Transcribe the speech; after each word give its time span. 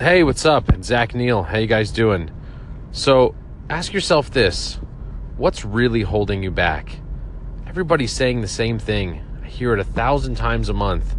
Hey, 0.00 0.24
what's 0.24 0.44
up? 0.44 0.64
Zach 0.82 1.14
Neal. 1.14 1.44
How 1.44 1.58
you 1.58 1.68
guys 1.68 1.92
doing? 1.92 2.28
So, 2.90 3.36
ask 3.70 3.92
yourself 3.92 4.28
this. 4.28 4.80
What's 5.36 5.64
really 5.64 6.02
holding 6.02 6.42
you 6.42 6.50
back? 6.50 6.96
Everybody's 7.68 8.10
saying 8.10 8.40
the 8.40 8.48
same 8.48 8.80
thing. 8.80 9.24
I 9.44 9.46
hear 9.46 9.72
it 9.72 9.78
a 9.78 9.84
thousand 9.84 10.34
times 10.34 10.68
a 10.68 10.72
month. 10.72 11.14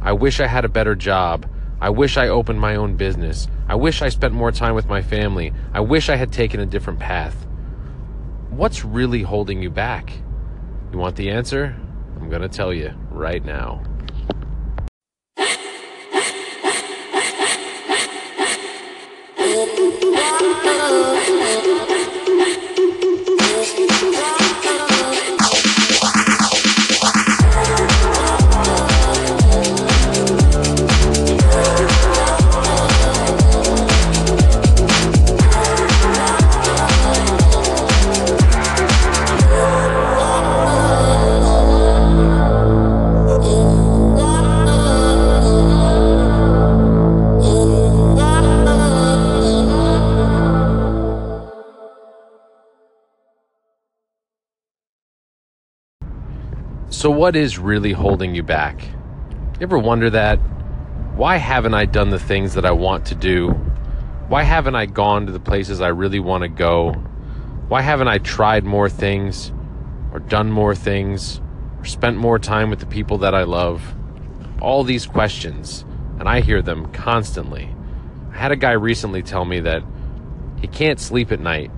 I 0.00 0.12
wish 0.12 0.38
I 0.38 0.46
had 0.46 0.64
a 0.64 0.68
better 0.68 0.94
job. 0.94 1.50
I 1.80 1.90
wish 1.90 2.16
I 2.16 2.28
opened 2.28 2.60
my 2.60 2.76
own 2.76 2.94
business. 2.94 3.48
I 3.66 3.74
wish 3.74 4.02
I 4.02 4.08
spent 4.08 4.32
more 4.32 4.52
time 4.52 4.76
with 4.76 4.86
my 4.86 5.02
family. 5.02 5.52
I 5.74 5.80
wish 5.80 6.08
I 6.08 6.14
had 6.14 6.32
taken 6.32 6.60
a 6.60 6.66
different 6.66 7.00
path. 7.00 7.34
What's 8.50 8.84
really 8.84 9.22
holding 9.22 9.60
you 9.60 9.70
back? 9.70 10.12
You 10.92 10.98
want 10.98 11.16
the 11.16 11.30
answer? 11.30 11.74
I'm 12.20 12.30
going 12.30 12.42
to 12.42 12.48
tell 12.48 12.72
you 12.72 12.94
right 13.10 13.44
now. 13.44 13.82
Oh, 20.94 21.58
So, 56.92 57.10
what 57.10 57.36
is 57.36 57.58
really 57.58 57.92
holding 57.92 58.34
you 58.34 58.42
back? 58.42 58.82
You 58.82 59.62
ever 59.62 59.78
wonder 59.78 60.10
that? 60.10 60.36
Why 61.16 61.38
haven't 61.38 61.72
I 61.72 61.86
done 61.86 62.10
the 62.10 62.18
things 62.18 62.52
that 62.52 62.66
I 62.66 62.72
want 62.72 63.06
to 63.06 63.14
do? 63.14 63.52
Why 64.28 64.42
haven't 64.42 64.74
I 64.74 64.84
gone 64.84 65.24
to 65.24 65.32
the 65.32 65.40
places 65.40 65.80
I 65.80 65.88
really 65.88 66.20
want 66.20 66.42
to 66.42 66.48
go? 66.48 66.92
Why 67.68 67.80
haven't 67.80 68.08
I 68.08 68.18
tried 68.18 68.64
more 68.64 68.90
things, 68.90 69.52
or 70.12 70.18
done 70.18 70.52
more 70.52 70.74
things, 70.74 71.40
or 71.78 71.86
spent 71.86 72.18
more 72.18 72.38
time 72.38 72.68
with 72.68 72.80
the 72.80 72.86
people 72.86 73.16
that 73.18 73.34
I 73.34 73.44
love? 73.44 73.94
All 74.60 74.84
these 74.84 75.06
questions, 75.06 75.86
and 76.18 76.28
I 76.28 76.42
hear 76.42 76.60
them 76.60 76.92
constantly. 76.92 77.74
I 78.34 78.36
had 78.36 78.52
a 78.52 78.56
guy 78.56 78.72
recently 78.72 79.22
tell 79.22 79.46
me 79.46 79.60
that 79.60 79.82
he 80.60 80.66
can't 80.66 81.00
sleep 81.00 81.32
at 81.32 81.40
night 81.40 81.70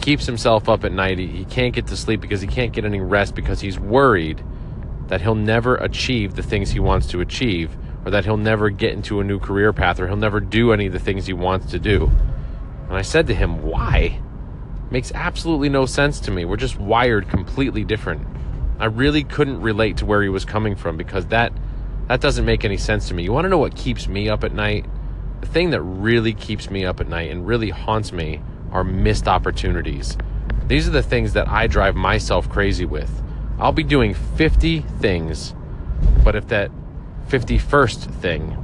keeps 0.00 0.26
himself 0.26 0.68
up 0.68 0.84
at 0.84 0.92
night. 0.92 1.18
He, 1.18 1.26
he 1.26 1.44
can't 1.44 1.74
get 1.74 1.86
to 1.88 1.96
sleep 1.96 2.20
because 2.20 2.40
he 2.40 2.46
can't 2.46 2.72
get 2.72 2.84
any 2.84 3.00
rest 3.00 3.34
because 3.34 3.60
he's 3.60 3.78
worried 3.78 4.42
that 5.08 5.20
he'll 5.20 5.34
never 5.34 5.76
achieve 5.76 6.34
the 6.34 6.42
things 6.42 6.70
he 6.70 6.80
wants 6.80 7.08
to 7.08 7.20
achieve 7.20 7.76
or 8.04 8.10
that 8.12 8.24
he'll 8.24 8.36
never 8.36 8.70
get 8.70 8.92
into 8.92 9.20
a 9.20 9.24
new 9.24 9.38
career 9.38 9.72
path 9.72 10.00
or 10.00 10.06
he'll 10.06 10.16
never 10.16 10.40
do 10.40 10.72
any 10.72 10.86
of 10.86 10.92
the 10.92 10.98
things 10.98 11.26
he 11.26 11.32
wants 11.32 11.70
to 11.72 11.78
do. 11.78 12.10
And 12.88 12.96
I 12.96 13.02
said 13.02 13.26
to 13.26 13.34
him, 13.34 13.62
Why? 13.62 14.20
Makes 14.90 15.12
absolutely 15.12 15.68
no 15.68 15.86
sense 15.86 16.18
to 16.20 16.30
me. 16.30 16.44
We're 16.44 16.56
just 16.56 16.78
wired 16.78 17.28
completely 17.28 17.84
different. 17.84 18.26
I 18.80 18.86
really 18.86 19.22
couldn't 19.22 19.60
relate 19.60 19.98
to 19.98 20.06
where 20.06 20.22
he 20.22 20.28
was 20.28 20.44
coming 20.44 20.74
from 20.74 20.96
because 20.96 21.26
that 21.26 21.52
that 22.08 22.20
doesn't 22.20 22.44
make 22.44 22.64
any 22.64 22.76
sense 22.76 23.06
to 23.08 23.14
me. 23.14 23.22
You 23.22 23.32
want 23.32 23.44
to 23.44 23.48
know 23.48 23.58
what 23.58 23.76
keeps 23.76 24.08
me 24.08 24.28
up 24.28 24.42
at 24.42 24.52
night? 24.52 24.84
The 25.42 25.46
thing 25.46 25.70
that 25.70 25.80
really 25.82 26.32
keeps 26.32 26.68
me 26.68 26.84
up 26.84 27.00
at 27.00 27.08
night 27.08 27.30
and 27.30 27.46
really 27.46 27.70
haunts 27.70 28.10
me 28.10 28.42
are 28.72 28.84
missed 28.84 29.28
opportunities. 29.28 30.16
These 30.66 30.86
are 30.86 30.92
the 30.92 31.02
things 31.02 31.32
that 31.32 31.48
I 31.48 31.66
drive 31.66 31.96
myself 31.96 32.48
crazy 32.48 32.84
with. 32.84 33.10
I'll 33.58 33.72
be 33.72 33.82
doing 33.82 34.14
50 34.14 34.80
things, 35.00 35.54
but 36.24 36.36
if 36.36 36.48
that 36.48 36.70
51st 37.28 38.14
thing, 38.20 38.56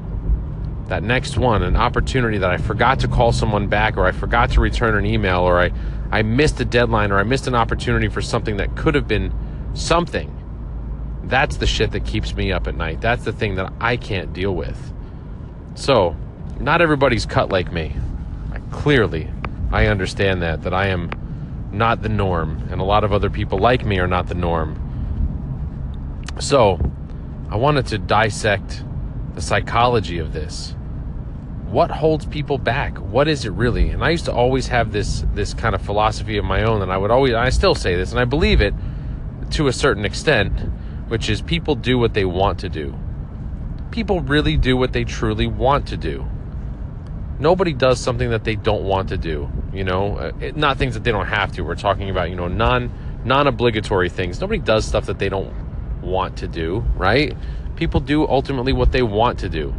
that 0.89 1.03
next 1.03 1.37
one, 1.37 1.63
an 1.63 1.77
opportunity 1.77 2.39
that 2.39 2.51
I 2.51 2.59
forgot 2.59 3.01
to 3.01 3.09
call 3.09 3.33
someone 3.33 3.67
back 3.67 3.97
or 3.97 4.07
I 4.07 4.13
forgot 4.13 4.51
to 4.53 4.61
return 4.61 4.97
an 4.97 5.05
email 5.05 5.41
or 5.41 5.61
I, 5.61 5.73
I 6.11 6.23
missed 6.23 6.61
a 6.61 6.65
deadline 6.65 7.11
or 7.11 7.19
I 7.19 7.25
missed 7.25 7.47
an 7.47 7.55
opportunity 7.55 8.09
for 8.09 8.23
something 8.23 8.57
that 8.59 8.77
could 8.77 8.95
have 8.95 9.09
been 9.09 9.33
something, 9.75 10.33
that's 11.25 11.57
the 11.57 11.67
shit 11.67 11.91
that 11.91 12.05
keeps 12.05 12.35
me 12.35 12.53
up 12.53 12.69
at 12.69 12.77
night. 12.77 13.01
That's 13.01 13.25
the 13.25 13.33
thing 13.33 13.57
that 13.57 13.73
I 13.81 13.97
can't 13.97 14.33
deal 14.33 14.55
with. 14.55 14.93
So, 15.75 16.17
not 16.61 16.81
everybody's 16.81 17.27
cut 17.27 17.51
like 17.51 17.73
me. 17.73 17.95
Clearly 18.71 19.29
I 19.71 19.87
understand 19.87 20.43
that, 20.43 20.63
that 20.63 20.73
I 20.73 20.89
am 20.89 21.11
not 21.73 22.03
the 22.03 22.09
norm, 22.09 22.69
and 22.71 22.81
a 22.81 22.85
lot 22.85 23.05
of 23.05 23.13
other 23.13 23.31
people 23.31 23.59
like 23.59 23.85
me 23.85 23.99
are 23.99 24.07
not 24.07 24.29
the 24.29 24.35
norm. 24.35 24.83
So, 26.41 26.79
I 27.51 27.57
wanted 27.57 27.87
to 27.87 27.99
dissect 27.99 28.85
the 29.35 29.41
psychology 29.43 30.19
of 30.19 30.33
this. 30.33 30.75
What 31.69 31.91
holds 31.91 32.25
people 32.27 32.59
back? 32.59 32.99
What 32.99 33.29
is 33.29 33.45
it 33.45 33.51
really? 33.51 33.91
And 33.91 34.05
I 34.05 34.11
used 34.11 34.27
to 34.27 34.33
always 34.33 34.69
have 34.69 34.93
this 34.93 35.25
this 35.35 35.53
kind 35.53 35.75
of 35.75 35.83
philosophy 35.83 36.39
of 36.39 36.45
my 36.45 36.63
own, 36.63 36.81
and 36.83 36.93
I 36.93 36.97
would 36.97 37.11
always, 37.11 37.35
I 37.35 37.49
still 37.51 37.75
say 37.75 37.97
this, 37.97 38.13
and 38.13 38.21
I 38.21 38.25
believe 38.25 38.61
it 38.61 38.75
to 39.53 39.67
a 39.67 39.73
certain 39.73 40.05
extent, 40.05 40.53
which 41.09 41.29
is 41.29 41.43
people 41.43 41.75
do 41.75 41.99
what 41.99 42.15
they 42.15 42.25
want 42.25 42.61
to 42.61 42.69
do. 42.69 42.95
People 43.91 44.21
really 44.21 44.57
do 44.57 44.77
what 44.77 44.93
they 44.93 45.05
truly 45.05 45.47
want 45.47 45.89
to 45.89 45.97
do 45.97 46.27
nobody 47.39 47.73
does 47.73 48.01
something 48.01 48.31
that 48.31 48.45
they 48.45 48.57
don't 48.57 48.85
want 48.85 49.09
to 49.11 49.17
do 49.17 49.51
you 49.77 49.85
know? 49.85 50.17
Uh, 50.17 50.33
not 50.57 50.79
things 50.79 50.95
that 50.95 51.05
they 51.05 51.13
don't 51.13 51.27
have 51.27 51.53
to. 51.53 51.63
We're 51.63 51.75
talking 51.75 52.11
about 52.11 52.31
you 52.31 52.37
know 52.37 52.49
non 52.49 52.91
non-obligatory 53.25 54.09
things. 54.09 54.41
Nobody 54.41 54.61
does 54.61 54.85
stuff 54.87 55.07
that 55.07 55.19
they 55.19 55.29
don't 55.29 55.53
want 56.03 56.39
to 56.39 56.49
do 56.49 56.85
right? 56.97 57.37
People 57.77 58.01
do 58.01 58.27
ultimately 58.27 58.73
what 58.73 58.93
they 58.93 59.03
want 59.03 59.41
to 59.41 59.49
do. 59.49 59.75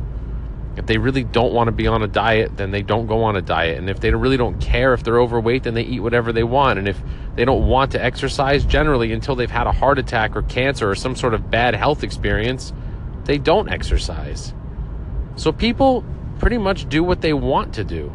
If 0.76 0.86
they 0.86 1.00
really 1.00 1.24
don't 1.24 1.54
want 1.54 1.70
to 1.70 1.72
be 1.72 1.88
on 1.88 2.04
a 2.04 2.08
diet 2.08 2.58
then 2.58 2.72
they 2.72 2.84
don't 2.84 3.08
go 3.08 3.24
on 3.24 3.36
a 3.36 3.42
diet. 3.42 3.78
And 3.80 3.90
if 3.90 4.00
they 4.00 4.12
really 4.12 4.38
don't 4.38 4.60
care 4.62 4.94
if 4.94 5.04
they're 5.04 5.20
overweight 5.20 5.64
then 5.64 5.74
they 5.74 5.84
eat 5.84 6.02
whatever 6.02 6.32
they 6.32 6.44
want. 6.44 6.78
And 6.78 6.88
if 6.88 7.02
they 7.36 7.46
don't 7.46 7.68
want 7.68 7.94
to 7.94 8.04
exercise 8.04 8.66
generally 8.66 9.12
until 9.14 9.36
they've 9.36 9.50
had 9.50 9.66
a 9.66 9.72
heart 9.72 9.98
attack 9.98 10.36
or 10.36 10.44
cancer 10.44 10.90
or 10.90 10.96
some 10.96 11.16
sort 11.16 11.34
of 11.34 11.50
bad 11.50 11.74
health 11.74 12.04
experience 12.04 12.74
they 13.24 13.38
don't 13.38 13.70
exercise. 13.70 14.54
So 15.36 15.52
people 15.52 16.06
pretty 16.40 16.58
much 16.58 16.88
do 16.90 17.04
what 17.04 17.22
they 17.22 17.34
want 17.34 17.74
to 17.76 17.84
do. 17.84 18.12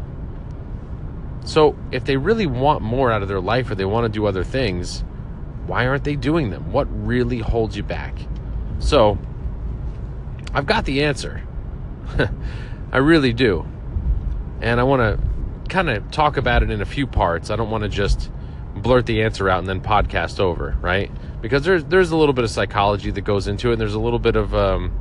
So, 1.45 1.75
if 1.91 2.05
they 2.05 2.15
really 2.15 2.45
want 2.45 2.81
more 2.81 3.11
out 3.11 3.21
of 3.21 3.27
their 3.27 3.41
life 3.41 3.69
or 3.69 3.75
they 3.75 3.85
want 3.85 4.05
to 4.05 4.09
do 4.09 4.25
other 4.25 4.43
things, 4.43 5.03
why 5.67 5.87
aren't 5.87 6.05
they 6.05 6.15
doing 6.15 6.49
them? 6.49 6.71
What 6.71 6.87
really 7.05 7.39
holds 7.39 7.75
you 7.75 7.83
back? 7.83 8.15
So, 8.79 9.17
I've 10.53 10.65
got 10.65 10.85
the 10.85 11.03
answer. 11.03 11.43
I 12.91 12.97
really 12.97 13.33
do. 13.33 13.65
And 14.61 14.79
I 14.79 14.83
want 14.83 15.01
to 15.01 15.69
kind 15.69 15.89
of 15.89 16.11
talk 16.11 16.37
about 16.37 16.63
it 16.63 16.69
in 16.69 16.81
a 16.81 16.85
few 16.85 17.07
parts. 17.07 17.49
I 17.49 17.55
don't 17.55 17.71
want 17.71 17.83
to 17.83 17.89
just 17.89 18.31
blurt 18.75 19.05
the 19.05 19.23
answer 19.23 19.49
out 19.49 19.59
and 19.59 19.67
then 19.67 19.81
podcast 19.81 20.39
over, 20.39 20.77
right? 20.81 21.11
Because 21.41 21.63
there's 21.63 21.83
there's 21.85 22.11
a 22.11 22.17
little 22.17 22.33
bit 22.33 22.43
of 22.43 22.51
psychology 22.51 23.11
that 23.11 23.21
goes 23.21 23.47
into 23.47 23.69
it, 23.69 23.73
and 23.73 23.81
there's 23.81 23.95
a 23.95 23.99
little 23.99 24.19
bit 24.19 24.35
of 24.35 24.53
um, 24.55 24.91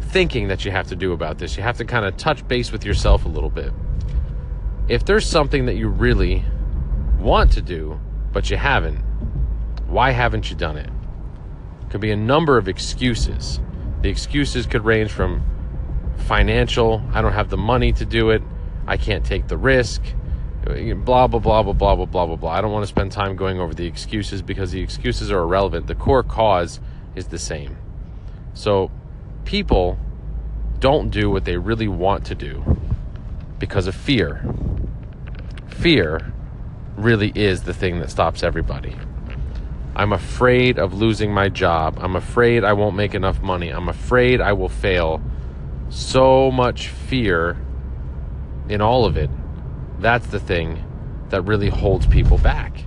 thinking 0.00 0.48
that 0.48 0.64
you 0.64 0.70
have 0.70 0.88
to 0.88 0.96
do 0.96 1.12
about 1.12 1.38
this. 1.38 1.56
You 1.56 1.62
have 1.62 1.76
to 1.78 1.84
kind 1.84 2.04
of 2.04 2.16
touch 2.16 2.46
base 2.48 2.72
with 2.72 2.84
yourself 2.84 3.24
a 3.24 3.28
little 3.28 3.50
bit. 3.50 3.72
If 4.88 5.04
there's 5.04 5.26
something 5.26 5.66
that 5.66 5.76
you 5.76 5.88
really 5.88 6.44
want 7.18 7.52
to 7.52 7.62
do, 7.62 8.00
but 8.32 8.50
you 8.50 8.56
haven't, 8.56 8.98
why 9.86 10.10
haven't 10.10 10.50
you 10.50 10.56
done 10.56 10.76
it? 10.76 10.90
Could 11.90 12.00
be 12.00 12.10
a 12.10 12.16
number 12.16 12.58
of 12.58 12.68
excuses. 12.68 13.60
The 14.02 14.08
excuses 14.08 14.66
could 14.66 14.84
range 14.84 15.10
from 15.10 15.42
financial, 16.16 17.02
I 17.12 17.22
don't 17.22 17.32
have 17.32 17.50
the 17.50 17.56
money 17.56 17.92
to 17.94 18.04
do 18.04 18.30
it, 18.30 18.42
I 18.86 18.96
can't 18.96 19.24
take 19.24 19.48
the 19.48 19.56
risk, 19.56 20.02
blah, 20.64 21.26
blah, 21.26 21.40
blah, 21.40 21.62
blah, 21.62 21.72
blah, 21.72 21.94
blah, 21.94 22.06
blah, 22.06 22.26
blah, 22.26 22.36
blah. 22.36 22.50
I 22.50 22.60
don't 22.60 22.72
want 22.72 22.82
to 22.82 22.88
spend 22.88 23.12
time 23.12 23.36
going 23.36 23.60
over 23.60 23.74
the 23.74 23.86
excuses 23.86 24.42
because 24.42 24.70
the 24.70 24.80
excuses 24.80 25.30
are 25.30 25.40
irrelevant. 25.40 25.86
The 25.86 25.94
core 25.94 26.22
cause 26.22 26.80
is 27.14 27.28
the 27.28 27.38
same. 27.38 27.76
So 28.54 28.90
people 29.48 29.98
don't 30.78 31.08
do 31.08 31.30
what 31.30 31.46
they 31.46 31.56
really 31.56 31.88
want 31.88 32.26
to 32.26 32.34
do 32.34 32.62
because 33.58 33.86
of 33.86 33.94
fear. 33.94 34.44
Fear 35.68 36.34
really 36.96 37.32
is 37.34 37.62
the 37.62 37.72
thing 37.72 37.98
that 37.98 38.10
stops 38.10 38.42
everybody. 38.42 38.94
I'm 39.96 40.12
afraid 40.12 40.78
of 40.78 40.92
losing 40.92 41.32
my 41.32 41.48
job. 41.48 41.96
I'm 41.98 42.14
afraid 42.14 42.62
I 42.62 42.74
won't 42.74 42.94
make 42.94 43.14
enough 43.14 43.40
money. 43.40 43.70
I'm 43.70 43.88
afraid 43.88 44.42
I 44.42 44.52
will 44.52 44.68
fail. 44.68 45.22
So 45.88 46.50
much 46.50 46.88
fear 46.88 47.56
in 48.68 48.82
all 48.82 49.06
of 49.06 49.16
it. 49.16 49.30
That's 49.98 50.26
the 50.26 50.40
thing 50.40 50.84
that 51.30 51.40
really 51.40 51.70
holds 51.70 52.06
people 52.06 52.36
back. 52.36 52.82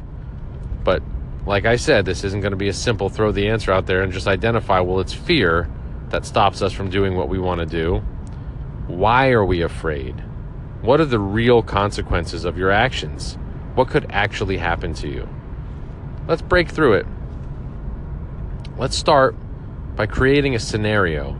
But 0.83 1.01
like 1.47 1.65
I 1.65 1.77
said, 1.77 2.05
this 2.05 2.23
isn't 2.23 2.41
going 2.41 2.51
to 2.51 2.57
be 2.57 2.69
a 2.69 2.73
simple 2.73 3.09
throw 3.09 3.31
the 3.31 3.47
answer 3.47 3.71
out 3.71 3.87
there 3.87 4.03
and 4.03 4.13
just 4.13 4.27
identify, 4.27 4.79
well, 4.79 4.99
it's 4.99 5.11
fear 5.11 5.67
that 6.11 6.25
stops 6.25 6.61
us 6.61 6.73
from 6.73 6.89
doing 6.89 7.15
what 7.15 7.29
we 7.29 7.39
want 7.39 7.59
to 7.59 7.65
do. 7.65 7.97
Why 8.87 9.29
are 9.31 9.45
we 9.45 9.61
afraid? 9.61 10.23
What 10.81 10.99
are 10.99 11.05
the 11.05 11.19
real 11.19 11.61
consequences 11.61 12.45
of 12.45 12.57
your 12.57 12.71
actions? 12.71 13.37
What 13.75 13.87
could 13.87 14.07
actually 14.09 14.57
happen 14.57 14.93
to 14.95 15.07
you? 15.07 15.29
Let's 16.27 16.41
break 16.41 16.69
through 16.69 16.93
it. 16.93 17.05
Let's 18.77 18.95
start 18.95 19.35
by 19.95 20.05
creating 20.07 20.55
a 20.55 20.59
scenario. 20.59 21.37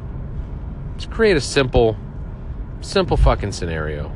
Let's 0.94 1.06
create 1.06 1.38
a 1.38 1.42
simple, 1.42 1.98
simple 2.82 3.18
fucking 3.18 3.52
scenario. 3.52 4.12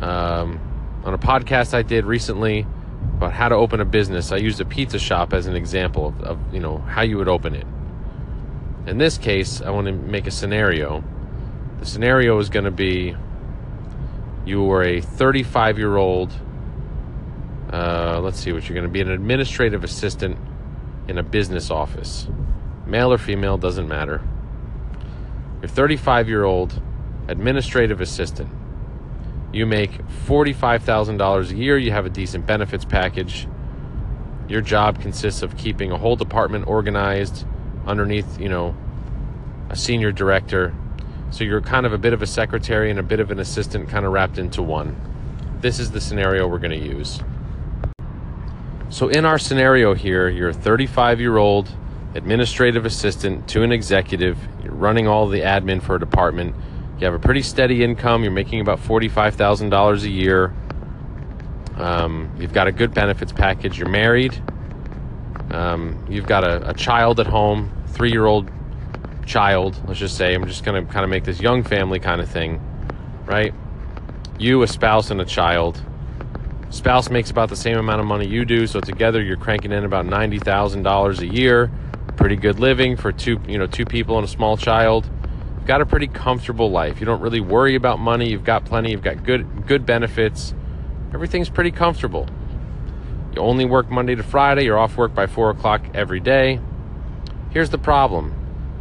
Um, 0.00 0.58
on 1.04 1.14
a 1.14 1.18
podcast 1.18 1.72
I 1.74 1.82
did 1.82 2.04
recently 2.04 2.66
about 3.16 3.32
how 3.32 3.48
to 3.48 3.54
open 3.54 3.80
a 3.80 3.84
business, 3.84 4.32
I 4.32 4.36
used 4.36 4.60
a 4.60 4.64
pizza 4.64 4.98
shop 4.98 5.32
as 5.32 5.46
an 5.46 5.54
example 5.54 6.08
of, 6.08 6.20
of 6.22 6.54
you 6.54 6.60
know 6.60 6.78
how 6.78 7.02
you 7.02 7.16
would 7.18 7.28
open 7.28 7.54
it. 7.54 7.66
In 8.86 8.98
this 8.98 9.18
case, 9.18 9.60
I 9.60 9.70
want 9.70 9.86
to 9.86 9.92
make 9.92 10.26
a 10.26 10.30
scenario. 10.30 11.04
The 11.78 11.86
scenario 11.86 12.38
is 12.38 12.48
going 12.48 12.64
to 12.64 12.70
be 12.70 13.14
you 14.46 14.70
are 14.72 14.82
a 14.82 15.00
35 15.00 15.78
year 15.78 15.96
old. 15.96 16.32
Uh, 17.72 18.20
let's 18.20 18.40
see 18.40 18.52
what 18.52 18.68
you're 18.68 18.74
going 18.74 18.86
to 18.86 18.92
be 18.92 19.00
an 19.00 19.10
administrative 19.10 19.84
assistant 19.84 20.38
in 21.08 21.18
a 21.18 21.22
business 21.22 21.70
office. 21.70 22.26
Male 22.86 23.12
or 23.12 23.18
female, 23.18 23.58
doesn't 23.58 23.86
matter. 23.86 24.22
You're 25.60 25.68
35 25.68 26.28
year 26.28 26.44
old 26.44 26.80
administrative 27.28 28.00
assistant. 28.00 28.50
You 29.52 29.66
make 29.66 29.92
$45,000 30.26 31.50
a 31.50 31.56
year. 31.56 31.76
You 31.76 31.90
have 31.90 32.06
a 32.06 32.10
decent 32.10 32.46
benefits 32.46 32.84
package. 32.84 33.46
Your 34.48 34.60
job 34.60 35.00
consists 35.00 35.42
of 35.42 35.56
keeping 35.56 35.92
a 35.92 35.98
whole 35.98 36.16
department 36.16 36.66
organized 36.66 37.46
underneath, 37.90 38.40
you 38.40 38.48
know, 38.48 38.74
a 39.68 39.76
senior 39.76 40.12
director. 40.12 40.74
So 41.30 41.44
you're 41.44 41.60
kind 41.60 41.86
of 41.86 41.92
a 41.92 41.98
bit 41.98 42.12
of 42.12 42.22
a 42.22 42.26
secretary 42.26 42.90
and 42.90 42.98
a 42.98 43.02
bit 43.02 43.20
of 43.20 43.30
an 43.30 43.38
assistant 43.38 43.88
kind 43.88 44.06
of 44.06 44.12
wrapped 44.12 44.38
into 44.38 44.62
one. 44.62 44.96
This 45.60 45.78
is 45.78 45.90
the 45.90 46.00
scenario 46.00 46.48
we're 46.48 46.58
going 46.58 46.80
to 46.80 46.88
use. 46.88 47.20
So 48.88 49.08
in 49.08 49.24
our 49.24 49.38
scenario 49.38 49.94
here, 49.94 50.28
you're 50.28 50.48
a 50.48 50.54
35 50.54 51.20
year 51.20 51.36
old 51.36 51.68
administrative 52.14 52.86
assistant 52.86 53.48
to 53.48 53.62
an 53.62 53.70
executive. 53.70 54.38
You're 54.64 54.74
running 54.74 55.06
all 55.06 55.28
the 55.28 55.40
admin 55.40 55.82
for 55.82 55.96
a 55.96 56.00
department. 56.00 56.54
You 56.98 57.04
have 57.04 57.14
a 57.14 57.18
pretty 57.18 57.42
steady 57.42 57.84
income. 57.84 58.22
You're 58.22 58.32
making 58.32 58.60
about 58.60 58.80
$45,000 58.80 60.02
a 60.02 60.08
year. 60.10 60.54
Um, 61.76 62.30
you've 62.38 62.52
got 62.52 62.66
a 62.66 62.72
good 62.72 62.92
benefits 62.92 63.32
package. 63.32 63.78
You're 63.78 63.88
married. 63.88 64.42
Um, 65.50 66.04
you've 66.08 66.26
got 66.26 66.44
a, 66.44 66.70
a 66.70 66.74
child 66.74 67.20
at 67.20 67.26
home, 67.26 67.70
three 67.90 68.10
year 68.10 68.26
old 68.26 68.50
child, 69.26 69.80
let's 69.86 70.00
just 70.00 70.16
say. 70.16 70.34
I'm 70.34 70.46
just 70.46 70.64
going 70.64 70.84
to 70.84 70.92
kind 70.92 71.04
of 71.04 71.10
make 71.10 71.24
this 71.24 71.40
young 71.40 71.62
family 71.62 72.00
kind 72.00 72.20
of 72.20 72.28
thing, 72.28 72.60
right? 73.26 73.54
You, 74.38 74.62
a 74.62 74.66
spouse, 74.66 75.10
and 75.10 75.20
a 75.20 75.24
child. 75.24 75.82
Spouse 76.70 77.10
makes 77.10 77.30
about 77.30 77.48
the 77.48 77.56
same 77.56 77.76
amount 77.76 78.00
of 78.00 78.06
money 78.06 78.26
you 78.26 78.44
do, 78.44 78.66
so 78.66 78.80
together 78.80 79.22
you're 79.22 79.36
cranking 79.36 79.72
in 79.72 79.84
about 79.84 80.06
$90,000 80.06 81.18
a 81.18 81.26
year 81.26 81.70
pretty 82.20 82.36
good 82.36 82.60
living 82.60 82.98
for 82.98 83.12
two, 83.12 83.40
you 83.48 83.56
know, 83.56 83.66
two 83.66 83.86
people 83.86 84.18
and 84.18 84.26
a 84.26 84.28
small 84.28 84.54
child. 84.54 85.08
You've 85.56 85.66
got 85.66 85.80
a 85.80 85.86
pretty 85.86 86.06
comfortable 86.06 86.70
life. 86.70 87.00
You 87.00 87.06
don't 87.06 87.22
really 87.22 87.40
worry 87.40 87.76
about 87.76 87.98
money. 87.98 88.28
You've 88.28 88.44
got 88.44 88.66
plenty. 88.66 88.90
You've 88.90 89.02
got 89.02 89.24
good 89.24 89.66
good 89.66 89.86
benefits. 89.86 90.54
Everything's 91.14 91.48
pretty 91.48 91.70
comfortable. 91.70 92.28
You 93.34 93.40
only 93.40 93.64
work 93.64 93.90
Monday 93.90 94.16
to 94.16 94.22
Friday. 94.22 94.64
You're 94.64 94.78
off 94.78 94.98
work 94.98 95.14
by 95.14 95.28
four 95.28 95.48
o'clock 95.48 95.82
every 95.94 96.20
day. 96.20 96.60
Here's 97.50 97.70
the 97.70 97.78
problem: 97.78 98.34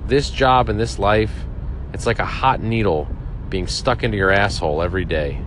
this 0.08 0.30
job 0.30 0.70
and 0.70 0.80
this 0.80 1.00
life, 1.00 1.34
it's 1.94 2.06
like 2.06 2.20
a 2.20 2.26
hot 2.26 2.62
needle 2.62 3.08
being 3.50 3.68
stuck 3.68 4.04
into 4.04 4.18
your 4.18 4.32
asshole 4.32 4.82
every 4.82 5.06
day. 5.06 5.42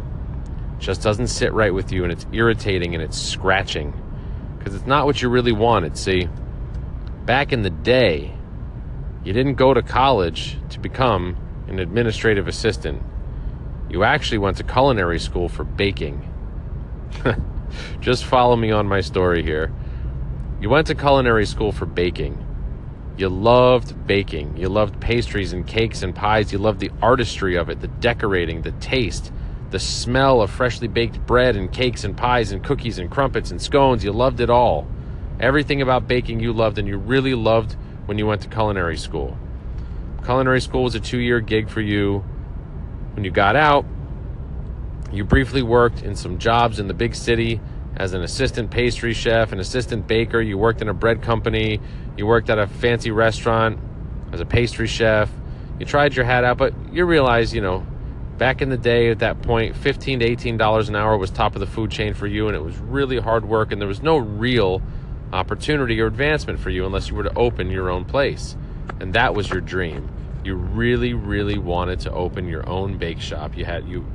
It 0.77 0.81
just 0.81 1.03
doesn't 1.03 1.29
sit 1.29 1.53
right 1.53 1.73
with 1.73 1.93
you, 1.93 2.03
and 2.03 2.13
it's 2.13 2.27
irritating 2.33 2.95
and 2.95 3.03
it's 3.03 3.21
scratching 3.21 3.95
because 4.59 4.75
it's 4.75 4.87
not 4.87 5.07
what 5.07 5.23
you 5.23 5.29
really 5.29 5.53
wanted. 5.53 5.97
See 5.97 6.29
back 7.25 7.53
in 7.53 7.63
the 7.63 7.71
day, 7.71 8.35
you 9.25 9.33
didn't 9.33 9.55
go 9.55 9.73
to 9.73 9.83
college 9.83 10.59
to 10.71 10.81
become 10.81 11.37
an 11.69 11.79
administrative 11.79 12.49
assistant. 12.49 13.03
You 13.89 14.05
actually 14.05 14.39
went 14.39 14.57
to 14.57 14.65
culinary 14.65 15.19
school 15.19 15.49
for 15.49 15.65
baking. 15.65 16.29
Just 18.01 18.25
follow 18.25 18.57
me 18.57 18.71
on 18.71 18.87
my 18.87 19.01
story 19.01 19.43
here. 19.43 19.73
You 20.61 20.69
went 20.71 20.87
to 20.89 20.95
culinary 20.95 21.47
school 21.47 21.73
for 21.73 21.87
baking. 21.87 22.45
You 23.17 23.29
loved 23.29 24.07
baking. 24.07 24.57
You 24.57 24.69
loved 24.69 25.01
pastries 25.01 25.53
and 25.53 25.67
cakes 25.67 26.03
and 26.03 26.15
pies. 26.15 26.53
You 26.53 26.59
loved 26.59 26.81
the 26.81 26.91
artistry 27.03 27.57
of 27.57 27.69
it, 27.69 27.81
the 27.81 27.89
decorating, 27.89 28.63
the 28.63 28.73
taste, 28.73 29.33
the 29.71 29.79
smell 29.79 30.41
of 30.41 30.51
freshly 30.51 30.89
baked 30.89 31.25
bread 31.27 31.57
and 31.57 31.71
cakes 31.71 32.05
and 32.05 32.17
pies 32.17 32.53
and 32.53 32.65
cookies 32.65 32.99
and 32.99 33.11
crumpets 33.11 33.51
and 33.51 33.61
scones. 33.61 34.03
You 34.03 34.13
loved 34.13 34.41
it 34.41 34.51
all. 34.51 34.87
Everything 35.41 35.83
about 35.83 36.09
baking 36.09 36.41
you 36.41 36.53
loved 36.53 36.79
and 36.79 36.89
you 36.89 36.97
really 36.97 37.35
loved 37.35 37.77
when 38.07 38.19
you 38.19 38.27
went 38.27 38.43
to 38.43 38.49
culinary 38.49 38.97
school. 38.97 39.37
Culinary 40.25 40.61
school 40.61 40.85
was 40.85 40.95
a 40.95 41.01
two 41.01 41.19
year 41.19 41.41
gig 41.41 41.69
for 41.69 41.81
you. 41.81 42.25
When 43.15 43.25
you 43.25 43.31
got 43.31 43.57
out, 43.57 43.85
you 45.13 45.25
briefly 45.25 45.63
worked 45.63 46.03
in 46.03 46.17
some 46.17 46.39
jobs 46.39 46.79
in 46.79 46.89
the 46.89 46.95
big 46.95 47.15
city 47.15 47.61
as 47.97 48.15
an 48.15 48.23
assistant 48.23 48.71
pastry 48.71 49.13
chef, 49.13 49.53
an 49.53 49.61
assistant 49.61 50.07
baker. 50.07 50.41
You 50.41 50.59
worked 50.59 50.83
in 50.83 50.89
a 50.89 50.95
bread 50.95 51.23
company. 51.23 51.81
You 52.17 52.27
worked 52.27 52.51
at 52.51 52.59
a 52.59 52.67
fancy 52.67 53.11
restaurant 53.11 53.79
as 54.33 54.41
a 54.41 54.47
pastry 54.47 54.87
chef. 54.87 55.31
You 55.79 55.87
tried 55.87 56.15
your 56.15 56.25
hat 56.25 56.45
out, 56.45 56.59
but 56.59 56.75
you 56.93 57.05
realize, 57.05 57.55
you 57.55 57.61
know, 57.61 57.87
back 58.39 58.63
in 58.63 58.69
the 58.69 58.77
day 58.77 59.11
at 59.11 59.21
that 59.21 59.43
point, 59.43 59.77
15 59.77 60.21
to 60.21 60.37
$18 60.37 60.89
an 60.89 60.97
hour 60.97 61.17
was 61.17 61.31
top 61.31 61.55
of 61.55 61.61
the 61.61 61.67
food 61.67 61.91
chain 61.91 62.15
for 62.15 62.27
you, 62.27 62.49
and 62.49 62.57
it 62.57 62.63
was 62.63 62.77
really 62.79 63.19
hard 63.19 63.45
work, 63.45 63.73
and 63.73 63.81
there 63.81 63.89
was 63.89 64.03
no 64.03 64.17
real 64.17 64.83
opportunity 65.33 66.01
or 66.01 66.07
advancement 66.07 66.59
for 66.59 66.71
you 66.71 66.85
unless 66.85 67.09
you 67.09 67.15
were 67.15 67.23
to 67.23 67.35
open 67.35 67.71
your 67.71 67.91
own 67.91 68.05
place. 68.05 68.57
And 69.01 69.15
that 69.15 69.35
was 69.35 69.51
your 69.51 69.61
dream. 69.61 70.09
You 70.45 70.57
really, 70.57 71.15
really 71.15 71.59
wanted 71.59 72.01
to 72.01 72.13
open 72.13 72.49
your 72.49 72.69
own 72.69 72.99
bake 72.99 73.21
shop. 73.21 73.57
You 73.57 73.65
had 73.65 73.89
you 73.89 74.07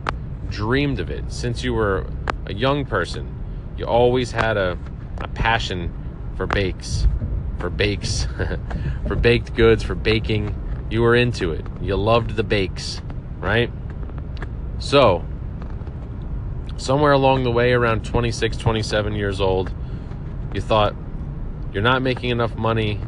dreamed 0.50 1.00
of 1.00 1.09
it 1.09 1.31
since 1.31 1.63
you 1.63 1.73
were 1.73 2.06
a 2.45 2.53
young 2.53 2.85
person. 2.85 3.36
You 3.77 3.85
always 3.85 4.31
had 4.31 4.57
a, 4.57 4.77
a 5.19 5.27
passion 5.27 5.94
for 6.35 6.47
bakes, 6.47 7.07
for 7.59 7.69
bakes, 7.69 8.27
for 9.07 9.15
baked 9.15 9.53
goods, 9.56 9.83
for 9.83 9.95
baking. 9.95 10.56
You 10.89 11.01
were 11.01 11.15
into 11.15 11.51
it. 11.51 11.65
You 11.81 11.95
loved 11.95 12.35
the 12.35 12.44
bakes, 12.44 13.01
right? 13.39 13.71
So, 14.79 15.25
somewhere 16.77 17.11
along 17.11 17.44
the 17.44 17.51
way, 17.51 17.73
around 17.73 18.06
26, 18.06 18.57
27 18.57 19.13
years 19.16 19.42
old, 19.42 19.73
you 20.54 20.61
thought, 20.61 20.95
you're 21.73 21.83
not 21.83 22.01
making 22.01 22.30
enough 22.30 22.56
money 22.56 22.99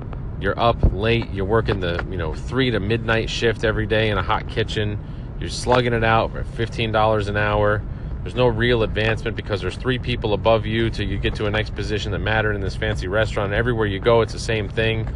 you're 0.41 0.58
up 0.60 0.77
late 0.93 1.29
you're 1.34 1.46
working 1.46 1.79
the 1.79 2.05
you 2.10 2.17
know 2.17 2.34
three 2.34 2.72
to 2.72 2.79
midnight 2.79 3.29
shift 3.29 3.63
every 3.63 3.86
day 3.86 4.10
in 4.10 4.17
a 4.17 4.24
hot 4.24 4.48
kitchen 4.48 4.98
you're 5.39 5.50
slugging 5.50 5.93
it 5.93 6.03
out 6.03 6.32
for 6.32 6.43
$15 6.43 7.27
an 7.27 7.38
hour 7.38 7.82
there's 8.23 8.35
no 8.35 8.47
real 8.47 8.83
advancement 8.83 9.38
because 9.38 9.61
there's 9.61 9.77
three 9.77 9.97
people 9.97 10.33
above 10.33 10.65
you 10.65 10.89
till 10.89 11.07
you 11.07 11.17
get 11.17 11.35
to 11.35 11.45
a 11.45 11.49
next 11.49 11.73
position 11.73 12.11
that 12.11 12.19
mattered 12.19 12.53
in 12.53 12.61
this 12.61 12.75
fancy 12.75 13.07
restaurant. 13.07 13.53
Everywhere 13.53 13.88
you 13.88 13.99
go 13.99 14.21
it's 14.21 14.33
the 14.33 14.39
same 14.39 14.67
thing. 14.67 15.07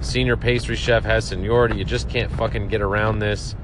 Senior 0.00 0.36
pastry 0.36 0.76
chef 0.76 1.04
has 1.04 1.26
seniority. 1.26 1.76
You 1.76 1.84
just 1.84 2.08
can't 2.08 2.30
fucking 2.32 2.68
get 2.68 2.80
around 2.80 3.18
this. 3.18 3.54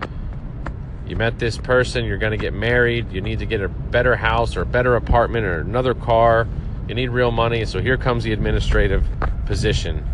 You 1.06 1.16
met 1.16 1.38
this 1.38 1.56
person 1.56 2.04
you're 2.04 2.18
going 2.18 2.32
to 2.32 2.36
get 2.36 2.52
married. 2.52 3.12
You 3.12 3.20
need 3.20 3.38
to 3.38 3.46
get 3.46 3.60
a 3.60 3.68
better 3.68 4.16
house 4.16 4.56
or 4.56 4.62
a 4.62 4.66
better 4.66 4.96
apartment 4.96 5.46
or 5.46 5.60
another 5.60 5.94
car. 5.94 6.46
You 6.88 6.94
need 6.94 7.08
real 7.08 7.30
money, 7.30 7.64
so 7.64 7.80
here 7.80 7.96
comes 7.96 8.24
the 8.24 8.32
administrative 8.32 9.04
position. 9.46 10.06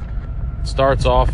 Starts 0.64 1.04
off 1.04 1.30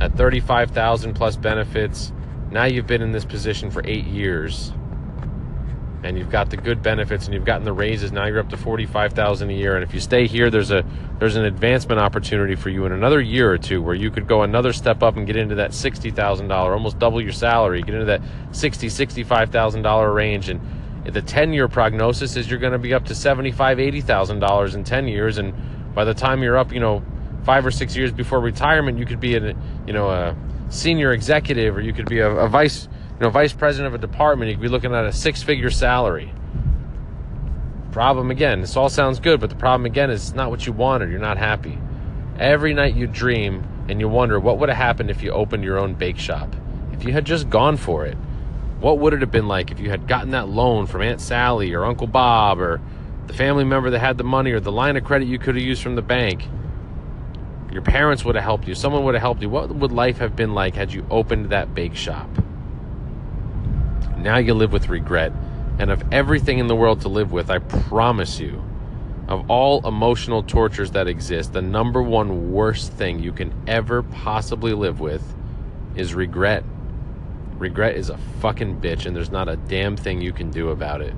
at 0.00 0.14
35,000 0.16 1.14
plus 1.14 1.36
benefits. 1.36 2.12
Now 2.50 2.64
you've 2.64 2.86
been 2.86 3.02
in 3.02 3.12
this 3.12 3.24
position 3.24 3.70
for 3.70 3.82
8 3.84 4.04
years. 4.06 4.72
And 6.04 6.18
you've 6.18 6.30
got 6.30 6.50
the 6.50 6.58
good 6.58 6.82
benefits 6.82 7.24
and 7.24 7.34
you've 7.34 7.46
gotten 7.46 7.64
the 7.64 7.72
raises. 7.72 8.12
Now 8.12 8.26
you're 8.26 8.38
up 8.38 8.50
to 8.50 8.58
45,000 8.58 9.48
a 9.48 9.52
year 9.52 9.74
and 9.74 9.82
if 9.82 9.94
you 9.94 10.00
stay 10.00 10.26
here 10.26 10.50
there's 10.50 10.70
a 10.70 10.84
there's 11.18 11.36
an 11.36 11.46
advancement 11.46 12.00
opportunity 12.00 12.54
for 12.54 12.68
you 12.68 12.84
in 12.84 12.92
another 12.92 13.20
year 13.20 13.50
or 13.50 13.56
two 13.56 13.80
where 13.80 13.94
you 13.94 14.10
could 14.10 14.28
go 14.28 14.42
another 14.42 14.72
step 14.72 15.02
up 15.02 15.16
and 15.16 15.26
get 15.26 15.36
into 15.36 15.54
that 15.54 15.70
$60,000, 15.70 16.50
almost 16.52 16.98
double 16.98 17.20
your 17.22 17.32
salary, 17.32 17.80
get 17.82 17.94
into 17.94 18.06
that 18.06 18.20
60, 18.52 18.88
$65,000 18.88 20.14
range 20.14 20.50
and 20.50 20.60
the 21.04 21.22
10 21.22 21.52
year 21.52 21.68
prognosis 21.68 22.36
is 22.36 22.50
you're 22.50 22.58
going 22.58 22.72
to 22.72 22.78
be 22.78 22.94
up 22.94 23.04
to 23.06 23.14
75 23.14 23.78
$80,000 23.78 24.74
in 24.74 24.84
10 24.84 25.08
years 25.08 25.38
and 25.38 25.54
by 25.94 26.04
the 26.04 26.14
time 26.14 26.42
you're 26.42 26.56
up, 26.56 26.72
you 26.72 26.80
know, 26.80 27.02
5 27.44 27.66
or 27.66 27.70
6 27.70 27.96
years 27.96 28.10
before 28.10 28.40
retirement, 28.40 28.98
you 28.98 29.06
could 29.06 29.20
be 29.20 29.36
a, 29.36 29.54
you 29.86 29.92
know, 29.92 30.10
a 30.10 30.36
senior 30.70 31.12
executive 31.12 31.76
or 31.76 31.80
you 31.80 31.92
could 31.92 32.08
be 32.08 32.20
a, 32.20 32.30
a 32.30 32.48
vice, 32.48 32.88
know, 33.24 33.30
vice 33.30 33.52
president 33.52 33.94
of 33.94 34.02
a 34.02 34.06
department, 34.06 34.50
you 34.50 34.56
could 34.56 34.62
be 34.62 34.68
looking 34.68 34.94
at 34.94 35.04
a 35.04 35.12
six-figure 35.12 35.70
salary. 35.70 36.32
Problem 37.92 38.30
again, 38.30 38.60
this 38.60 38.76
all 38.76 38.88
sounds 38.88 39.20
good, 39.20 39.40
but 39.40 39.50
the 39.50 39.56
problem 39.56 39.86
again 39.86 40.10
is 40.10 40.28
it's 40.28 40.34
not 40.34 40.50
what 40.50 40.66
you 40.66 40.72
wanted. 40.72 41.10
You're 41.10 41.20
not 41.20 41.38
happy. 41.38 41.78
Every 42.38 42.74
night 42.74 42.94
you 42.96 43.06
dream 43.06 43.66
and 43.88 44.00
you 44.00 44.08
wonder 44.08 44.40
what 44.40 44.58
would 44.58 44.68
have 44.68 44.78
happened 44.78 45.10
if 45.10 45.22
you 45.22 45.30
opened 45.30 45.64
your 45.64 45.78
own 45.78 45.94
bake 45.94 46.18
shop. 46.18 46.54
If 46.92 47.04
you 47.04 47.12
had 47.12 47.24
just 47.24 47.50
gone 47.50 47.76
for 47.76 48.06
it 48.06 48.16
What 48.80 48.98
would 48.98 49.14
it 49.14 49.20
have 49.22 49.30
been 49.30 49.48
like 49.48 49.70
if 49.70 49.80
you 49.80 49.88
had 49.88 50.06
gotten 50.06 50.32
that 50.32 50.48
loan 50.48 50.86
from 50.86 51.00
Aunt 51.02 51.20
Sally 51.20 51.72
or 51.72 51.86
Uncle 51.86 52.06
Bob 52.06 52.60
or 52.60 52.82
the 53.26 53.32
family 53.32 53.64
member 53.64 53.90
that 53.90 53.98
had 54.00 54.18
the 54.18 54.24
money 54.24 54.52
or 54.52 54.60
the 54.60 54.72
line 54.72 54.96
of 54.96 55.04
credit 55.04 55.26
you 55.26 55.38
could 55.38 55.54
have 55.54 55.64
used 55.64 55.82
from 55.82 55.94
the 55.94 56.02
bank? 56.02 56.46
Your 57.72 57.82
parents 57.82 58.24
would 58.26 58.34
have 58.34 58.44
helped 58.44 58.68
you. 58.68 58.74
Someone 58.74 59.04
would 59.04 59.14
have 59.14 59.22
helped 59.22 59.40
you. 59.42 59.48
What 59.48 59.74
would 59.74 59.90
life 59.90 60.18
have 60.18 60.36
been 60.36 60.52
like 60.52 60.74
had 60.74 60.92
you 60.92 61.06
opened 61.10 61.50
that 61.50 61.74
bake 61.74 61.96
shop? 61.96 62.28
Now 64.24 64.38
you 64.38 64.54
live 64.54 64.72
with 64.72 64.88
regret. 64.88 65.32
And 65.78 65.90
of 65.90 66.02
everything 66.10 66.58
in 66.58 66.66
the 66.66 66.74
world 66.74 67.02
to 67.02 67.08
live 67.08 67.30
with, 67.30 67.50
I 67.50 67.58
promise 67.58 68.40
you, 68.40 68.64
of 69.28 69.50
all 69.50 69.86
emotional 69.86 70.42
tortures 70.42 70.92
that 70.92 71.06
exist, 71.08 71.52
the 71.52 71.60
number 71.60 72.02
one 72.02 72.50
worst 72.50 72.90
thing 72.94 73.18
you 73.18 73.32
can 73.32 73.52
ever 73.66 74.02
possibly 74.02 74.72
live 74.72 74.98
with 74.98 75.22
is 75.94 76.14
regret. 76.14 76.64
Regret 77.58 77.96
is 77.96 78.08
a 78.08 78.16
fucking 78.40 78.80
bitch, 78.80 79.04
and 79.04 79.14
there's 79.14 79.30
not 79.30 79.50
a 79.50 79.56
damn 79.56 79.94
thing 79.94 80.22
you 80.22 80.32
can 80.32 80.50
do 80.50 80.70
about 80.70 81.02
it. 81.02 81.14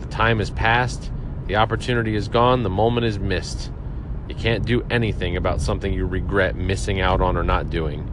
The 0.00 0.06
time 0.06 0.38
has 0.38 0.50
passed, 0.50 1.10
the 1.48 1.56
opportunity 1.56 2.16
is 2.16 2.28
gone, 2.28 2.62
the 2.62 2.70
moment 2.70 3.04
is 3.04 3.18
missed. 3.18 3.70
You 4.26 4.34
can't 4.34 4.64
do 4.64 4.86
anything 4.88 5.36
about 5.36 5.60
something 5.60 5.92
you 5.92 6.06
regret 6.06 6.56
missing 6.56 7.02
out 7.02 7.20
on 7.20 7.36
or 7.36 7.42
not 7.44 7.68
doing. 7.68 8.10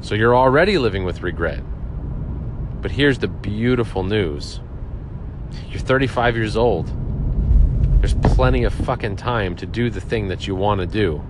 So 0.00 0.14
you're 0.14 0.34
already 0.34 0.78
living 0.78 1.04
with 1.04 1.22
regret. 1.22 1.62
But 2.80 2.90
here's 2.90 3.18
the 3.18 3.28
beautiful 3.28 4.02
news 4.02 4.60
you're 5.68 5.80
35 5.80 6.36
years 6.36 6.56
old. 6.56 6.92
There's 8.00 8.14
plenty 8.14 8.64
of 8.64 8.72
fucking 8.72 9.16
time 9.16 9.56
to 9.56 9.66
do 9.66 9.90
the 9.90 10.00
thing 10.00 10.28
that 10.28 10.46
you 10.46 10.54
want 10.54 10.80
to 10.80 10.86
do. 10.86 11.22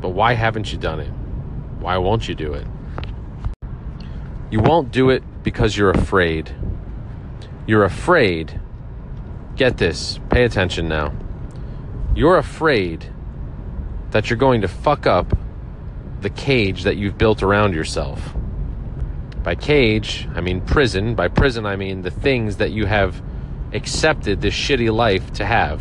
But 0.00 0.10
why 0.10 0.34
haven't 0.34 0.72
you 0.72 0.78
done 0.78 1.00
it? 1.00 1.10
Why 1.80 1.96
won't 1.98 2.28
you 2.28 2.34
do 2.34 2.52
it? 2.52 2.66
You 4.50 4.60
won't 4.60 4.92
do 4.92 5.10
it 5.10 5.22
because 5.42 5.76
you're 5.76 5.90
afraid. 5.90 6.54
You're 7.66 7.84
afraid. 7.84 8.60
Get 9.56 9.78
this, 9.78 10.20
pay 10.30 10.44
attention 10.44 10.88
now. 10.88 11.14
You're 12.14 12.36
afraid 12.36 13.10
that 14.10 14.28
you're 14.28 14.36
going 14.36 14.60
to 14.60 14.68
fuck 14.68 15.06
up 15.06 15.36
the 16.20 16.30
cage 16.30 16.84
that 16.84 16.96
you've 16.96 17.18
built 17.18 17.42
around 17.42 17.74
yourself. 17.74 18.34
By 19.46 19.54
cage, 19.54 20.28
I 20.34 20.40
mean 20.40 20.60
prison. 20.60 21.14
By 21.14 21.28
prison, 21.28 21.66
I 21.66 21.76
mean 21.76 22.02
the 22.02 22.10
things 22.10 22.56
that 22.56 22.72
you 22.72 22.86
have 22.86 23.22
accepted 23.72 24.40
this 24.40 24.52
shitty 24.52 24.92
life 24.92 25.32
to 25.34 25.46
have. 25.46 25.80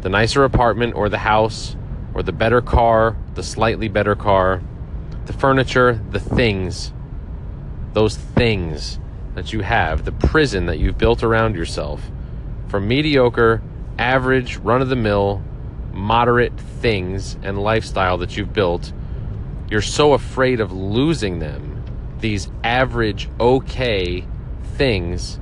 The 0.00 0.08
nicer 0.08 0.42
apartment 0.42 0.96
or 0.96 1.08
the 1.08 1.18
house 1.18 1.76
or 2.12 2.24
the 2.24 2.32
better 2.32 2.60
car, 2.60 3.16
the 3.34 3.44
slightly 3.44 3.86
better 3.86 4.16
car, 4.16 4.60
the 5.26 5.32
furniture, 5.32 6.00
the 6.10 6.18
things, 6.18 6.92
those 7.92 8.16
things 8.16 8.98
that 9.36 9.52
you 9.52 9.60
have, 9.60 10.04
the 10.04 10.10
prison 10.10 10.66
that 10.66 10.80
you've 10.80 10.98
built 10.98 11.22
around 11.22 11.54
yourself 11.54 12.02
from 12.66 12.88
mediocre, 12.88 13.62
average, 13.96 14.56
run 14.56 14.82
of 14.82 14.88
the 14.88 14.96
mill, 14.96 15.40
moderate 15.92 16.58
things 16.58 17.36
and 17.44 17.62
lifestyle 17.62 18.18
that 18.18 18.36
you've 18.36 18.52
built. 18.52 18.92
You're 19.70 19.80
so 19.82 20.14
afraid 20.14 20.58
of 20.58 20.72
losing 20.72 21.38
them 21.38 21.69
these 22.20 22.50
average, 22.62 23.28
okay 23.38 24.26
things 24.76 25.38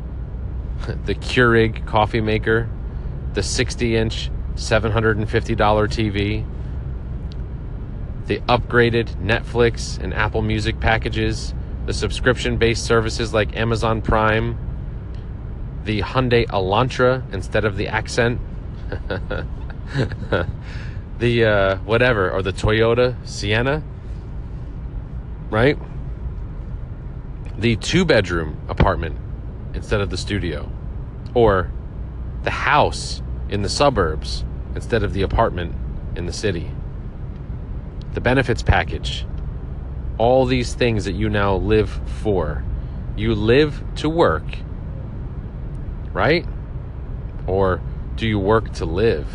the 1.05 1.15
Keurig 1.15 1.87
coffee 1.87 2.21
maker, 2.21 2.69
the 3.35 3.43
60 3.43 3.97
inch, 3.97 4.31
$750 4.55 5.27
TV, 5.27 6.45
the 8.27 8.41
upgraded 8.41 9.07
Netflix 9.17 9.99
and 9.99 10.13
Apple 10.13 10.43
Music 10.43 10.81
packages, 10.81 11.55
the 11.87 11.95
subscription 11.95 12.57
based 12.59 12.85
services 12.85 13.33
like 13.33 13.57
Amazon 13.57 14.03
Prime, 14.03 14.59
the 15.85 16.03
Hyundai 16.03 16.47
Elantra 16.49 17.23
instead 17.33 17.65
of 17.65 17.77
the 17.77 17.89
Accent, 17.89 18.41
the 21.19 21.45
uh, 21.45 21.77
whatever, 21.79 22.31
or 22.31 22.43
the 22.43 22.53
Toyota 22.53 23.17
Sienna, 23.27 23.83
right? 25.51 25.79
The 27.59 27.75
two 27.77 28.05
bedroom 28.05 28.57
apartment 28.69 29.19
instead 29.75 30.01
of 30.01 30.11
the 30.11 30.17
studio, 30.17 30.71
or 31.35 31.71
the 32.45 32.51
house 32.51 33.21
in 33.49 33.63
the 33.63 33.69
suburbs 33.69 34.45
instead 34.77 35.03
of 35.03 35.13
the 35.13 35.23
apartment 35.23 35.75
in 36.15 36.27
the 36.27 36.33
city. 36.33 36.71
The 38.15 38.21
benefits 38.21 38.63
package, 38.63 39.27
all 40.19 40.47
these 40.47 40.73
things 40.73 41.05
that 41.05 41.13
you 41.13 41.29
now 41.29 41.57
live 41.57 42.01
for. 42.21 42.65
You 43.17 43.35
live 43.35 43.83
to 43.97 44.09
work, 44.09 44.45
right? 46.13 46.47
Or 47.49 47.81
do 48.15 48.29
you 48.29 48.39
work 48.39 48.73
to 48.75 48.85
live? 48.85 49.27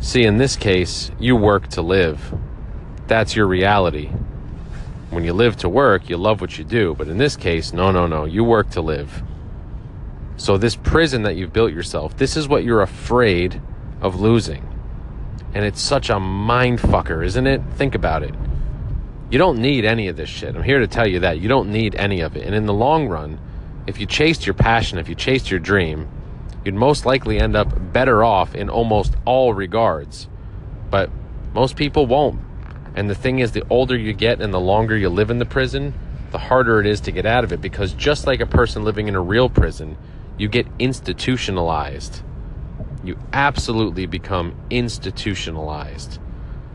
See, 0.00 0.24
in 0.24 0.38
this 0.38 0.56
case, 0.56 1.10
you 1.18 1.36
work 1.36 1.68
to 1.68 1.82
live. 1.82 2.34
That's 3.06 3.36
your 3.36 3.46
reality. 3.46 4.10
When 5.14 5.24
you 5.24 5.32
live 5.32 5.56
to 5.58 5.68
work, 5.68 6.08
you 6.08 6.16
love 6.16 6.40
what 6.40 6.58
you 6.58 6.64
do. 6.64 6.94
But 6.94 7.08
in 7.08 7.18
this 7.18 7.36
case, 7.36 7.72
no, 7.72 7.92
no, 7.92 8.06
no. 8.06 8.24
You 8.24 8.42
work 8.42 8.70
to 8.70 8.80
live. 8.80 9.22
So, 10.36 10.58
this 10.58 10.74
prison 10.74 11.22
that 11.22 11.36
you've 11.36 11.52
built 11.52 11.72
yourself, 11.72 12.16
this 12.16 12.36
is 12.36 12.48
what 12.48 12.64
you're 12.64 12.82
afraid 12.82 13.62
of 14.00 14.20
losing. 14.20 14.68
And 15.54 15.64
it's 15.64 15.80
such 15.80 16.10
a 16.10 16.18
mind 16.18 16.80
fucker, 16.80 17.24
isn't 17.24 17.46
it? 17.46 17.62
Think 17.74 17.94
about 17.94 18.24
it. 18.24 18.34
You 19.30 19.38
don't 19.38 19.60
need 19.60 19.84
any 19.84 20.08
of 20.08 20.16
this 20.16 20.28
shit. 20.28 20.56
I'm 20.56 20.64
here 20.64 20.80
to 20.80 20.88
tell 20.88 21.06
you 21.06 21.20
that. 21.20 21.38
You 21.38 21.48
don't 21.48 21.70
need 21.70 21.94
any 21.94 22.20
of 22.20 22.36
it. 22.36 22.44
And 22.44 22.54
in 22.54 22.66
the 22.66 22.72
long 22.72 23.08
run, 23.08 23.38
if 23.86 24.00
you 24.00 24.06
chased 24.06 24.46
your 24.46 24.54
passion, 24.54 24.98
if 24.98 25.08
you 25.08 25.14
chased 25.14 25.50
your 25.50 25.60
dream, 25.60 26.08
you'd 26.64 26.74
most 26.74 27.06
likely 27.06 27.38
end 27.38 27.54
up 27.54 27.92
better 27.92 28.24
off 28.24 28.54
in 28.54 28.68
almost 28.68 29.14
all 29.24 29.54
regards. 29.54 30.28
But 30.90 31.10
most 31.52 31.76
people 31.76 32.06
won't. 32.06 32.40
And 32.94 33.10
the 33.10 33.14
thing 33.14 33.40
is, 33.40 33.52
the 33.52 33.64
older 33.70 33.96
you 33.96 34.12
get 34.12 34.40
and 34.40 34.54
the 34.54 34.60
longer 34.60 34.96
you 34.96 35.08
live 35.08 35.30
in 35.30 35.38
the 35.38 35.46
prison, 35.46 35.94
the 36.30 36.38
harder 36.38 36.80
it 36.80 36.86
is 36.86 37.00
to 37.02 37.12
get 37.12 37.26
out 37.26 37.44
of 37.44 37.52
it 37.52 37.60
because 37.60 37.92
just 37.92 38.26
like 38.26 38.40
a 38.40 38.46
person 38.46 38.84
living 38.84 39.08
in 39.08 39.14
a 39.14 39.20
real 39.20 39.48
prison, 39.48 39.96
you 40.38 40.48
get 40.48 40.66
institutionalized. 40.78 42.22
You 43.04 43.18
absolutely 43.32 44.06
become 44.06 44.54
institutionalized. 44.70 46.18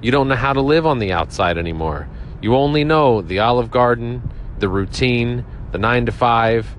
You 0.01 0.11
don't 0.11 0.27
know 0.27 0.35
how 0.35 0.53
to 0.53 0.61
live 0.61 0.85
on 0.85 0.99
the 0.99 1.11
outside 1.11 1.57
anymore. 1.57 2.07
You 2.41 2.55
only 2.55 2.83
know 2.83 3.21
the 3.21 3.39
Olive 3.39 3.69
Garden, 3.69 4.29
the 4.59 4.69
routine, 4.69 5.43
the 5.71 5.77
9 5.77 6.05
to 6.05 6.11
5, 6.11 6.75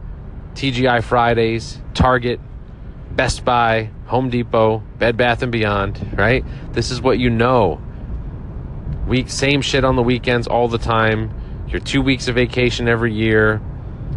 TGI 0.55 1.03
Fridays, 1.03 1.79
Target, 1.93 2.41
Best 3.11 3.45
Buy, 3.45 3.91
Home 4.07 4.31
Depot, 4.31 4.83
Bed 4.99 5.17
Bath 5.17 5.43
and 5.43 5.53
Beyond, 5.53 6.15
right? 6.19 6.45
This 6.73 6.91
is 6.91 7.03
what 7.03 7.19
you 7.19 7.29
know. 7.29 7.81
Week 9.11 9.29
same 9.29 9.61
shit 9.61 9.85
on 9.85 9.97
the 9.97 10.05
weekends 10.05 10.47
all 10.47 10.69
the 10.69 10.79
time. 10.79 11.35
Your 11.67 11.81
2 11.81 12.01
weeks 12.01 12.29
of 12.29 12.37
vacation 12.37 12.87
every 12.87 13.13
year. 13.13 13.61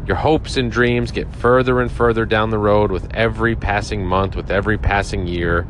Your 0.05 0.17
hopes 0.17 0.55
and 0.55 0.71
dreams 0.71 1.09
get 1.09 1.35
further 1.35 1.81
and 1.81 1.91
further 1.91 2.25
down 2.25 2.51
the 2.51 2.59
road 2.59 2.91
with 2.91 3.11
every 3.11 3.55
passing 3.55 4.05
month, 4.05 4.35
with 4.35 4.51
every 4.51 4.77
passing 4.77 5.25
year. 5.25 5.65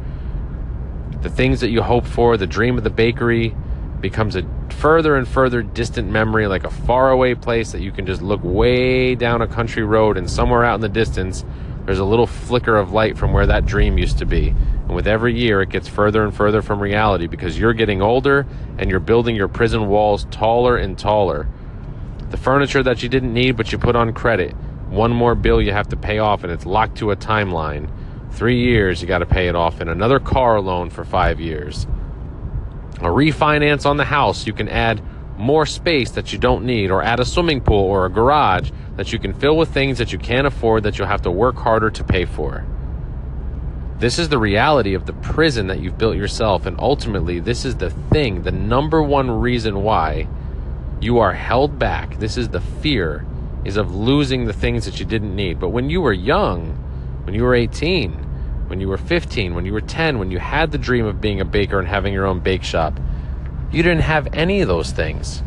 The 1.21 1.29
things 1.29 1.61
that 1.61 1.69
you 1.69 1.81
hope 1.81 2.05
for, 2.05 2.35
the 2.35 2.45
dream 2.45 2.77
of 2.77 2.83
the 2.83 2.89
bakery, 2.89 3.55
becomes 4.01 4.35
a 4.35 4.43
further 4.71 5.15
and 5.15 5.25
further 5.25 5.63
distant 5.63 6.11
memory, 6.11 6.47
like 6.47 6.65
a 6.65 6.69
faraway 6.69 7.33
place 7.33 7.71
that 7.71 7.79
you 7.79 7.93
can 7.93 8.05
just 8.05 8.21
look 8.21 8.41
way 8.43 9.15
down 9.15 9.41
a 9.41 9.47
country 9.47 9.83
road 9.83 10.17
and 10.17 10.29
somewhere 10.29 10.65
out 10.65 10.75
in 10.75 10.81
the 10.81 10.89
distance, 10.89 11.45
there's 11.85 11.99
a 11.99 12.03
little 12.03 12.27
flicker 12.27 12.75
of 12.75 12.91
light 12.91 13.17
from 13.17 13.31
where 13.31 13.47
that 13.47 13.65
dream 13.65 13.97
used 13.97 14.17
to 14.17 14.25
be. 14.25 14.53
And 14.93 14.95
with 14.95 15.07
every 15.07 15.33
year, 15.33 15.59
it 15.63 15.69
gets 15.69 15.87
further 15.87 16.23
and 16.23 16.31
further 16.31 16.61
from 16.61 16.79
reality 16.79 17.25
because 17.25 17.57
you're 17.57 17.73
getting 17.73 18.03
older 18.03 18.45
and 18.77 18.91
you're 18.91 18.99
building 18.99 19.35
your 19.35 19.47
prison 19.47 19.87
walls 19.87 20.27
taller 20.29 20.77
and 20.77 20.95
taller. 20.95 21.47
The 22.29 22.37
furniture 22.37 22.83
that 22.83 23.01
you 23.01 23.09
didn't 23.09 23.33
need 23.33 23.57
but 23.57 23.71
you 23.71 23.79
put 23.79 23.95
on 23.95 24.13
credit, 24.13 24.51
one 24.91 25.09
more 25.09 25.33
bill 25.33 25.59
you 25.59 25.71
have 25.71 25.87
to 25.87 25.97
pay 25.97 26.19
off 26.19 26.43
and 26.43 26.53
it's 26.53 26.67
locked 26.67 26.99
to 26.99 27.09
a 27.09 27.15
timeline. 27.15 27.89
Three 28.33 28.61
years, 28.61 29.01
you 29.01 29.07
got 29.07 29.17
to 29.17 29.25
pay 29.25 29.47
it 29.47 29.55
off, 29.55 29.81
and 29.81 29.89
another 29.89 30.19
car 30.19 30.61
loan 30.61 30.91
for 30.91 31.03
five 31.03 31.39
years. 31.39 31.87
A 32.99 33.09
refinance 33.09 33.87
on 33.87 33.97
the 33.97 34.05
house, 34.05 34.45
you 34.45 34.53
can 34.53 34.69
add 34.69 35.01
more 35.39 35.65
space 35.65 36.11
that 36.11 36.31
you 36.31 36.37
don't 36.37 36.65
need, 36.65 36.91
or 36.91 37.01
add 37.01 37.19
a 37.19 37.25
swimming 37.25 37.61
pool 37.61 37.83
or 37.83 38.05
a 38.05 38.11
garage 38.11 38.69
that 38.97 39.11
you 39.11 39.17
can 39.17 39.33
fill 39.33 39.57
with 39.57 39.73
things 39.73 39.97
that 39.97 40.13
you 40.13 40.19
can't 40.19 40.45
afford 40.45 40.83
that 40.83 40.99
you'll 40.99 41.07
have 41.07 41.23
to 41.23 41.31
work 41.31 41.55
harder 41.55 41.89
to 41.89 42.03
pay 42.03 42.25
for. 42.25 42.63
This 44.03 44.19
is 44.19 44.27
the 44.27 44.37
reality 44.37 44.95
of 44.95 45.05
the 45.05 45.13
prison 45.13 45.67
that 45.67 45.79
you've 45.79 45.97
built 45.97 46.17
yourself. 46.17 46.65
And 46.65 46.77
ultimately, 46.77 47.39
this 47.39 47.63
is 47.63 47.77
the 47.77 47.89
thing, 47.89 48.43
the 48.43 48.51
number 48.51 49.01
one 49.01 49.31
reason 49.31 49.81
why 49.81 50.27
you 50.99 51.19
are 51.19 51.31
held 51.31 51.79
back. 51.79 52.19
This 52.19 52.35
is 52.35 52.49
the 52.49 52.59
fear 52.59 53.25
is 53.63 53.77
of 53.77 53.95
losing 53.95 54.43
the 54.43 54.51
things 54.51 54.83
that 54.83 54.99
you 54.99 55.05
didn't 55.05 55.33
need. 55.33 55.57
But 55.57 55.69
when 55.69 55.89
you 55.89 56.01
were 56.01 56.11
young, 56.11 56.71
when 57.23 57.33
you 57.33 57.43
were 57.43 57.55
18, 57.55 58.11
when 58.67 58.81
you 58.81 58.89
were 58.89 58.97
15, 58.97 59.55
when 59.55 59.65
you 59.65 59.71
were 59.71 59.79
10, 59.79 60.19
when 60.19 60.31
you 60.31 60.39
had 60.39 60.73
the 60.73 60.77
dream 60.77 61.05
of 61.05 61.21
being 61.21 61.39
a 61.39 61.45
baker 61.45 61.79
and 61.79 61.87
having 61.87 62.11
your 62.11 62.25
own 62.25 62.41
bake 62.41 62.63
shop, 62.63 62.99
you 63.71 63.83
didn't 63.83 64.01
have 64.01 64.27
any 64.33 64.59
of 64.59 64.67
those 64.67 64.91
things 64.91 65.41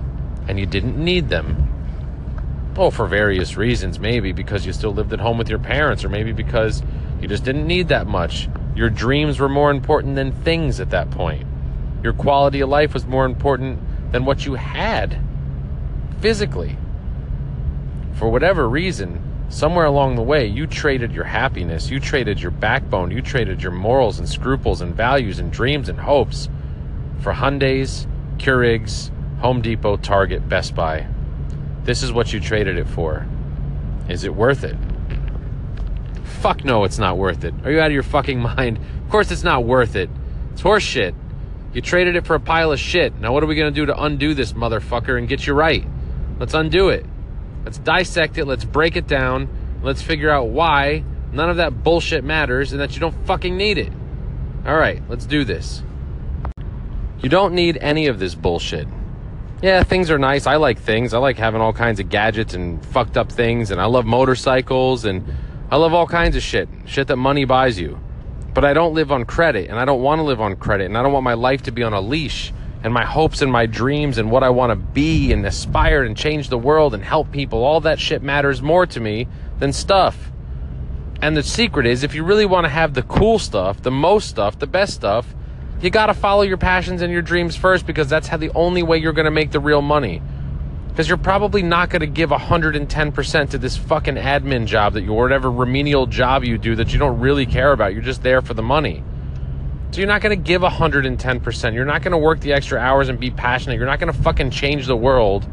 and 0.49 0.59
you 0.59 0.65
didn't 0.65 0.97
need 0.97 1.29
them. 1.29 2.73
Oh, 2.79 2.91
for 2.91 3.07
various 3.07 3.59
reasons. 3.59 4.01
Maybe 4.01 4.33
because 4.33 4.65
you 4.65 4.73
still 4.73 4.95
lived 4.95 5.13
at 5.13 5.21
home 5.21 5.37
with 5.37 5.51
your 5.51 5.59
parents, 5.59 6.05
or 6.05 6.09
maybe 6.09 6.33
because 6.33 6.83
you 7.21 7.29
just 7.29 7.45
didn't 7.45 7.67
need 7.67 7.89
that 7.89 8.07
much. 8.07 8.49
Your 8.75 8.91
dreams 8.91 9.41
were 9.41 9.49
more 9.49 9.71
important 9.71 10.17
than 10.17 10.33
things 10.33 10.81
at 10.81 10.91
that 10.91 11.11
point. 11.11 11.47
Your 12.03 12.13
quality 12.13 12.61
of 12.61 12.69
life 12.69 12.95
was 12.95 13.07
more 13.07 13.25
important 13.25 13.81
than 14.13 14.25
what 14.25 14.45
you 14.45 14.55
had 14.55 15.19
physically. 16.21 16.77
For 18.15 18.29
whatever 18.29 18.69
reason, 18.69 19.23
somewhere 19.49 19.87
along 19.87 20.17
the 20.17 20.23
way, 20.23 20.47
you 20.47 20.67
traded 20.67 21.13
your 21.13 21.25
happiness, 21.25 21.91
you 21.91 22.01
traded 22.01 22.41
your 22.41 22.51
backbone, 22.51 23.11
you 23.11 23.23
traded 23.23 23.63
your 23.63 23.73
morals 23.73 24.19
and 24.19 24.29
scruples 24.29 24.81
and 24.81 24.95
values 24.95 25.39
and 25.39 25.53
dreams 25.53 25.89
and 25.89 26.01
hopes 26.01 26.49
for 27.21 27.33
Hyundais, 27.33 28.07
Keurigs, 28.39 29.11
Home 29.41 29.63
Depot, 29.63 29.97
Target, 29.97 30.49
Best 30.49 30.75
Buy. 30.75 31.07
This 31.85 32.03
is 32.03 32.13
what 32.13 32.33
you 32.33 32.41
traded 32.41 32.77
it 32.79 32.89
for. 32.89 33.27
Is 34.09 34.25
it 34.25 34.35
worth 34.35 34.65
it? 34.65 34.77
Fuck 36.27 36.65
no, 36.65 36.85
it's 36.85 36.99
not 36.99 37.17
worth 37.17 37.45
it. 37.45 37.55
Are 37.65 37.71
you 37.71 37.81
out 37.81 37.87
of 37.87 37.93
your 37.93 38.03
fucking 38.03 38.41
mind? 38.57 38.79
Of 38.79 39.11
course 39.11 39.31
it's 39.31 39.45
not 39.45 39.65
worth 39.65 39.97
it. 39.97 40.11
It's 40.53 40.61
horse 40.61 40.83
shit. 40.83 41.15
You 41.73 41.81
traded 41.81 42.17
it 42.17 42.27
for 42.27 42.35
a 42.35 42.41
pile 42.41 42.73
of 42.73 42.79
shit. 42.79 43.19
Now 43.19 43.33
what 43.33 43.43
are 43.43 43.47
we 43.47 43.55
gonna 43.55 43.71
do 43.71 43.87
to 43.87 44.03
undo 44.03 44.35
this 44.35 44.53
motherfucker 44.53 45.19
and 45.19 45.29
get 45.29 45.47
you 45.47 45.55
right? 45.55 45.85
Let's 46.39 46.55
undo 46.55 46.89
it. 46.89 47.07
Let's 47.65 47.79
dissect 47.79 48.39
it. 48.39 48.45
Let's 48.45 48.65
break 48.65 48.97
it 48.97 49.07
down. 49.07 49.49
Let's 49.83 50.03
figure 50.03 50.31
out 50.31 50.49
why 50.49 51.05
none 51.33 51.51
of 51.51 51.57
that 51.57 51.83
bullshit 51.83 52.25
matters 52.25 52.73
and 52.73 52.81
that 52.81 52.95
you 52.95 53.01
don't 53.01 53.27
fucking 53.27 53.57
need 53.57 53.79
it. 53.79 53.93
All 54.67 54.77
right, 54.77 55.03
let's 55.09 55.27
do 55.27 55.45
this. 55.45 55.83
You 57.21 57.29
don't 57.29 57.55
need 57.55 57.79
any 57.81 58.07
of 58.07 58.19
this 58.19 58.35
bullshit 58.35 58.89
yeah, 59.63 59.83
things 59.83 60.11
are 60.11 60.19
nice. 60.19 60.47
I 60.47 60.57
like 60.57 60.79
things. 60.79 61.15
I 61.15 61.19
like 61.19 61.39
having 61.39 61.61
all 61.61 61.73
kinds 61.73 61.99
of 61.99 62.09
gadgets 62.09 62.55
and 62.55 62.85
fucked 62.87 63.17
up 63.17 63.33
things, 63.33 63.71
and 63.71 63.81
I 63.81 63.87
love 63.87 64.05
motorcycles, 64.05 65.05
and 65.05 65.25
I 65.69 65.77
love 65.77 65.93
all 65.93 66.07
kinds 66.07 66.37
of 66.37 66.43
shit. 66.43 66.69
Shit 66.85 67.09
that 67.09 67.17
money 67.17 67.45
buys 67.45 67.79
you. 67.79 67.99
But 68.55 68.65
I 68.65 68.73
don't 68.73 68.95
live 68.95 69.11
on 69.11 69.25
credit, 69.25 69.69
and 69.69 69.79
I 69.79 69.85
don't 69.85 70.01
want 70.01 70.21
to 70.21 70.23
live 70.23 70.41
on 70.41 70.57
credit, 70.57 70.85
and 70.85 70.97
I 70.97 71.03
don't 71.03 71.13
want 71.13 71.25
my 71.25 71.35
life 71.35 71.63
to 71.63 71.73
be 71.73 71.83
on 71.83 71.93
a 71.93 72.01
leash, 72.01 72.53
and 72.85 72.95
my 72.95 73.05
hopes 73.05 73.43
and 73.43 73.51
my 73.51 73.67
dreams 73.67 74.17
and 74.17 74.31
what 74.31 74.45
I 74.45 74.51
want 74.51 74.71
to 74.71 74.77
be 74.77 75.33
and 75.33 75.45
aspire 75.45 76.05
and 76.05 76.17
change 76.17 76.49
the 76.49 76.59
world 76.59 76.95
and 76.95 77.03
help 77.03 77.33
people. 77.33 77.65
All 77.65 77.81
that 77.81 77.99
shit 77.99 78.23
matters 78.23 78.63
more 78.63 78.87
to 78.87 79.01
me 79.01 79.27
than 79.59 79.73
stuff. 79.73 80.31
And 81.21 81.37
the 81.37 81.43
secret 81.43 81.87
is 81.87 82.05
if 82.05 82.15
you 82.15 82.23
really 82.23 82.47
want 82.47 82.65
to 82.65 82.71
have 82.71 82.95
the 82.95 83.03
cool 83.03 83.39
stuff, 83.41 83.83
the 83.83 83.91
most 83.91 84.29
stuff, 84.29 84.59
the 84.59 84.67
best 84.67 84.95
stuff, 84.95 85.35
you 85.81 85.91
got 85.91 86.07
to 86.07 86.15
follow 86.15 86.43
your 86.43 86.59
passions 86.59 87.03
and 87.03 87.13
your 87.13 87.23
dreams 87.23 87.57
first 87.57 87.87
because 87.87 88.09
that's 88.09 88.29
how 88.29 88.37
the 88.37 88.53
only 88.55 88.83
way 88.83 88.99
you're 88.99 89.13
going 89.13 89.25
to 89.25 89.31
make 89.31 89.51
the 89.51 89.61
real 89.61 89.83
money. 89.83 90.23
Because 90.97 91.11
you're 91.11 91.19
probably 91.19 91.63
not 91.63 91.91
going 91.91 92.01
to 92.01 92.07
give 92.07 92.31
110% 92.31 93.51
to 93.51 93.59
this 93.59 93.77
fucking 93.77 94.15
admin 94.15 94.65
job 94.65 94.95
that 94.95 95.03
you, 95.03 95.13
or 95.13 95.25
whatever 95.25 95.51
remedial 95.51 96.07
job 96.07 96.43
you 96.43 96.57
do 96.57 96.75
that 96.77 96.91
you 96.91 96.99
don't 96.99 97.21
really 97.21 97.45
care 97.45 97.73
about. 97.73 97.93
You're 97.93 98.01
just 98.01 98.23
there 98.23 98.41
for 98.41 98.55
the 98.55 98.63
money. 98.63 99.05
So 99.91 99.99
you're 99.99 100.09
not 100.09 100.23
going 100.23 100.35
to 100.35 100.43
give 100.43 100.63
110%. 100.63 101.75
You're 101.75 101.85
not 101.85 102.01
going 102.01 102.13
to 102.13 102.17
work 102.17 102.41
the 102.41 102.55
extra 102.55 102.79
hours 102.79 103.11
and 103.11 103.21
be 103.21 103.31
passionate. 103.31 103.77
You're 103.77 103.85
not 103.85 104.01
going 104.01 104.11
to 104.11 104.19
fucking 104.23 104.53
change 104.53 104.87
the 104.87 104.97
world 104.97 105.47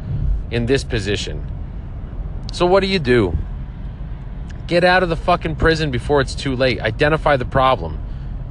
in 0.50 0.64
this 0.64 0.82
position. 0.82 1.46
So 2.50 2.64
what 2.64 2.80
do 2.80 2.86
you 2.86 2.98
do? 2.98 3.36
Get 4.66 4.82
out 4.82 5.02
of 5.02 5.10
the 5.10 5.16
fucking 5.16 5.56
prison 5.56 5.90
before 5.90 6.22
it's 6.22 6.34
too 6.34 6.56
late. 6.56 6.80
Identify 6.80 7.36
the 7.36 7.44
problem. 7.44 8.00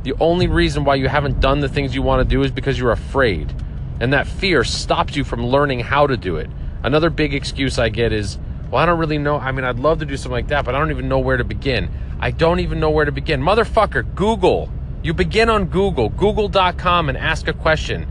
The 0.03 0.13
only 0.19 0.45
reason 0.45 0.83
why 0.83 0.93
you 0.93 1.07
haven't 1.07 1.39
done 1.39 1.59
the 1.59 1.69
things 1.69 1.95
you 1.95 2.03
want 2.03 2.21
to 2.21 2.29
do 2.29 2.43
is 2.43 2.51
because 2.51 2.77
you're 2.77 2.91
afraid. 2.91 3.51
And 3.99 4.13
that 4.13 4.27
fear 4.27 4.63
stops 4.63 5.15
you 5.15 5.23
from 5.23 5.43
learning 5.47 5.79
how 5.79 6.05
to 6.05 6.15
do 6.15 6.35
it. 6.35 6.51
Another 6.83 7.09
big 7.09 7.33
excuse 7.33 7.79
I 7.79 7.89
get 7.89 8.11
is, 8.11 8.37
well, 8.69 8.81
I 8.81 8.85
don't 8.85 8.99
really 8.99 9.17
know. 9.17 9.37
I 9.37 9.51
mean, 9.51 9.65
I'd 9.65 9.79
love 9.79 9.99
to 9.99 10.05
do 10.05 10.17
something 10.17 10.31
like 10.31 10.47
that, 10.49 10.65
but 10.65 10.75
I 10.75 10.79
don't 10.79 10.91
even 10.91 11.07
know 11.07 11.19
where 11.19 11.37
to 11.37 11.43
begin. 11.43 11.89
I 12.19 12.31
don't 12.31 12.59
even 12.59 12.79
know 12.79 12.89
where 12.89 13.05
to 13.05 13.11
begin. 13.11 13.41
Motherfucker, 13.41 14.15
Google. 14.15 14.69
You 15.01 15.13
begin 15.13 15.49
on 15.49 15.65
Google, 15.65 16.09
google.com, 16.09 17.09
and 17.09 17.17
ask 17.17 17.47
a 17.47 17.53
question. 17.53 18.07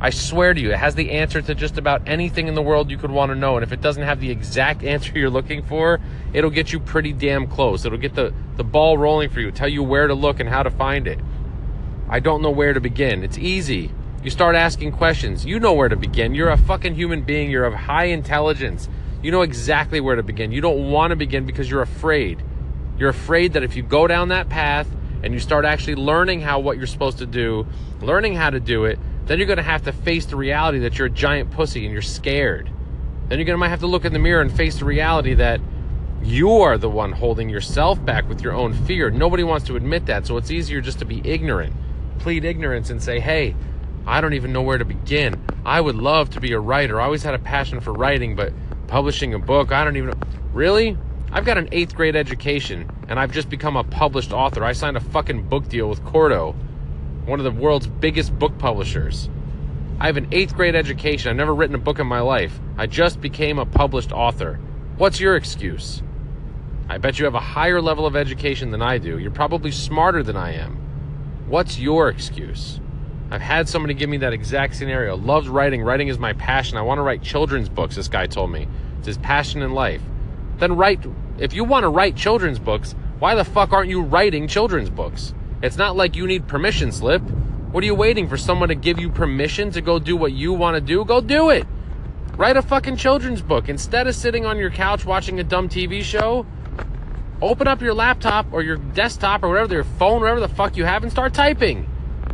I 0.00 0.10
swear 0.10 0.52
to 0.52 0.60
you, 0.60 0.72
it 0.72 0.76
has 0.76 0.94
the 0.94 1.10
answer 1.12 1.40
to 1.40 1.54
just 1.54 1.78
about 1.78 2.06
anything 2.06 2.48
in 2.48 2.54
the 2.54 2.62
world 2.62 2.90
you 2.90 2.98
could 2.98 3.10
want 3.10 3.30
to 3.30 3.34
know. 3.34 3.56
And 3.56 3.64
if 3.64 3.72
it 3.72 3.80
doesn't 3.80 4.02
have 4.02 4.20
the 4.20 4.30
exact 4.30 4.84
answer 4.84 5.18
you're 5.18 5.30
looking 5.30 5.62
for, 5.62 6.00
it'll 6.32 6.50
get 6.50 6.72
you 6.72 6.80
pretty 6.80 7.12
damn 7.12 7.46
close. 7.46 7.84
It'll 7.84 7.98
get 7.98 8.14
the, 8.14 8.34
the 8.56 8.64
ball 8.64 8.98
rolling 8.98 9.30
for 9.30 9.40
you, 9.40 9.50
tell 9.50 9.68
you 9.68 9.82
where 9.82 10.06
to 10.06 10.14
look 10.14 10.40
and 10.40 10.48
how 10.48 10.62
to 10.62 10.70
find 10.70 11.06
it. 11.06 11.18
I 12.08 12.20
don't 12.20 12.42
know 12.42 12.50
where 12.50 12.72
to 12.72 12.80
begin. 12.80 13.24
It's 13.24 13.38
easy. 13.38 13.90
You 14.22 14.30
start 14.30 14.56
asking 14.56 14.92
questions. 14.92 15.44
You 15.44 15.60
know 15.60 15.74
where 15.74 15.88
to 15.88 15.96
begin. 15.96 16.34
You're 16.34 16.50
a 16.50 16.56
fucking 16.56 16.94
human 16.94 17.22
being. 17.22 17.50
You're 17.50 17.64
of 17.64 17.74
high 17.74 18.06
intelligence. 18.06 18.88
You 19.22 19.30
know 19.30 19.42
exactly 19.42 20.00
where 20.00 20.16
to 20.16 20.22
begin. 20.22 20.52
You 20.52 20.60
don't 20.60 20.90
want 20.90 21.10
to 21.10 21.16
begin 21.16 21.46
because 21.46 21.70
you're 21.70 21.82
afraid. 21.82 22.42
You're 22.98 23.10
afraid 23.10 23.52
that 23.52 23.62
if 23.62 23.76
you 23.76 23.82
go 23.82 24.06
down 24.06 24.28
that 24.28 24.48
path 24.48 24.88
and 25.22 25.32
you 25.32 25.40
start 25.40 25.64
actually 25.64 25.96
learning 25.96 26.40
how 26.40 26.60
what 26.60 26.76
you're 26.76 26.86
supposed 26.86 27.18
to 27.18 27.26
do, 27.26 27.66
learning 28.00 28.34
how 28.34 28.50
to 28.50 28.60
do 28.60 28.84
it, 28.84 28.98
then 29.26 29.38
you're 29.38 29.46
going 29.46 29.56
to 29.58 29.62
have 29.62 29.82
to 29.82 29.92
face 29.92 30.26
the 30.26 30.36
reality 30.36 30.80
that 30.80 30.98
you're 30.98 31.06
a 31.06 31.10
giant 31.10 31.50
pussy 31.50 31.84
and 31.84 31.92
you're 31.92 32.02
scared. 32.02 32.70
Then 33.28 33.38
you're 33.38 33.46
going 33.46 33.54
to 33.54 33.58
might 33.58 33.68
have 33.68 33.80
to 33.80 33.86
look 33.86 34.04
in 34.04 34.12
the 34.12 34.18
mirror 34.18 34.40
and 34.40 34.54
face 34.54 34.78
the 34.78 34.84
reality 34.84 35.34
that 35.34 35.60
you 36.22 36.50
are 36.50 36.78
the 36.78 36.88
one 36.88 37.12
holding 37.12 37.48
yourself 37.48 38.02
back 38.04 38.28
with 38.28 38.40
your 38.40 38.52
own 38.52 38.72
fear. 38.72 39.10
Nobody 39.10 39.44
wants 39.44 39.66
to 39.66 39.76
admit 39.76 40.06
that, 40.06 40.26
so 40.26 40.36
it's 40.36 40.50
easier 40.50 40.80
just 40.80 40.98
to 41.00 41.04
be 41.04 41.20
ignorant 41.24 41.74
plead 42.26 42.44
ignorance 42.44 42.90
and 42.90 43.02
say, 43.02 43.20
hey, 43.20 43.54
I 44.06 44.20
don't 44.20 44.34
even 44.34 44.52
know 44.52 44.62
where 44.62 44.78
to 44.78 44.84
begin. 44.84 45.44
I 45.64 45.80
would 45.80 45.96
love 45.96 46.30
to 46.30 46.40
be 46.40 46.52
a 46.52 46.60
writer. 46.60 47.00
I 47.00 47.04
always 47.04 47.24
had 47.24 47.34
a 47.34 47.40
passion 47.40 47.80
for 47.80 47.92
writing, 47.92 48.36
but 48.36 48.52
publishing 48.86 49.34
a 49.34 49.38
book, 49.38 49.72
I 49.72 49.82
don't 49.82 49.96
even 49.96 50.10
know. 50.10 50.20
Really? 50.52 50.96
I've 51.32 51.44
got 51.44 51.58
an 51.58 51.68
eighth 51.72 51.94
grade 51.94 52.14
education 52.14 52.88
and 53.08 53.18
I've 53.18 53.32
just 53.32 53.50
become 53.50 53.76
a 53.76 53.82
published 53.82 54.32
author. 54.32 54.64
I 54.64 54.72
signed 54.72 54.96
a 54.96 55.00
fucking 55.00 55.48
book 55.48 55.68
deal 55.68 55.88
with 55.88 56.04
Cordo, 56.04 56.54
one 57.24 57.40
of 57.40 57.44
the 57.44 57.50
world's 57.50 57.88
biggest 57.88 58.38
book 58.38 58.56
publishers. 58.58 59.28
I 59.98 60.06
have 60.06 60.16
an 60.16 60.28
eighth 60.30 60.54
grade 60.54 60.76
education. 60.76 61.30
I've 61.30 61.36
never 61.36 61.54
written 61.54 61.74
a 61.74 61.78
book 61.78 61.98
in 61.98 62.06
my 62.06 62.20
life. 62.20 62.60
I 62.78 62.86
just 62.86 63.20
became 63.20 63.58
a 63.58 63.66
published 63.66 64.12
author. 64.12 64.60
What's 64.98 65.18
your 65.18 65.34
excuse? 65.34 66.02
I 66.88 66.98
bet 66.98 67.18
you 67.18 67.24
have 67.24 67.34
a 67.34 67.40
higher 67.40 67.82
level 67.82 68.06
of 68.06 68.14
education 68.14 68.70
than 68.70 68.82
I 68.82 68.98
do. 68.98 69.18
You're 69.18 69.32
probably 69.32 69.72
smarter 69.72 70.22
than 70.22 70.36
I 70.36 70.52
am. 70.52 70.76
What's 71.48 71.78
your 71.78 72.08
excuse? 72.08 72.80
I've 73.30 73.40
had 73.40 73.68
somebody 73.68 73.94
give 73.94 74.08
me 74.08 74.18
that 74.18 74.32
exact 74.32 74.76
scenario. 74.76 75.16
Loves 75.16 75.48
writing. 75.48 75.82
Writing 75.82 76.08
is 76.08 76.18
my 76.18 76.32
passion. 76.34 76.78
I 76.78 76.82
want 76.82 76.98
to 76.98 77.02
write 77.02 77.22
children's 77.22 77.68
books, 77.68 77.96
this 77.96 78.08
guy 78.08 78.26
told 78.26 78.52
me. 78.52 78.68
It's 78.98 79.06
his 79.06 79.18
passion 79.18 79.62
in 79.62 79.72
life. 79.72 80.02
Then 80.58 80.76
write, 80.76 81.04
if 81.38 81.52
you 81.52 81.64
want 81.64 81.84
to 81.84 81.88
write 81.88 82.16
children's 82.16 82.58
books, 82.58 82.94
why 83.18 83.34
the 83.34 83.44
fuck 83.44 83.72
aren't 83.72 83.90
you 83.90 84.02
writing 84.02 84.46
children's 84.46 84.90
books? 84.90 85.34
It's 85.62 85.76
not 85.76 85.96
like 85.96 86.16
you 86.16 86.26
need 86.26 86.46
permission 86.46 86.92
slip. 86.92 87.22
What 87.72 87.82
are 87.82 87.86
you 87.86 87.94
waiting 87.94 88.28
for 88.28 88.36
someone 88.36 88.68
to 88.68 88.74
give 88.74 88.98
you 88.98 89.10
permission 89.10 89.70
to 89.72 89.80
go 89.80 89.98
do 89.98 90.16
what 90.16 90.32
you 90.32 90.52
want 90.52 90.76
to 90.76 90.80
do? 90.80 91.04
Go 91.04 91.20
do 91.20 91.50
it. 91.50 91.66
Write 92.36 92.56
a 92.56 92.62
fucking 92.62 92.96
children's 92.96 93.42
book. 93.42 93.68
Instead 93.68 94.06
of 94.06 94.14
sitting 94.14 94.46
on 94.46 94.58
your 94.58 94.70
couch 94.70 95.04
watching 95.04 95.40
a 95.40 95.44
dumb 95.44 95.68
TV 95.68 96.02
show, 96.02 96.46
Open 97.42 97.68
up 97.68 97.82
your 97.82 97.92
laptop 97.92 98.46
or 98.50 98.62
your 98.62 98.76
desktop 98.76 99.42
or 99.42 99.50
whatever, 99.50 99.74
your 99.74 99.84
phone, 99.84 100.20
whatever 100.20 100.40
the 100.40 100.48
fuck 100.48 100.76
you 100.76 100.84
have, 100.84 101.02
and 101.02 101.12
start 101.12 101.34
typing. 101.34 101.86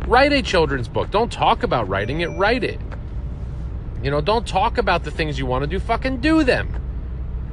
Write 0.07 0.33
a 0.33 0.41
children's 0.41 0.87
book. 0.87 1.11
Don't 1.11 1.31
talk 1.31 1.63
about 1.63 1.87
writing 1.87 2.21
it, 2.21 2.27
write 2.27 2.63
it. 2.63 2.79
You 4.01 4.11
know, 4.11 4.19
don't 4.19 4.45
talk 4.45 4.77
about 4.77 5.03
the 5.03 5.11
things 5.11 5.39
you 5.39 5.45
want 5.45 5.63
to 5.63 5.67
do, 5.67 5.79
fucking 5.79 6.19
do 6.19 6.43
them. 6.43 6.79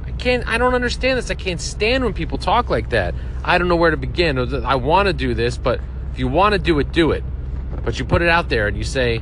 I 0.05 0.11
can't, 0.11 0.45
I 0.47 0.57
don't 0.57 0.73
understand 0.73 1.17
this. 1.17 1.31
I 1.31 1.35
can't 1.35 1.61
stand 1.61 2.03
when 2.03 2.13
people 2.13 2.37
talk 2.37 2.69
like 2.69 2.89
that. 2.89 3.15
I 3.43 3.57
don't 3.57 3.69
know 3.69 3.77
where 3.77 3.91
to 3.91 3.97
begin. 3.97 4.37
I 4.65 4.75
want 4.75 5.07
to 5.07 5.13
do 5.13 5.33
this, 5.33 5.57
but 5.57 5.79
if 6.11 6.19
you 6.19 6.27
want 6.27 6.53
to 6.53 6.59
do 6.59 6.77
it, 6.79 6.91
do 6.91 7.11
it. 7.11 7.23
But 7.83 7.97
you 7.97 8.05
put 8.05 8.21
it 8.21 8.27
out 8.27 8.49
there 8.49 8.67
and 8.67 8.77
you 8.77 8.83
say, 8.83 9.21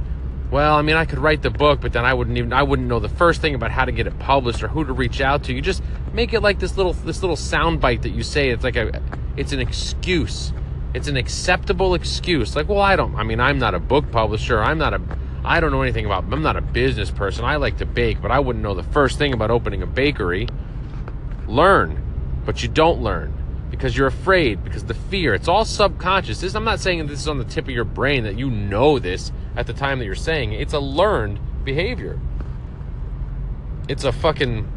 well, 0.51 0.75
I 0.75 0.81
mean, 0.81 0.95
I 0.95 1.05
could 1.05 1.19
write 1.19 1.43
the 1.43 1.51
book, 1.51 1.79
but 1.81 1.93
then 1.93 2.05
I 2.05 2.13
wouldn't 2.15 2.37
even 2.37 2.51
I 2.51 2.63
wouldn't 2.63 2.87
know 2.87 2.99
the 2.99 3.09
first 3.09 3.39
thing 3.41 3.53
about 3.53 3.69
how 3.69 3.85
to 3.85 3.91
get 3.91 4.07
it 4.07 4.17
published 4.17 4.63
or 4.63 4.67
who 4.67 4.83
to 4.83 4.93
reach 4.93 5.21
out 5.21 5.43
to. 5.43 5.53
You 5.53 5.61
just 5.61 5.83
make 6.11 6.33
it 6.33 6.41
like 6.41 6.59
this 6.59 6.75
little 6.75 6.93
this 6.93 7.21
little 7.21 7.35
sound 7.35 7.79
bite 7.79 8.01
that 8.01 8.09
you 8.09 8.23
say. 8.23 8.49
It's 8.49 8.63
like 8.63 8.75
a 8.75 9.01
it's 9.37 9.51
an 9.51 9.59
excuse. 9.59 10.51
It's 10.93 11.07
an 11.07 11.17
acceptable 11.17 11.93
excuse. 11.93 12.55
Like, 12.55 12.67
well, 12.67 12.79
I 12.79 12.95
don't. 12.95 13.15
I 13.15 13.23
mean, 13.23 13.39
I'm 13.39 13.59
not 13.59 13.75
a 13.75 13.79
book 13.79 14.11
publisher. 14.11 14.61
I'm 14.61 14.77
not 14.77 14.93
a. 14.93 15.01
I 15.43 15.59
don't 15.59 15.71
know 15.71 15.81
anything 15.81 16.05
about. 16.05 16.25
I'm 16.31 16.41
not 16.41 16.55
a 16.55 16.61
business 16.61 17.11
person. 17.11 17.45
I 17.45 17.57
like 17.57 17.77
to 17.77 17.85
bake, 17.85 18.21
but 18.21 18.31
I 18.31 18.39
wouldn't 18.39 18.63
know 18.63 18.73
the 18.73 18.83
first 18.83 19.17
thing 19.17 19.33
about 19.33 19.51
opening 19.51 19.81
a 19.81 19.87
bakery. 19.87 20.47
Learn, 21.47 22.41
but 22.45 22.63
you 22.63 22.69
don't 22.69 23.01
learn 23.01 23.33
because 23.69 23.95
you're 23.95 24.07
afraid 24.07 24.63
because 24.63 24.83
the 24.85 24.93
fear. 24.93 25.33
It's 25.33 25.47
all 25.47 25.65
subconscious. 25.65 26.41
This 26.41 26.55
I'm 26.55 26.63
not 26.63 26.79
saying 26.79 27.05
this 27.07 27.19
is 27.19 27.27
on 27.27 27.37
the 27.37 27.45
tip 27.45 27.65
of 27.65 27.71
your 27.71 27.85
brain 27.85 28.23
that 28.23 28.37
you 28.37 28.49
know 28.49 28.99
this 28.99 29.31
at 29.55 29.67
the 29.67 29.73
time 29.73 29.99
that 29.99 30.05
you're 30.05 30.15
saying 30.15 30.53
it. 30.53 30.61
It's 30.61 30.73
a 30.73 30.79
learned 30.79 31.39
behavior. 31.63 32.19
It's 33.87 34.03
a 34.03 34.11
fucking 34.11 34.67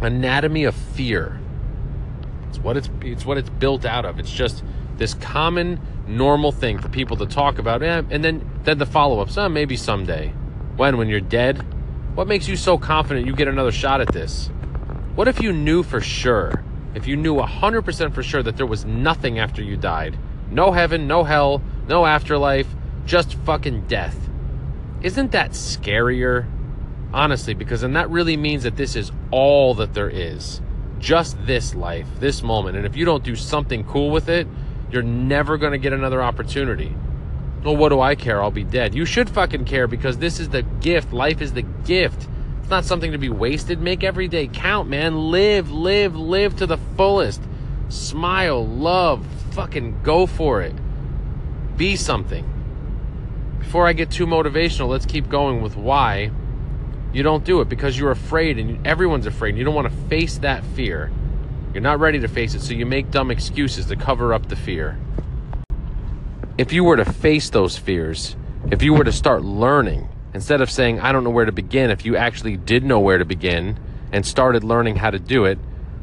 anatomy 0.00 0.64
of 0.64 0.74
fear. 0.74 1.38
It's 2.48 2.58
what 2.58 2.76
it's 2.76 2.90
it's 3.02 3.24
what 3.24 3.38
it's 3.38 3.50
built 3.50 3.84
out 3.84 4.04
of. 4.04 4.18
It's 4.18 4.32
just 4.32 4.62
this 4.98 5.14
common 5.14 5.80
normal 6.06 6.52
thing 6.52 6.78
for 6.78 6.88
people 6.88 7.16
to 7.16 7.26
talk 7.26 7.58
about 7.58 7.82
eh, 7.82 8.02
and 8.10 8.24
then 8.24 8.48
then 8.64 8.78
the 8.78 8.86
follow-ups 8.86 9.38
oh, 9.38 9.48
maybe 9.48 9.76
someday 9.76 10.28
when 10.76 10.96
when 10.96 11.08
you're 11.08 11.20
dead 11.20 11.58
what 12.14 12.26
makes 12.26 12.48
you 12.48 12.56
so 12.56 12.76
confident 12.76 13.26
you 13.26 13.34
get 13.34 13.48
another 13.48 13.72
shot 13.72 14.00
at 14.00 14.08
this 14.08 14.50
What 15.14 15.28
if 15.28 15.42
you 15.42 15.52
knew 15.52 15.82
for 15.82 16.00
sure, 16.00 16.64
if 16.94 17.06
you 17.06 17.16
knew 17.16 17.34
100% 17.34 18.14
for 18.14 18.22
sure 18.22 18.42
that 18.42 18.56
there 18.56 18.64
was 18.64 18.86
nothing 18.86 19.38
after 19.38 19.62
you 19.62 19.76
died? 19.76 20.18
No 20.50 20.72
heaven, 20.72 21.06
no 21.06 21.22
hell, 21.22 21.62
no 21.86 22.06
afterlife, 22.06 22.66
just 23.04 23.34
fucking 23.34 23.88
death. 23.88 24.16
Isn't 25.02 25.32
that 25.32 25.50
scarier? 25.50 26.46
Honestly, 27.12 27.52
because 27.52 27.82
then 27.82 27.92
that 27.92 28.08
really 28.08 28.38
means 28.38 28.62
that 28.62 28.76
this 28.76 28.96
is 28.96 29.12
all 29.30 29.74
that 29.74 29.92
there 29.92 30.08
is. 30.08 30.62
Just 30.98 31.36
this 31.44 31.74
life, 31.74 32.08
this 32.18 32.42
moment. 32.42 32.78
And 32.78 32.86
if 32.86 32.96
you 32.96 33.04
don't 33.04 33.22
do 33.22 33.36
something 33.36 33.84
cool 33.84 34.10
with 34.10 34.30
it, 34.30 34.46
you're 34.92 35.02
never 35.02 35.56
going 35.56 35.72
to 35.72 35.78
get 35.78 35.92
another 35.92 36.22
opportunity. 36.22 36.94
Well, 37.64 37.76
what 37.76 37.90
do 37.90 38.00
I 38.00 38.14
care? 38.14 38.42
I'll 38.42 38.50
be 38.50 38.64
dead. 38.64 38.94
You 38.94 39.04
should 39.04 39.30
fucking 39.30 39.64
care 39.64 39.86
because 39.86 40.18
this 40.18 40.40
is 40.40 40.48
the 40.48 40.62
gift. 40.62 41.12
Life 41.12 41.40
is 41.40 41.52
the 41.52 41.62
gift. 41.62 42.28
It's 42.60 42.70
not 42.70 42.84
something 42.84 43.12
to 43.12 43.18
be 43.18 43.28
wasted. 43.28 43.80
Make 43.80 44.04
every 44.04 44.28
day 44.28 44.48
count, 44.48 44.88
man. 44.88 45.30
Live, 45.30 45.70
live, 45.70 46.16
live 46.16 46.56
to 46.56 46.66
the 46.66 46.78
fullest. 46.96 47.40
Smile, 47.88 48.66
love, 48.66 49.24
fucking 49.52 50.02
go 50.02 50.26
for 50.26 50.60
it. 50.62 50.74
Be 51.76 51.96
something. 51.96 52.48
Before 53.60 53.86
I 53.86 53.92
get 53.92 54.10
too 54.10 54.26
motivational, 54.26 54.88
let's 54.88 55.06
keep 55.06 55.28
going 55.28 55.62
with 55.62 55.76
why 55.76 56.30
you 57.12 57.22
don't 57.22 57.44
do 57.44 57.60
it 57.60 57.68
because 57.68 57.98
you're 57.98 58.10
afraid 58.10 58.58
and 58.58 58.86
everyone's 58.86 59.26
afraid. 59.26 59.50
And 59.50 59.58
you 59.58 59.64
don't 59.64 59.74
want 59.74 59.90
to 59.90 60.08
face 60.08 60.38
that 60.38 60.64
fear. 60.64 61.10
You're 61.72 61.82
not 61.82 62.00
ready 62.00 62.20
to 62.20 62.28
face 62.28 62.54
it, 62.54 62.60
so 62.62 62.74
you 62.74 62.86
make 62.86 63.10
dumb 63.10 63.30
excuses 63.30 63.86
to 63.86 63.96
cover 63.96 64.34
up 64.34 64.48
the 64.48 64.56
fear 64.56 64.98
if 66.58 66.72
you 66.72 66.84
were 66.84 66.96
to 66.96 67.04
face 67.04 67.50
those 67.50 67.78
fears, 67.78 68.36
if 68.70 68.82
you 68.82 68.92
were 68.92 69.04
to 69.04 69.12
start 69.12 69.42
learning, 69.42 70.08
instead 70.34 70.60
of 70.60 70.70
saying, 70.70 71.00
I 71.00 71.12
don't 71.12 71.24
know 71.24 71.30
where 71.30 71.44
to 71.44 71.52
begin, 71.52 71.90
if 71.90 72.04
you 72.04 72.16
actually 72.16 72.56
did 72.56 72.84
know 72.84 73.00
where 73.00 73.18
to 73.18 73.24
begin 73.24 73.78
and 74.12 74.24
started 74.24 74.62
learning 74.62 74.96
how 74.96 75.10
to 75.10 75.18
do 75.18 75.44
it, 75.44 75.58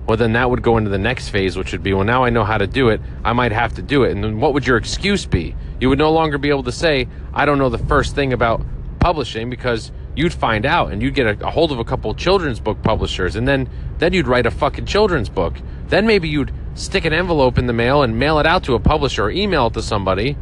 well, 0.07 0.17
then 0.17 0.33
that 0.33 0.49
would 0.49 0.63
go 0.63 0.77
into 0.77 0.89
the 0.89 0.97
next 0.97 1.29
phase, 1.29 1.55
which 1.55 1.71
would 1.71 1.83
be, 1.83 1.93
well, 1.93 2.03
now 2.03 2.23
I 2.23 2.31
know 2.31 2.43
how 2.43 2.57
to 2.57 2.65
do 2.65 2.89
it. 2.89 2.99
I 3.23 3.33
might 3.33 3.51
have 3.51 3.75
to 3.75 3.83
do 3.83 4.03
it. 4.03 4.11
And 4.11 4.23
then 4.23 4.39
what 4.39 4.55
would 4.55 4.65
your 4.65 4.77
excuse 4.77 5.27
be? 5.27 5.55
You 5.79 5.89
would 5.89 5.99
no 5.99 6.11
longer 6.11 6.39
be 6.39 6.49
able 6.49 6.63
to 6.63 6.71
say, 6.71 7.07
I 7.31 7.45
don't 7.45 7.59
know 7.59 7.69
the 7.69 7.77
first 7.77 8.15
thing 8.15 8.33
about 8.33 8.65
publishing 8.99 9.51
because 9.51 9.91
you'd 10.19 10.33
find 10.33 10.65
out 10.65 10.91
and 10.91 11.01
you'd 11.01 11.15
get 11.15 11.25
a, 11.25 11.47
a 11.47 11.49
hold 11.49 11.71
of 11.71 11.79
a 11.79 11.83
couple 11.83 12.13
children's 12.13 12.59
book 12.59 12.81
publishers 12.83 13.35
and 13.35 13.47
then, 13.47 13.69
then 13.97 14.13
you'd 14.13 14.27
write 14.27 14.45
a 14.45 14.51
fucking 14.51 14.85
children's 14.85 15.29
book. 15.29 15.55
Then 15.87 16.05
maybe 16.05 16.29
you'd 16.29 16.53
stick 16.75 17.05
an 17.05 17.13
envelope 17.13 17.57
in 17.57 17.65
the 17.65 17.73
mail 17.73 18.03
and 18.03 18.19
mail 18.19 18.37
it 18.39 18.45
out 18.45 18.63
to 18.63 18.75
a 18.75 18.79
publisher 18.79 19.25
or 19.25 19.31
email 19.31 19.67
it 19.67 19.73
to 19.73 19.81
somebody 19.81 20.37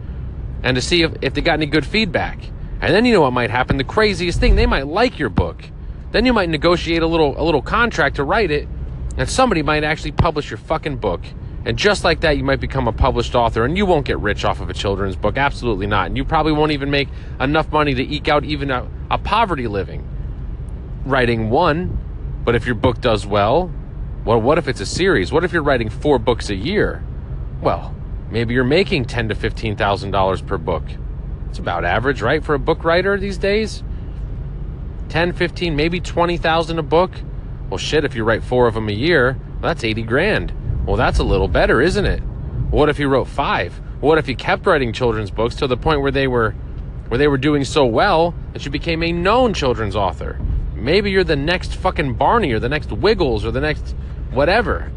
and 0.64 0.76
to 0.76 0.82
see 0.82 1.04
if, 1.04 1.14
if 1.22 1.34
they 1.34 1.42
got 1.42 1.54
any 1.54 1.68
good 1.68 1.86
feedback. 1.86 2.40
And 2.82 2.94
then 2.94 3.06
you 3.06 3.14
know 3.14 3.22
what 3.22 3.34
might 3.34 3.50
happen. 3.50 3.78
The 3.78 3.84
craziest 3.84 4.40
thing, 4.40 4.56
they 4.56 4.66
might 4.66 4.88
like 4.88 5.18
your 5.18 5.30
book. 5.30 5.64
Then 6.12 6.26
you 6.26 6.34
might 6.34 6.50
negotiate 6.50 7.02
a 7.02 7.08
little 7.08 7.40
a 7.40 7.44
little 7.44 7.62
contract 7.62 8.18
to 8.18 8.24
write 8.24 8.52
it, 8.52 8.68
and 9.18 9.30
somebody 9.30 9.62
might 9.62 9.84
actually 9.84 10.12
publish 10.12 10.50
your 10.50 10.58
fucking 10.58 10.98
book. 10.98 11.22
And 11.66 11.78
just 11.78 12.04
like 12.04 12.22
that, 12.22 12.38
you 12.38 12.44
might 12.44 12.62
become 12.62 12.88
a 12.88 12.94
published 12.94 13.36
author, 13.36 13.66
and 13.66 13.78
you 13.78 13.86
won't 13.86 14.06
get 14.06 14.20
rich 14.20 14.46
off 14.46 14.62
of 14.62 14.70
a 14.70 14.74
children's 14.74 15.16
book. 15.16 15.38
Absolutely 15.38 15.88
not. 15.88 16.08
And 16.08 16.16
you 16.16 16.24
probably 16.24 16.54
won't 16.54 16.72
even 16.72 16.90
make 16.90 17.10
enough 17.40 17.72
money 17.72 17.94
to 17.94 18.02
eke 18.02 18.30
out 18.30 18.46
even 18.46 18.72
a, 18.72 18.90
a 19.12 19.18
poverty 19.18 19.68
living 19.68 20.08
writing 21.06 21.50
one. 21.50 21.98
But 22.44 22.56
if 22.56 22.66
your 22.66 22.76
book 22.76 23.02
does 23.02 23.26
well, 23.26 23.72
well, 24.24 24.40
what 24.40 24.58
if 24.58 24.68
it's 24.68 24.80
a 24.80 24.86
series? 24.86 25.32
What 25.32 25.44
if 25.44 25.52
you're 25.52 25.64
writing 25.64 25.90
four 25.90 26.20
books 26.20 26.50
a 26.50 26.56
year? 26.56 27.04
Well, 27.62 27.94
maybe 28.30 28.54
you're 28.54 28.64
making 28.64 29.06
ten 29.06 29.30
to 29.30 29.36
fifteen 29.36 29.76
thousand 29.76 30.12
dollars 30.12 30.42
per 30.42 30.58
book. 30.58 30.84
It's 31.50 31.60
about 31.60 31.86
average, 31.86 32.22
right, 32.22 32.44
for 32.44 32.54
a 32.54 32.60
book 32.60 32.84
writer 32.84 33.18
these 33.18 33.38
days? 33.38 33.84
10, 35.10 35.34
15, 35.34 35.76
maybe 35.76 36.02
20,000 36.02 36.80
a 36.80 36.84
book. 36.84 37.12
Well, 37.70 37.78
shit, 37.78 38.04
if 38.04 38.16
you 38.16 38.26
write 38.26 38.44
four 38.44 38.68
of 38.68 38.74
them 38.74 38.90
a 38.90 38.94
year, 38.94 39.38
well, 39.62 39.74
that's 39.74 39.84
80 39.84 40.04
grand. 40.04 40.54
Well, 40.88 40.96
that's 40.96 41.20
a 41.20 41.24
little 41.24 41.50
better, 41.50 41.82
isn't 41.82 42.06
it? 42.06 42.22
What 42.72 42.88
if 42.88 42.98
you 42.98 43.10
wrote 43.10 43.28
five? 43.28 43.74
What 44.00 44.18
if 44.20 44.30
you 44.30 44.38
kept 44.38 44.66
writing 44.66 44.94
children's 44.94 45.30
books 45.30 45.56
to 45.56 45.68
the 45.68 45.76
point 45.76 46.00
where 46.00 46.12
they 46.12 46.28
were 46.28 46.52
where 47.10 47.18
they 47.18 47.28
were 47.28 47.38
doing 47.38 47.66
so 47.66 47.86
well 47.86 48.34
that 48.54 48.64
you 48.64 48.72
became 48.72 49.04
a 49.04 49.12
known 49.12 49.54
children's 49.54 49.98
author? 49.98 50.40
Maybe 50.76 51.12
you're 51.12 51.26
the 51.26 51.36
next 51.36 51.76
fucking 51.76 52.14
Barney 52.14 52.54
or 52.54 52.60
the 52.60 52.70
next 52.70 52.90
Wiggles 52.94 53.44
or 53.44 53.52
the 53.52 53.60
next 53.60 53.96
whatever. 54.32 54.90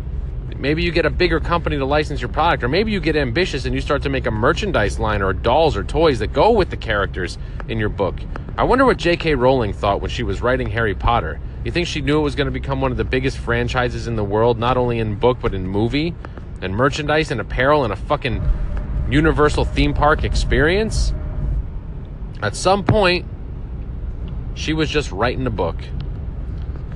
Maybe 0.56 0.84
you 0.84 0.92
get 0.92 1.06
a 1.06 1.10
bigger 1.10 1.40
company 1.40 1.76
to 1.76 1.84
license 1.84 2.20
your 2.20 2.28
product, 2.28 2.62
or 2.62 2.68
maybe 2.68 2.92
you 2.92 3.00
get 3.00 3.16
ambitious 3.16 3.64
and 3.64 3.74
you 3.74 3.80
start 3.80 4.02
to 4.02 4.10
make 4.10 4.26
a 4.26 4.30
merchandise 4.30 5.00
line 5.00 5.22
or 5.22 5.32
dolls 5.32 5.76
or 5.76 5.82
toys 5.82 6.20
that 6.20 6.32
go 6.32 6.52
with 6.52 6.70
the 6.70 6.76
characters 6.76 7.36
in 7.68 7.78
your 7.78 7.88
book. 7.88 8.20
I 8.56 8.62
wonder 8.62 8.84
what 8.84 8.98
J.K. 8.98 9.34
Rowling 9.34 9.72
thought 9.72 10.00
when 10.00 10.10
she 10.10 10.22
was 10.22 10.40
writing 10.40 10.68
Harry 10.68 10.94
Potter. 10.94 11.40
You 11.64 11.70
think 11.70 11.86
she 11.86 12.00
knew 12.00 12.18
it 12.18 12.22
was 12.22 12.34
going 12.34 12.46
to 12.46 12.52
become 12.52 12.80
one 12.80 12.90
of 12.90 12.96
the 12.96 13.04
biggest 13.04 13.38
franchises 13.38 14.06
in 14.06 14.16
the 14.16 14.24
world, 14.24 14.58
not 14.58 14.76
only 14.76 14.98
in 14.98 15.16
book 15.16 15.38
but 15.40 15.54
in 15.54 15.66
movie 15.66 16.14
and 16.62 16.74
merchandise 16.74 17.30
and 17.30 17.40
apparel 17.40 17.84
and 17.84 17.92
a 17.92 17.96
fucking 17.96 18.42
universal 19.10 19.64
theme 19.64 19.92
park 19.92 20.24
experience? 20.24 21.12
At 22.42 22.56
some 22.56 22.84
point, 22.84 23.26
she 24.54 24.72
was 24.72 24.88
just 24.88 25.12
writing 25.12 25.46
a 25.46 25.50
book. 25.50 25.76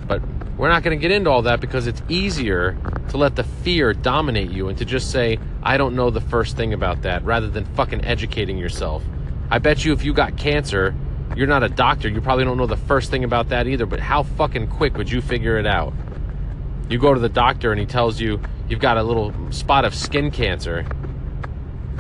But 0.07 0.23
we're 0.57 0.69
not 0.69 0.83
going 0.83 0.99
to 0.99 1.01
get 1.01 1.11
into 1.11 1.31
all 1.31 1.43
that 1.43 1.61
because 1.61 1.87
it's 1.87 2.03
easier 2.09 2.77
to 3.11 3.17
let 3.17 3.37
the 3.37 3.45
fear 3.45 3.93
dominate 3.93 4.51
you 4.51 4.69
and 4.69 4.79
to 4.79 4.85
just 4.85 5.11
say, 5.11 5.39
I 5.63 5.77
don't 5.77 5.95
know 5.95 6.11
the 6.11 6.21
first 6.21 6.57
thing 6.57 6.73
about 6.73 7.03
that, 7.03 7.25
rather 7.25 7.49
than 7.49 7.65
fucking 7.75 8.05
educating 8.05 8.57
yourself. 8.57 9.03
I 9.51 9.59
bet 9.59 9.85
you 9.85 9.93
if 9.93 10.05
you 10.05 10.15
got 10.15 10.37
cancer, 10.37 10.95
you're 11.37 11.47
not 11.47 11.63
a 11.63 11.69
doctor, 11.69 12.09
you 12.09 12.21
probably 12.21 12.45
don't 12.45 12.57
know 12.57 12.67
the 12.67 12.77
first 12.77 13.11
thing 13.11 13.25
about 13.25 13.49
that 13.49 13.67
either, 13.67 13.87
but 13.87 14.01
how 14.01 14.23
fucking 14.23 14.69
quick 14.69 14.97
would 14.97 15.11
you 15.11 15.21
figure 15.21 15.59
it 15.59 15.67
out? 15.67 15.93
You 16.89 16.99
go 16.99 17.13
to 17.13 17.21
the 17.21 17.29
doctor 17.29 17.73
and 17.73 17.81
he 17.81 17.87
tells 17.87 18.21
you 18.21 18.41
you've 18.69 18.81
got 18.81 18.99
a 18.99 19.03
little 19.03 19.33
spot 19.51 19.85
of 19.85 19.95
skin 19.95 20.31
cancer, 20.31 20.87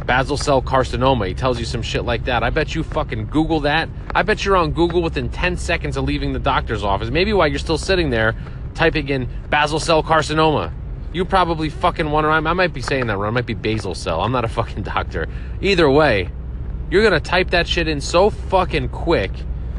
basal 0.06 0.36
cell 0.36 0.62
carcinoma. 0.62 1.26
He 1.26 1.34
tells 1.34 1.58
you 1.58 1.64
some 1.64 1.82
shit 1.82 2.04
like 2.04 2.24
that. 2.26 2.42
I 2.42 2.50
bet 2.50 2.74
you 2.74 2.82
fucking 2.82 3.26
Google 3.26 3.60
that. 3.60 3.88
I 4.14 4.22
bet 4.22 4.44
you're 4.44 4.56
on 4.56 4.72
Google 4.72 5.02
within 5.02 5.30
10 5.30 5.56
seconds 5.56 5.96
of 5.96 6.04
leaving 6.04 6.32
the 6.32 6.38
doctor's 6.38 6.84
office. 6.84 7.10
Maybe 7.10 7.32
while 7.32 7.48
you're 7.48 7.58
still 7.58 7.78
sitting 7.78 8.10
there 8.10 8.34
typing 8.74 9.08
in 9.08 9.28
basal 9.50 9.80
cell 9.80 10.02
carcinoma. 10.02 10.72
You 11.12 11.24
probably 11.24 11.70
fucking 11.70 12.10
wonder. 12.10 12.30
I 12.30 12.40
might 12.40 12.74
be 12.74 12.82
saying 12.82 13.06
that 13.06 13.16
wrong. 13.16 13.28
It 13.28 13.32
might 13.32 13.46
be 13.46 13.54
basal 13.54 13.94
cell. 13.94 14.20
I'm 14.20 14.32
not 14.32 14.44
a 14.44 14.48
fucking 14.48 14.82
doctor. 14.94 15.28
Either 15.60 15.88
way, 15.88 16.30
you're 16.90 17.02
gonna 17.02 17.20
type 17.20 17.50
that 17.50 17.66
shit 17.66 17.88
in 17.88 18.00
so 18.00 18.30
fucking 18.30 18.88
quick. 18.90 19.32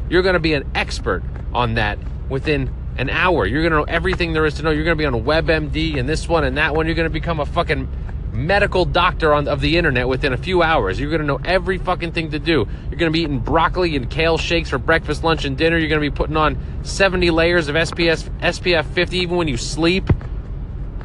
You're 0.08 0.22
gonna 0.22 0.40
be 0.40 0.54
an 0.54 0.70
expert 0.74 1.22
on 1.52 1.74
that 1.74 1.98
within 2.28 2.72
an 2.98 3.10
hour. 3.10 3.46
You're 3.46 3.62
gonna 3.62 3.76
know 3.76 3.84
everything 3.84 4.32
there 4.32 4.46
is 4.46 4.54
to 4.54 4.62
know. 4.62 4.70
You're 4.70 4.84
gonna 4.84 4.96
be 4.96 5.06
on 5.06 5.14
WebMD 5.24 5.98
and 5.98 6.08
this 6.08 6.28
one 6.28 6.44
and 6.44 6.56
that 6.56 6.74
one. 6.74 6.86
You're 6.86 6.94
gonna 6.94 7.10
become 7.10 7.40
a 7.40 7.46
fucking 7.46 7.88
medical 8.36 8.84
doctor 8.84 9.32
on, 9.32 9.48
of 9.48 9.60
the 9.60 9.76
internet 9.78 10.06
within 10.06 10.32
a 10.32 10.36
few 10.36 10.62
hours. 10.62 11.00
You're 11.00 11.10
going 11.10 11.22
to 11.22 11.26
know 11.26 11.40
every 11.44 11.78
fucking 11.78 12.12
thing 12.12 12.30
to 12.32 12.38
do. 12.38 12.68
You're 12.90 12.98
going 12.98 13.10
to 13.10 13.16
be 13.16 13.22
eating 13.22 13.38
broccoli 13.38 13.96
and 13.96 14.10
kale 14.10 14.36
shakes 14.36 14.70
for 14.70 14.78
breakfast, 14.78 15.24
lunch, 15.24 15.44
and 15.44 15.56
dinner. 15.56 15.78
You're 15.78 15.88
going 15.88 16.02
to 16.02 16.10
be 16.10 16.14
putting 16.14 16.36
on 16.36 16.58
70 16.84 17.30
layers 17.30 17.68
of 17.68 17.74
SPS, 17.74 18.28
SPF 18.40 18.84
50 18.84 19.18
even 19.18 19.36
when 19.36 19.48
you 19.48 19.56
sleep. 19.56 20.10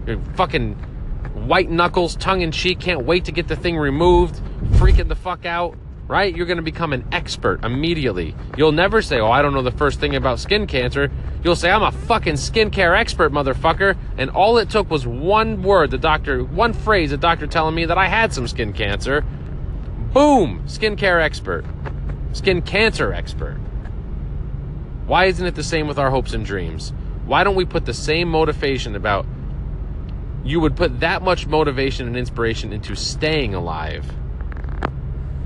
You're 0.06 0.20
fucking 0.36 0.74
white 1.34 1.72
knuckles, 1.72 2.16
tongue 2.16 2.42
in 2.42 2.52
cheek, 2.52 2.80
can't 2.80 3.06
wait 3.06 3.26
to 3.26 3.32
get 3.32 3.48
the 3.48 3.56
thing 3.56 3.78
removed, 3.78 4.36
freaking 4.74 5.08
the 5.08 5.16
fuck 5.16 5.46
out 5.46 5.78
right? 6.08 6.36
You're 6.36 6.46
going 6.46 6.58
to 6.58 6.64
become 6.64 6.94
an 6.94 7.06
expert 7.12 7.64
immediately. 7.64 8.36
You'll 8.58 8.72
never 8.72 9.02
say, 9.02 9.20
Oh, 9.20 9.32
I 9.32 9.42
don't 9.42 9.54
know 9.54 9.62
the 9.62 9.72
first 9.72 10.00
thing 10.00 10.16
about 10.16 10.40
skin 10.40 10.68
cancer. 10.68 11.12
You'll 11.44 11.56
say, 11.56 11.72
I'm 11.72 11.84
a 11.84 11.92
fucking 11.92 12.36
skincare 12.36 12.98
expert, 12.98 13.32
motherfucker. 13.32 13.98
And 14.18 14.30
all 14.30 14.58
it 14.58 14.70
took 14.70 14.90
was 14.90 15.08
one 15.08 15.64
word, 15.64 15.92
the 15.92 15.98
doctor, 15.98 16.44
one 16.44 16.74
phrase, 16.74 17.12
the 17.12 17.18
doctor 17.18 17.48
telling 17.48 17.76
me 17.76 17.86
that 17.86 17.98
I 17.98 18.08
had 18.08 18.34
some 18.34 18.48
skin 18.48 18.74
cancer. 18.74 19.22
Boom! 20.14 20.64
Skincare 20.66 21.22
expert. 21.22 21.66
Skin 22.34 22.62
cancer 22.62 23.14
expert. 23.14 23.58
Why 25.08 25.26
isn't 25.26 25.46
it 25.46 25.56
the 25.56 25.64
same 25.64 25.88
with 25.88 25.98
our 25.98 26.12
hopes 26.12 26.34
and 26.34 26.46
dreams? 26.46 26.94
Why 27.26 27.44
don't 27.44 27.56
we 27.56 27.66
put 27.66 27.86
the 27.86 27.94
same 27.94 28.28
motivation 28.28 28.96
about 28.96 29.26
you 30.44 30.60
would 30.60 30.76
put 30.76 31.00
that 31.02 31.22
much 31.22 31.48
motivation 31.48 32.08
and 32.08 32.18
inspiration 32.18 32.74
into 32.74 32.96
staying 32.96 33.54
alive? 33.54 34.06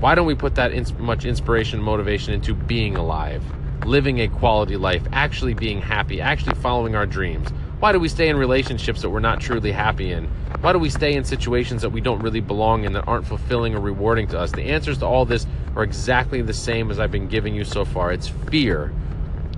Why 0.00 0.14
don't 0.14 0.26
we 0.26 0.34
put 0.34 0.56
that 0.56 0.98
much 0.98 1.24
inspiration 1.24 1.78
and 1.78 1.84
motivation 1.84 2.34
into 2.34 2.54
being 2.54 2.96
alive, 2.96 3.42
living 3.86 4.20
a 4.20 4.28
quality 4.28 4.76
life, 4.76 5.02
actually 5.10 5.54
being 5.54 5.80
happy, 5.80 6.20
actually 6.20 6.54
following 6.56 6.94
our 6.94 7.06
dreams? 7.06 7.48
Why 7.78 7.92
do 7.92 7.98
we 7.98 8.08
stay 8.08 8.28
in 8.28 8.36
relationships 8.36 9.00
that 9.02 9.08
we're 9.08 9.20
not 9.20 9.40
truly 9.40 9.72
happy 9.72 10.12
in? 10.12 10.26
Why 10.60 10.74
do 10.74 10.78
we 10.78 10.90
stay 10.90 11.14
in 11.14 11.24
situations 11.24 11.80
that 11.80 11.90
we 11.90 12.02
don't 12.02 12.20
really 12.20 12.40
belong 12.40 12.84
in 12.84 12.92
that 12.92 13.08
aren't 13.08 13.26
fulfilling 13.26 13.74
or 13.74 13.80
rewarding 13.80 14.26
to 14.28 14.38
us? 14.38 14.52
The 14.52 14.64
answers 14.64 14.98
to 14.98 15.06
all 15.06 15.24
this 15.24 15.46
are 15.74 15.82
exactly 15.82 16.42
the 16.42 16.54
same 16.54 16.90
as 16.90 17.00
I've 17.00 17.10
been 17.10 17.28
giving 17.28 17.54
you 17.54 17.64
so 17.64 17.86
far. 17.86 18.12
It's 18.12 18.28
fear. 18.28 18.92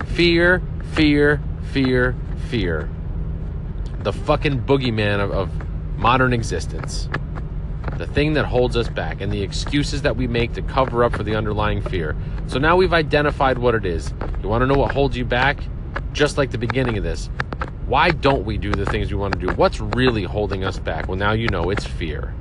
Fear, 0.06 0.62
fear, 0.92 1.40
fear, 1.72 2.14
fear. 2.48 2.88
The 4.02 4.12
fucking 4.12 4.62
boogeyman 4.62 5.18
of, 5.18 5.32
of 5.32 5.98
modern 5.98 6.32
existence 6.32 7.08
the 7.98 8.06
thing 8.06 8.34
that 8.34 8.46
holds 8.46 8.76
us 8.76 8.88
back, 8.88 9.20
and 9.20 9.32
the 9.32 9.42
excuses 9.42 10.02
that 10.02 10.16
we 10.16 10.26
make 10.26 10.52
to 10.54 10.62
cover 10.62 11.04
up 11.04 11.14
for 11.14 11.24
the 11.24 11.34
underlying 11.34 11.82
fear. 11.82 12.16
So 12.46 12.58
now 12.58 12.76
we've 12.76 12.92
identified 12.92 13.58
what 13.58 13.74
it 13.74 13.84
is. 13.84 14.14
You 14.40 14.48
want 14.48 14.62
to 14.62 14.66
know 14.66 14.78
what 14.78 14.92
holds 14.92 15.16
you 15.16 15.24
back? 15.24 15.60
Just 16.12 16.38
like 16.38 16.50
the 16.52 16.58
beginning 16.58 16.96
of 16.96 17.04
this. 17.04 17.28
Why 17.86 18.10
don't 18.10 18.44
we 18.44 18.56
do 18.56 18.72
the 18.72 18.86
things 18.86 19.10
we 19.10 19.18
want 19.18 19.34
to 19.34 19.46
do? 19.46 19.52
What's 19.54 19.80
really 19.80 20.22
holding 20.22 20.64
us 20.64 20.78
back? 20.78 21.08
Well, 21.08 21.16
now 21.16 21.32
you 21.32 21.48
know 21.48 21.70
it's 21.70 21.84
fear. 21.84 22.34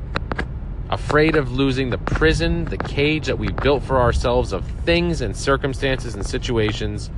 Afraid 0.90 1.36
of 1.36 1.52
losing 1.52 1.90
the 1.90 1.98
prison, 1.98 2.66
the 2.66 2.78
cage 2.78 3.26
that 3.28 3.40
we 3.40 3.52
built 3.52 3.84
for 3.84 3.98
ourselves 4.00 4.54
of 4.54 4.66
things 4.86 5.22
and 5.22 5.36
circumstances 5.36 6.16
and 6.16 6.26
situations 6.26 7.10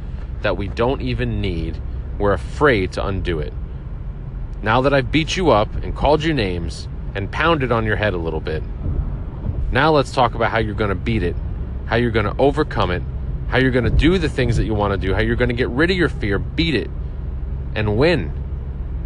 that 0.41 0.57
we 0.57 0.67
don't 0.67 1.01
even 1.01 1.41
need. 1.41 1.79
We're 2.17 2.33
afraid 2.33 2.93
to 2.93 3.05
undo 3.05 3.39
it. 3.39 3.53
Now 4.61 4.81
that 4.81 4.93
I've 4.93 5.11
beat 5.11 5.37
you 5.37 5.51
up 5.51 5.73
and 5.83 5.95
called 5.95 6.23
you 6.23 6.33
names 6.33 6.88
and 7.15 7.31
pound 7.31 7.63
it 7.63 7.71
on 7.71 7.85
your 7.85 7.95
head 7.95 8.13
a 8.13 8.17
little 8.17 8.39
bit, 8.39 8.63
now 9.71 9.91
let's 9.91 10.11
talk 10.11 10.35
about 10.35 10.51
how 10.51 10.59
you're 10.59 10.75
going 10.75 10.89
to 10.89 10.95
beat 10.95 11.23
it, 11.23 11.35
how 11.85 11.95
you're 11.95 12.11
going 12.11 12.25
to 12.25 12.35
overcome 12.39 12.91
it, 12.91 13.03
how 13.47 13.57
you're 13.57 13.71
going 13.71 13.83
to 13.83 13.89
do 13.89 14.17
the 14.17 14.29
things 14.29 14.57
that 14.57 14.65
you 14.65 14.73
want 14.73 14.99
to 14.99 15.07
do, 15.07 15.13
how 15.13 15.21
you're 15.21 15.35
going 15.35 15.49
to 15.49 15.55
get 15.55 15.69
rid 15.69 15.91
of 15.91 15.97
your 15.97 16.09
fear, 16.09 16.39
beat 16.39 16.75
it, 16.75 16.89
and 17.75 17.97
win. 17.97 18.31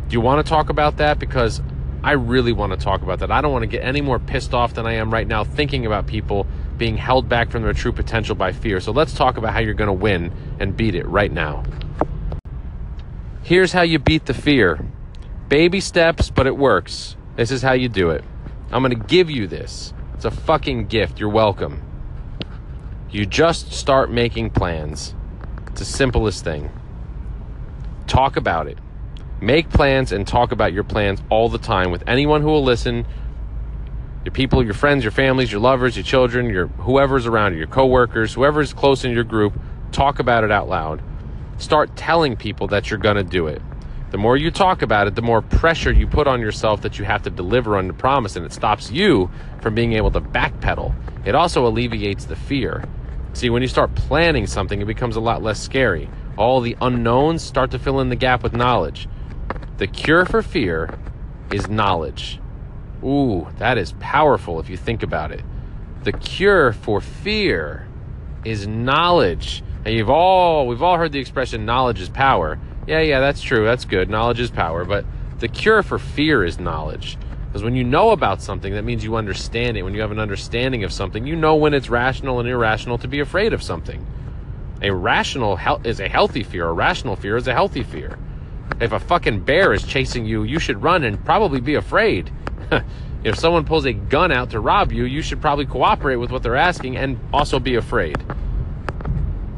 Do 0.07 0.13
you 0.13 0.21
want 0.21 0.45
to 0.45 0.49
talk 0.49 0.69
about 0.69 0.97
that? 0.97 1.19
Because 1.19 1.61
I 2.03 2.11
really 2.13 2.51
want 2.51 2.71
to 2.73 2.77
talk 2.77 3.01
about 3.01 3.19
that. 3.19 3.31
I 3.31 3.39
don't 3.41 3.53
want 3.53 3.63
to 3.63 3.67
get 3.67 3.83
any 3.83 4.01
more 4.01 4.19
pissed 4.19 4.53
off 4.53 4.73
than 4.73 4.85
I 4.85 4.93
am 4.93 5.11
right 5.11 5.27
now 5.27 5.45
thinking 5.45 5.85
about 5.85 6.05
people 6.05 6.45
being 6.77 6.97
held 6.97 7.29
back 7.29 7.49
from 7.49 7.63
their 7.63 7.73
true 7.73 7.93
potential 7.93 8.35
by 8.35 8.51
fear. 8.51 8.81
So 8.81 8.91
let's 8.91 9.13
talk 9.13 9.37
about 9.37 9.53
how 9.53 9.59
you're 9.59 9.73
going 9.73 9.87
to 9.87 9.93
win 9.93 10.33
and 10.59 10.75
beat 10.75 10.95
it 10.95 11.07
right 11.07 11.31
now. 11.31 11.63
Here's 13.41 13.71
how 13.71 13.81
you 13.81 13.99
beat 13.99 14.25
the 14.25 14.33
fear 14.33 14.85
baby 15.47 15.79
steps, 15.79 16.29
but 16.29 16.47
it 16.47 16.57
works. 16.57 17.15
This 17.35 17.49
is 17.49 17.61
how 17.61 17.73
you 17.73 17.89
do 17.89 18.11
it. 18.11 18.23
I'm 18.71 18.83
going 18.83 18.97
to 18.97 19.07
give 19.07 19.29
you 19.29 19.47
this. 19.47 19.93
It's 20.13 20.25
a 20.25 20.31
fucking 20.31 20.87
gift. 20.87 21.19
You're 21.19 21.29
welcome. 21.29 21.81
You 23.09 23.25
just 23.25 23.71
start 23.71 24.11
making 24.11 24.51
plans. 24.51 25.15
It's 25.67 25.79
the 25.79 25.85
simplest 25.85 26.43
thing. 26.43 26.71
Talk 28.07 28.37
about 28.37 28.67
it. 28.67 28.77
Make 29.41 29.69
plans 29.69 30.11
and 30.11 30.27
talk 30.27 30.51
about 30.51 30.73
your 30.73 30.83
plans 30.83 31.21
all 31.29 31.49
the 31.49 31.57
time 31.57 31.91
with 31.91 32.03
anyone 32.07 32.41
who 32.41 32.47
will 32.47 32.63
listen. 32.63 33.05
Your 34.23 34.31
people, 34.31 34.63
your 34.63 34.73
friends, 34.73 35.03
your 35.03 35.11
families, 35.11 35.51
your 35.51 35.59
lovers, 35.59 35.97
your 35.97 36.03
children, 36.03 36.49
your 36.49 36.67
whoever's 36.67 37.25
around 37.25 37.53
you, 37.53 37.57
your 37.57 37.67
coworkers, 37.67 38.33
whoever's 38.33 38.73
close 38.73 39.03
in 39.03 39.11
your 39.11 39.23
group, 39.23 39.59
talk 39.91 40.19
about 40.19 40.43
it 40.43 40.51
out 40.51 40.69
loud. 40.69 41.01
Start 41.57 41.95
telling 41.95 42.35
people 42.35 42.67
that 42.67 42.89
you're 42.89 42.99
going 42.99 43.17
to 43.17 43.23
do 43.23 43.47
it. 43.47 43.61
The 44.13 44.19
more 44.19 44.37
you 44.37 44.51
talk 44.51 44.83
about 44.83 45.07
it, 45.07 45.15
the 45.15 45.23
more 45.23 45.41
pressure 45.41 45.91
you 45.91 46.05
put 46.05 46.27
on 46.27 46.39
yourself 46.39 46.83
that 46.83 46.99
you 46.99 47.03
have 47.03 47.23
to 47.23 47.31
deliver 47.31 47.77
on 47.77 47.87
the 47.87 47.93
promise, 47.93 48.35
and 48.35 48.45
it 48.45 48.53
stops 48.53 48.91
you 48.91 49.31
from 49.59 49.73
being 49.73 49.93
able 49.93 50.11
to 50.11 50.21
backpedal. 50.21 50.93
It 51.25 51.33
also 51.33 51.65
alleviates 51.65 52.25
the 52.25 52.35
fear. 52.35 52.83
See, 53.33 53.49
when 53.49 53.63
you 53.63 53.67
start 53.67 53.95
planning 53.95 54.45
something, 54.45 54.79
it 54.79 54.85
becomes 54.85 55.15
a 55.15 55.19
lot 55.19 55.41
less 55.41 55.59
scary. 55.59 56.11
All 56.37 56.61
the 56.61 56.77
unknowns 56.79 57.41
start 57.41 57.71
to 57.71 57.79
fill 57.79 58.01
in 58.01 58.09
the 58.09 58.15
gap 58.15 58.43
with 58.43 58.53
knowledge. 58.53 59.07
The 59.77 59.87
cure 59.87 60.25
for 60.25 60.43
fear 60.43 60.95
is 61.51 61.67
knowledge. 61.67 62.39
Ooh, 63.03 63.47
that 63.57 63.79
is 63.79 63.95
powerful 63.99 64.59
if 64.59 64.69
you 64.69 64.77
think 64.77 65.01
about 65.01 65.31
it. 65.31 65.41
The 66.03 66.11
cure 66.11 66.71
for 66.71 67.01
fear 67.01 67.87
is 68.45 68.67
knowledge. 68.67 69.63
And 69.85 69.95
you've 69.95 70.11
all 70.11 70.67
we've 70.67 70.83
all 70.83 70.97
heard 70.97 71.13
the 71.13 71.19
expression 71.19 71.65
knowledge 71.65 71.99
is 71.99 72.09
power. 72.09 72.59
Yeah, 72.87 72.99
yeah, 72.99 73.19
that's 73.19 73.41
true. 73.41 73.63
That's 73.63 73.85
good. 73.85 74.09
Knowledge 74.09 74.39
is 74.39 74.51
power, 74.51 74.83
but 74.83 75.05
the 75.39 75.47
cure 75.47 75.83
for 75.83 75.97
fear 75.97 76.43
is 76.43 76.59
knowledge. 76.59 77.17
Because 77.47 77.63
when 77.63 77.75
you 77.75 77.83
know 77.83 78.09
about 78.11 78.41
something, 78.41 78.73
that 78.73 78.83
means 78.83 79.03
you 79.03 79.15
understand 79.15 79.77
it. 79.77 79.83
When 79.83 79.93
you 79.93 80.01
have 80.01 80.11
an 80.11 80.19
understanding 80.19 80.83
of 80.83 80.91
something, 80.91 81.27
you 81.27 81.35
know 81.35 81.55
when 81.55 81.73
it's 81.73 81.89
rational 81.89 82.39
and 82.39 82.49
irrational 82.49 82.97
to 82.97 83.07
be 83.07 83.19
afraid 83.19 83.53
of 83.53 83.61
something. 83.61 84.05
A 84.81 84.91
rational 84.91 85.59
is 85.83 85.99
a 85.99 86.09
healthy 86.09 86.43
fear. 86.43 86.67
A 86.67 86.73
rational 86.73 87.15
fear 87.15 87.37
is 87.37 87.47
a 87.47 87.53
healthy 87.53 87.83
fear. 87.83 88.17
If 88.81 88.91
a 88.91 88.99
fucking 88.99 89.41
bear 89.41 89.71
is 89.71 89.83
chasing 89.83 90.25
you, 90.25 90.43
you 90.43 90.59
should 90.59 90.81
run 90.81 91.03
and 91.03 91.23
probably 91.23 91.61
be 91.61 91.75
afraid. 91.75 92.31
if 93.23 93.37
someone 93.37 93.65
pulls 93.65 93.85
a 93.85 93.93
gun 93.93 94.31
out 94.31 94.49
to 94.49 94.59
rob 94.59 94.91
you, 94.91 95.05
you 95.05 95.21
should 95.21 95.39
probably 95.39 95.65
cooperate 95.65 96.17
with 96.17 96.31
what 96.31 96.43
they're 96.43 96.55
asking 96.55 96.97
and 96.97 97.19
also 97.31 97.59
be 97.59 97.75
afraid. 97.75 98.17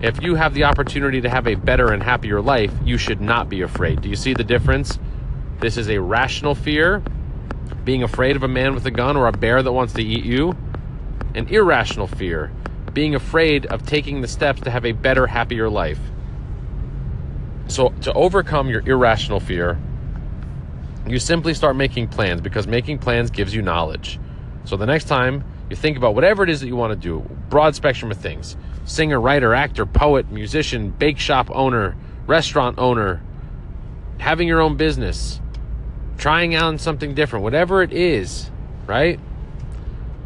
If 0.05 0.21
you 0.21 0.35
have 0.35 0.53
the 0.53 0.65
opportunity 0.65 1.19
to 1.21 1.29
have 1.31 1.47
a 1.47 1.55
better 1.55 1.91
and 1.91 2.03
happier 2.03 2.39
life, 2.39 2.71
you 2.83 2.95
should 2.95 3.21
not 3.21 3.49
be 3.49 3.61
afraid. 3.61 4.01
Do 4.01 4.09
you 4.09 4.15
see 4.15 4.35
the 4.35 4.43
difference? 4.43 4.99
This 5.61 5.77
is 5.77 5.89
a 5.89 5.97
rational 5.97 6.53
fear 6.53 7.01
being 7.83 8.03
afraid 8.03 8.35
of 8.35 8.43
a 8.43 8.47
man 8.47 8.75
with 8.75 8.85
a 8.85 8.91
gun 8.91 9.17
or 9.17 9.25
a 9.25 9.31
bear 9.31 9.63
that 9.63 9.71
wants 9.71 9.93
to 9.93 10.03
eat 10.03 10.23
you, 10.23 10.55
an 11.33 11.47
irrational 11.47 12.05
fear, 12.05 12.51
being 12.93 13.15
afraid 13.15 13.65
of 13.65 13.83
taking 13.87 14.21
the 14.21 14.27
steps 14.27 14.61
to 14.61 14.69
have 14.69 14.85
a 14.85 14.91
better, 14.91 15.25
happier 15.25 15.71
life. 15.71 15.99
So, 17.67 17.89
to 18.01 18.13
overcome 18.13 18.69
your 18.69 18.87
irrational 18.87 19.39
fear, 19.39 19.79
you 21.07 21.17
simply 21.17 21.55
start 21.55 21.75
making 21.75 22.09
plans 22.09 22.41
because 22.41 22.67
making 22.67 22.99
plans 22.99 23.31
gives 23.31 23.55
you 23.55 23.63
knowledge. 23.63 24.19
So, 24.65 24.77
the 24.77 24.85
next 24.85 25.05
time 25.05 25.43
you 25.67 25.75
think 25.75 25.97
about 25.97 26.13
whatever 26.13 26.43
it 26.43 26.51
is 26.51 26.61
that 26.61 26.67
you 26.67 26.75
want 26.75 26.91
to 26.91 26.95
do, 26.95 27.27
broad 27.49 27.73
spectrum 27.73 28.11
of 28.11 28.17
things 28.17 28.55
singer, 28.85 29.19
writer, 29.19 29.53
actor, 29.53 29.85
poet, 29.85 30.31
musician, 30.31 30.91
bake 30.91 31.19
shop 31.19 31.49
owner, 31.51 31.95
restaurant 32.27 32.79
owner, 32.79 33.21
having 34.19 34.47
your 34.47 34.61
own 34.61 34.77
business, 34.77 35.41
trying 36.17 36.55
out 36.55 36.79
something 36.79 37.13
different, 37.13 37.43
whatever 37.43 37.81
it 37.81 37.91
is, 37.91 38.49
right? 38.87 39.19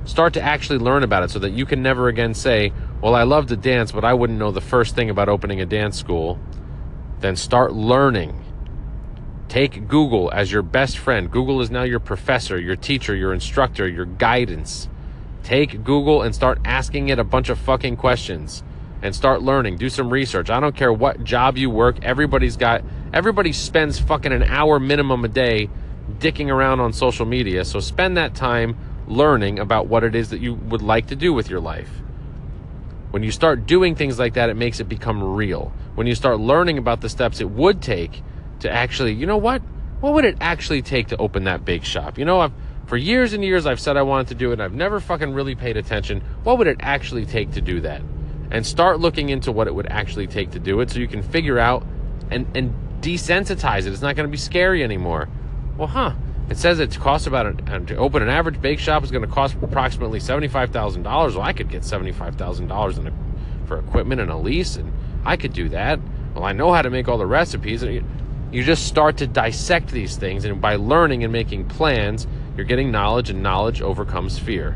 Start 0.05 0.33
to 0.33 0.41
actually 0.41 0.79
learn 0.79 1.03
about 1.03 1.23
it 1.23 1.31
so 1.31 1.39
that 1.39 1.51
you 1.51 1.65
can 1.65 1.81
never 1.81 2.07
again 2.07 2.33
say, 2.33 2.73
Well, 3.01 3.15
I 3.15 3.23
love 3.23 3.47
to 3.47 3.57
dance, 3.57 3.91
but 3.91 4.03
I 4.03 4.13
wouldn't 4.13 4.39
know 4.39 4.51
the 4.51 4.61
first 4.61 4.95
thing 4.95 5.09
about 5.09 5.29
opening 5.29 5.61
a 5.61 5.65
dance 5.65 5.97
school. 5.97 6.39
Then 7.19 7.35
start 7.35 7.73
learning. 7.73 8.43
Take 9.49 9.87
Google 9.87 10.31
as 10.31 10.51
your 10.51 10.61
best 10.61 10.97
friend. 10.97 11.29
Google 11.29 11.59
is 11.61 11.71
now 11.71 11.83
your 11.83 11.99
professor, 11.99 12.59
your 12.59 12.75
teacher, 12.75 13.15
your 13.15 13.33
instructor, 13.33 13.87
your 13.87 14.05
guidance. 14.05 14.87
Take 15.43 15.84
Google 15.84 16.21
and 16.21 16.36
start 16.36 16.60
asking 16.65 17.10
it 17.10 17.19
a 17.19 17.23
bunch 17.23 17.49
of 17.49 17.58
fucking 17.60 17.97
questions 17.97 18.63
and 19.02 19.15
start 19.15 19.41
learning. 19.41 19.78
Do 19.78 19.89
some 19.89 20.10
research. 20.10 20.49
I 20.49 20.60
don't 20.60 20.75
care 20.75 20.91
what 20.91 21.23
job 21.23 21.58
you 21.58 21.69
work. 21.69 22.04
Everybody's 22.04 22.58
got, 22.58 22.84
everybody 23.13 23.54
spends 23.54 23.99
fucking 23.99 24.32
an 24.32 24.43
hour 24.43 24.80
minimum 24.80 25.23
a 25.25 25.30
day 25.30 25.69
dicking 26.19 26.49
around 26.49 26.80
on 26.80 26.93
social 26.93 27.25
media. 27.25 27.63
So 27.65 27.80
spend 27.80 28.17
that 28.17 28.36
time 28.36 28.78
learning 29.08 29.60
about 29.60 29.88
what 29.88 30.04
it 30.04 30.15
is 30.15 30.30
that 30.30 30.39
you 30.39 30.54
would 30.54 30.82
like 30.82 31.08
to 31.08 31.15
do 31.15 31.34
with 31.34 31.49
your 31.49 31.60
life. 31.60 31.89
When 33.12 33.23
you 33.23 33.32
start 33.32 33.65
doing 33.65 33.95
things 33.95 34.19
like 34.19 34.36
that, 34.36 34.49
it 34.49 34.56
makes 34.56 34.80
it 34.80 34.88
become 34.88 35.23
real. 35.23 35.73
When 35.95 36.06
you 36.06 36.13
start 36.13 36.39
learning 36.39 36.78
about 36.78 37.02
the 37.02 37.10
steps 37.10 37.41
it 37.41 37.49
would 37.49 37.82
take 37.82 38.21
to 38.60 38.71
actually, 38.71 39.13
you 39.13 39.25
know 39.25 39.38
what? 39.38 39.62
What 39.99 40.13
would 40.13 40.25
it 40.25 40.38
actually 40.39 40.82
take 40.82 41.08
to 41.08 41.17
open 41.17 41.45
that 41.45 41.65
bake 41.65 41.84
shop? 41.84 42.17
You 42.17 42.25
know, 42.25 42.39
I've, 42.39 42.54
for 42.89 42.97
years 42.97 43.34
and 43.34 43.45
years 43.45 43.67
I've 43.67 43.80
said 43.80 43.97
I 43.97 44.02
wanted 44.02 44.30
to 44.30 44.36
do 44.36 44.49
it 44.49 44.54
and 44.54 44.63
I've 44.63 44.73
never 44.73 44.99
fucking 44.99 45.32
really 45.32 45.54
paid 45.54 45.78
attention. 45.78 46.21
What 46.43 46.58
would 46.58 46.65
it 46.65 46.78
actually 46.80 47.28
take 47.28 47.52
to 47.52 47.62
do 47.62 47.82
that? 47.82 48.02
And 48.49 48.65
start 48.65 48.99
looking 48.99 49.30
into 49.30 49.52
what 49.52 49.67
it 49.67 49.75
would 49.75 49.86
actually 49.86 50.25
take 50.25 50.49
to 50.52 50.60
do 50.60 50.82
it 50.82 50.89
so 50.89 50.97
you 50.97 51.08
can 51.08 51.21
figure 51.21 51.60
out 51.60 51.86
and, 52.32 52.47
and 52.58 52.73
desensitize 52.99 53.86
it. 53.86 53.93
It's 53.93 54.02
not 54.02 54.15
going 54.15 54.28
to 54.28 54.32
be 54.32 54.38
scary 54.38 54.84
anymore. 54.84 55.30
Well, 55.78 55.88
huh. 55.88 56.15
It 56.49 56.58
says 56.58 56.80
it 56.80 56.99
costs 56.99 57.28
about 57.28 57.45
an, 57.45 57.86
to 57.86 57.95
open 57.97 58.23
an 58.23 58.30
average 58.30 58.60
bake 58.60 58.80
shop 58.80 59.04
is 59.04 59.12
going 59.12 59.23
to 59.23 59.32
cost 59.32 59.56
approximately 59.62 60.19
seventy-five 60.19 60.71
thousand 60.71 61.04
dollars. 61.04 61.36
Well, 61.36 61.45
I 61.45 61.54
could 61.54 61.69
get 61.69 61.86
seventy-five 61.86 62.38
thousand 62.38 62.69
dollars 62.69 62.99
for 63.67 63.78
equipment 63.78 64.19
and 64.19 64.32
a 64.32 64.36
lease, 64.36 64.75
and 64.75 64.91
I 65.23 65.38
could 65.38 65.54
do 65.54 65.69
that. 65.69 65.99
Well, 66.34 66.43
I 66.43 66.54
know 66.54 66.73
how 66.73 66.82
to 66.82 66.89
make 66.89 67.08
all 67.08 67.19
the 67.19 67.28
recipes. 67.28 67.84
You, 67.84 68.04
you 68.52 68.63
just 68.63 68.88
start 68.88 69.17
to 69.17 69.28
dissect 69.28 69.91
these 69.91 70.17
things, 70.17 70.43
and 70.43 70.60
by 70.60 70.75
learning 70.75 71.23
and 71.23 71.32
making 71.32 71.67
plans, 71.67 72.25
you're 72.59 72.67
getting 72.67 72.91
knowledge, 72.91 73.29
and 73.29 73.41
knowledge 73.41 73.81
overcomes 73.81 74.37
fear. 74.37 74.75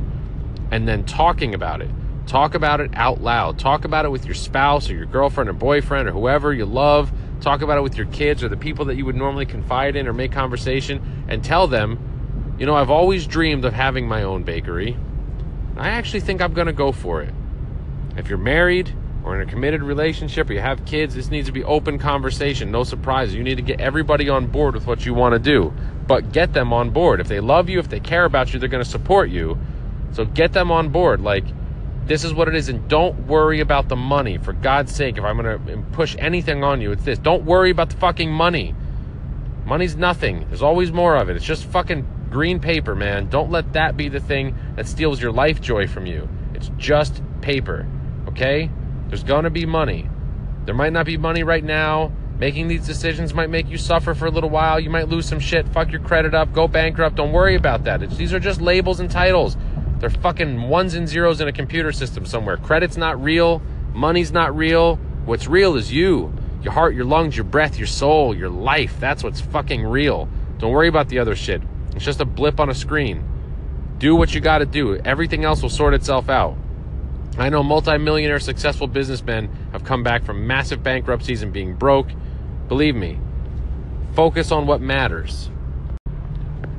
And 0.71 0.87
then 0.87 1.05
talking 1.05 1.53
about 1.53 1.81
it. 1.81 1.89
Talk 2.25 2.55
about 2.55 2.79
it 2.79 2.91
out 2.93 3.21
loud. 3.21 3.59
Talk 3.59 3.85
about 3.85 4.05
it 4.05 4.09
with 4.09 4.25
your 4.25 4.33
spouse 4.33 4.89
or 4.89 4.95
your 4.95 5.05
girlfriend 5.05 5.49
or 5.49 5.53
boyfriend 5.53 6.07
or 6.07 6.11
whoever 6.11 6.53
you 6.53 6.65
love 6.65 7.11
talk 7.43 7.61
about 7.61 7.77
it 7.77 7.81
with 7.81 7.97
your 7.97 8.07
kids 8.07 8.43
or 8.43 8.49
the 8.49 8.57
people 8.57 8.85
that 8.85 8.95
you 8.95 9.05
would 9.05 9.15
normally 9.15 9.45
confide 9.45 9.95
in 9.95 10.07
or 10.07 10.13
make 10.13 10.31
conversation 10.31 11.25
and 11.27 11.43
tell 11.43 11.67
them, 11.67 12.55
you 12.57 12.65
know, 12.65 12.75
I've 12.75 12.89
always 12.89 13.27
dreamed 13.27 13.65
of 13.65 13.73
having 13.73 14.07
my 14.07 14.23
own 14.23 14.43
bakery. 14.43 14.97
I 15.75 15.89
actually 15.89 16.21
think 16.21 16.41
I'm 16.41 16.53
going 16.53 16.67
to 16.67 16.73
go 16.73 16.91
for 16.91 17.21
it. 17.21 17.33
If 18.15 18.29
you're 18.29 18.37
married 18.37 18.95
or 19.23 19.39
in 19.39 19.47
a 19.47 19.51
committed 19.51 19.83
relationship 19.83 20.49
or 20.49 20.53
you 20.53 20.61
have 20.61 20.85
kids, 20.85 21.15
this 21.15 21.29
needs 21.29 21.47
to 21.47 21.51
be 21.51 21.63
open 21.63 21.99
conversation, 21.99 22.71
no 22.71 22.83
surprises. 22.83 23.35
You 23.35 23.43
need 23.43 23.55
to 23.55 23.63
get 23.63 23.81
everybody 23.81 24.29
on 24.29 24.47
board 24.47 24.75
with 24.75 24.87
what 24.87 25.05
you 25.05 25.13
want 25.13 25.33
to 25.33 25.39
do, 25.39 25.73
but 26.07 26.31
get 26.31 26.53
them 26.53 26.73
on 26.73 26.89
board. 26.89 27.19
If 27.19 27.27
they 27.27 27.39
love 27.39 27.69
you, 27.69 27.79
if 27.79 27.89
they 27.89 27.99
care 27.99 28.25
about 28.25 28.53
you, 28.53 28.59
they're 28.59 28.69
going 28.69 28.83
to 28.83 28.89
support 28.89 29.29
you. 29.29 29.57
So 30.11 30.25
get 30.25 30.53
them 30.53 30.71
on 30.71 30.89
board. 30.89 31.21
Like, 31.21 31.45
this 32.05 32.23
is 32.23 32.33
what 32.33 32.47
it 32.47 32.55
is. 32.55 32.69
And 32.69 32.87
don't 32.87 33.27
worry 33.27 33.61
about 33.61 33.89
the 33.89 33.95
money. 33.95 34.37
For 34.37 34.53
God's 34.53 34.93
sake, 34.93 35.17
if 35.17 35.23
I'm 35.23 35.37
going 35.37 35.65
to 35.65 35.81
push 35.93 36.15
anything 36.19 36.63
on 36.63 36.81
you, 36.81 36.91
it's 36.91 37.03
this. 37.03 37.19
Don't 37.19 37.45
worry 37.45 37.71
about 37.71 37.89
the 37.89 37.97
fucking 37.97 38.31
money. 38.31 38.75
Money's 39.65 39.95
nothing. 39.95 40.45
There's 40.49 40.61
always 40.61 40.91
more 40.91 41.15
of 41.15 41.29
it. 41.29 41.35
It's 41.37 41.45
just 41.45 41.65
fucking 41.65 42.05
green 42.29 42.59
paper, 42.59 42.95
man. 42.95 43.29
Don't 43.29 43.49
let 43.49 43.73
that 43.73 43.95
be 43.95 44.09
the 44.09 44.19
thing 44.19 44.55
that 44.75 44.87
steals 44.87 45.21
your 45.21 45.31
life 45.31 45.61
joy 45.61 45.87
from 45.87 46.05
you. 46.05 46.27
It's 46.53 46.69
just 46.77 47.21
paper, 47.41 47.87
okay? 48.27 48.69
There's 49.07 49.23
going 49.23 49.45
to 49.45 49.49
be 49.49 49.65
money. 49.65 50.09
There 50.65 50.75
might 50.75 50.93
not 50.93 51.05
be 51.05 51.17
money 51.17 51.43
right 51.43 51.63
now. 51.63 52.11
Making 52.43 52.67
these 52.67 52.85
decisions 52.85 53.33
might 53.33 53.49
make 53.49 53.69
you 53.69 53.77
suffer 53.77 54.13
for 54.13 54.25
a 54.25 54.29
little 54.29 54.49
while. 54.49 54.77
You 54.77 54.89
might 54.89 55.07
lose 55.07 55.25
some 55.25 55.39
shit, 55.39 55.65
fuck 55.69 55.93
your 55.93 56.01
credit 56.01 56.33
up, 56.33 56.51
go 56.51 56.67
bankrupt. 56.67 57.15
Don't 57.15 57.31
worry 57.31 57.55
about 57.55 57.85
that. 57.85 58.03
It's, 58.03 58.17
these 58.17 58.33
are 58.33 58.39
just 58.39 58.59
labels 58.59 58.99
and 58.99 59.09
titles. 59.09 59.55
They're 59.99 60.09
fucking 60.09 60.63
ones 60.63 60.93
and 60.93 61.07
zeros 61.07 61.39
in 61.39 61.47
a 61.47 61.53
computer 61.53 61.93
system 61.93 62.25
somewhere. 62.25 62.57
Credit's 62.57 62.97
not 62.97 63.23
real, 63.23 63.61
money's 63.93 64.33
not 64.33 64.53
real. 64.57 64.97
What's 65.23 65.47
real 65.47 65.77
is 65.77 65.93
you 65.93 66.33
your 66.61 66.73
heart, 66.73 66.95
your 66.95 67.05
lungs, 67.05 67.37
your 67.37 67.45
breath, 67.45 67.77
your 67.77 67.87
soul, 67.87 68.35
your 68.35 68.49
life. 68.49 68.99
That's 68.99 69.23
what's 69.23 69.39
fucking 69.39 69.85
real. 69.85 70.27
Don't 70.57 70.73
worry 70.73 70.89
about 70.89 71.07
the 71.07 71.19
other 71.19 71.37
shit. 71.37 71.61
It's 71.95 72.03
just 72.03 72.19
a 72.19 72.25
blip 72.25 72.59
on 72.59 72.69
a 72.69 72.75
screen. 72.75 73.23
Do 73.99 74.17
what 74.17 74.35
you 74.35 74.41
got 74.41 74.57
to 74.57 74.65
do. 74.65 74.97
Everything 74.97 75.45
else 75.45 75.61
will 75.61 75.69
sort 75.69 75.93
itself 75.93 76.27
out. 76.27 76.57
I 77.37 77.47
know 77.47 77.63
multimillionaire 77.63 78.41
successful 78.41 78.87
businessmen 78.87 79.49
have 79.71 79.85
come 79.85 80.03
back 80.03 80.25
from 80.25 80.45
massive 80.45 80.83
bankruptcies 80.83 81.41
and 81.41 81.53
being 81.53 81.73
broke. 81.75 82.09
Believe 82.73 82.95
me, 82.95 83.19
focus 84.15 84.51
on 84.51 84.65
what 84.65 84.81
matters. 84.81 85.51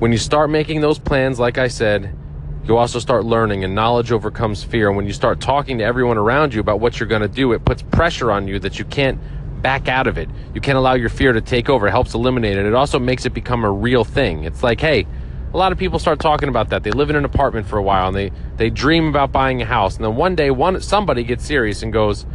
When 0.00 0.10
you 0.10 0.18
start 0.18 0.50
making 0.50 0.80
those 0.80 0.98
plans, 0.98 1.38
like 1.38 1.56
I 1.56 1.68
said, 1.68 2.18
you 2.64 2.76
also 2.76 2.98
start 2.98 3.24
learning 3.24 3.62
and 3.62 3.76
knowledge 3.76 4.10
overcomes 4.10 4.64
fear. 4.64 4.88
And 4.88 4.96
when 4.96 5.06
you 5.06 5.12
start 5.12 5.40
talking 5.40 5.78
to 5.78 5.84
everyone 5.84 6.18
around 6.18 6.52
you 6.52 6.58
about 6.58 6.80
what 6.80 6.98
you're 6.98 7.08
going 7.08 7.22
to 7.22 7.28
do, 7.28 7.52
it 7.52 7.64
puts 7.64 7.82
pressure 7.82 8.32
on 8.32 8.48
you 8.48 8.58
that 8.58 8.76
you 8.76 8.84
can't 8.84 9.20
back 9.62 9.86
out 9.86 10.08
of 10.08 10.18
it. 10.18 10.28
You 10.52 10.60
can't 10.60 10.76
allow 10.76 10.94
your 10.94 11.10
fear 11.10 11.32
to 11.32 11.40
take 11.40 11.68
over. 11.68 11.86
It 11.86 11.92
helps 11.92 12.12
eliminate 12.12 12.56
it. 12.56 12.66
It 12.66 12.74
also 12.74 12.98
makes 12.98 13.24
it 13.24 13.32
become 13.32 13.62
a 13.64 13.70
real 13.70 14.02
thing. 14.02 14.42
It's 14.42 14.64
like, 14.64 14.80
hey, 14.80 15.06
a 15.52 15.56
lot 15.56 15.70
of 15.70 15.78
people 15.78 16.00
start 16.00 16.18
talking 16.18 16.48
about 16.48 16.70
that. 16.70 16.82
They 16.82 16.90
live 16.90 17.08
in 17.08 17.14
an 17.14 17.24
apartment 17.24 17.68
for 17.68 17.78
a 17.78 17.82
while 17.84 18.08
and 18.08 18.16
they, 18.16 18.32
they 18.56 18.68
dream 18.68 19.06
about 19.06 19.30
buying 19.30 19.62
a 19.62 19.64
house. 19.64 19.94
And 19.94 20.04
then 20.04 20.16
one 20.16 20.34
day, 20.34 20.50
one 20.50 20.80
somebody 20.80 21.22
gets 21.22 21.46
serious 21.46 21.84
and 21.84 21.92
goes, 21.92 22.26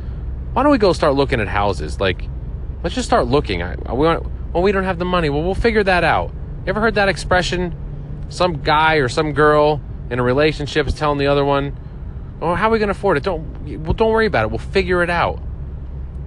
"Why 0.54 0.64
don't 0.64 0.72
we 0.72 0.78
go 0.78 0.94
start 0.94 1.16
looking 1.16 1.42
at 1.42 1.50
houses? 1.50 2.00
Like, 2.00 2.24
let's 2.84 2.96
just 2.96 3.08
start 3.08 3.28
looking. 3.28 3.62
I, 3.62 3.76
we 3.94 4.06
want, 4.06 4.26
well, 4.54 4.64
we 4.64 4.72
don't 4.72 4.84
have 4.84 5.00
the 5.00 5.06
money. 5.06 5.30
Well, 5.30 5.44
we'll 5.44 5.56
figure 5.56 5.84
that 5.84 6.04
out." 6.04 6.32
You 6.66 6.70
ever 6.70 6.82
heard 6.82 6.96
that 6.96 7.10
expression? 7.10 7.76
Some 8.30 8.62
guy 8.62 8.96
or 8.96 9.10
some 9.10 9.34
girl 9.34 9.82
in 10.10 10.20
a 10.20 10.24
relationship 10.24 10.88
is 10.88 10.94
telling 10.94 11.18
the 11.18 11.28
other 11.28 11.46
one, 11.46 11.78
"Oh, 12.42 12.56
how 12.56 12.70
are 12.70 12.72
we 12.72 12.80
going 12.80 12.88
to 12.88 12.92
afford 12.92 13.18
it? 13.18 13.24
Don't 13.24 13.84
well, 13.84 13.94
don't 13.94 14.12
worry 14.12 14.28
about 14.28 14.46
it. 14.46 14.52
We'll 14.52 14.60
figure 14.60 15.02
it 15.04 15.10
out." 15.10 15.42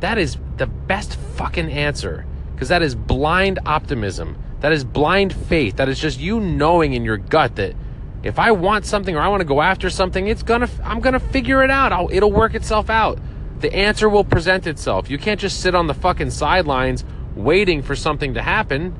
That 0.01 0.19
is 0.19 0.37
the 0.57 0.67
best 0.67 1.15
fucking 1.15 1.71
answer 1.71 2.27
because 2.55 2.69
that 2.69 2.83
is 2.83 2.95
blind 2.95 3.61
optimism. 3.67 4.37
That 4.61 4.73
is 4.73 4.85
blind 4.85 5.33
faith. 5.33 5.77
That 5.77 5.89
is 5.89 5.99
just 5.99 6.21
you 6.21 6.41
knowing 6.41 6.93
in 6.93 7.05
your 7.05 7.17
gut 7.17 7.57
that 7.57 7.75
if 8.23 8.39
I 8.39 8.53
want 8.53 8.87
something 8.87 9.17
or 9.17 9.21
I 9.21 9.29
want 9.29 9.41
to 9.41 9.45
go 9.45 9.61
after 9.61 9.91
something, 9.91 10.29
it's 10.29 10.43
gonna 10.43 10.69
I'm 10.85 11.01
gonna 11.01 11.21
figure 11.21 11.63
it 11.63 11.71
out. 11.71 11.93
I'll, 11.93 12.09
it'll 12.13 12.33
work 12.33 12.55
itself 12.55 12.89
out. 12.91 13.19
The 13.63 13.75
answer 13.75 14.09
will 14.09 14.25
present 14.25 14.67
itself. 14.67 15.09
You 15.09 15.19
can't 15.19 15.41
just 15.41 15.61
sit 15.61 15.75
on 15.75 15.87
the 15.87 15.95
fucking 15.95 16.31
sidelines 16.31 17.05
waiting 17.37 17.81
for 17.81 17.97
something 17.97 18.35
to 18.35 18.43
happen. 18.43 18.95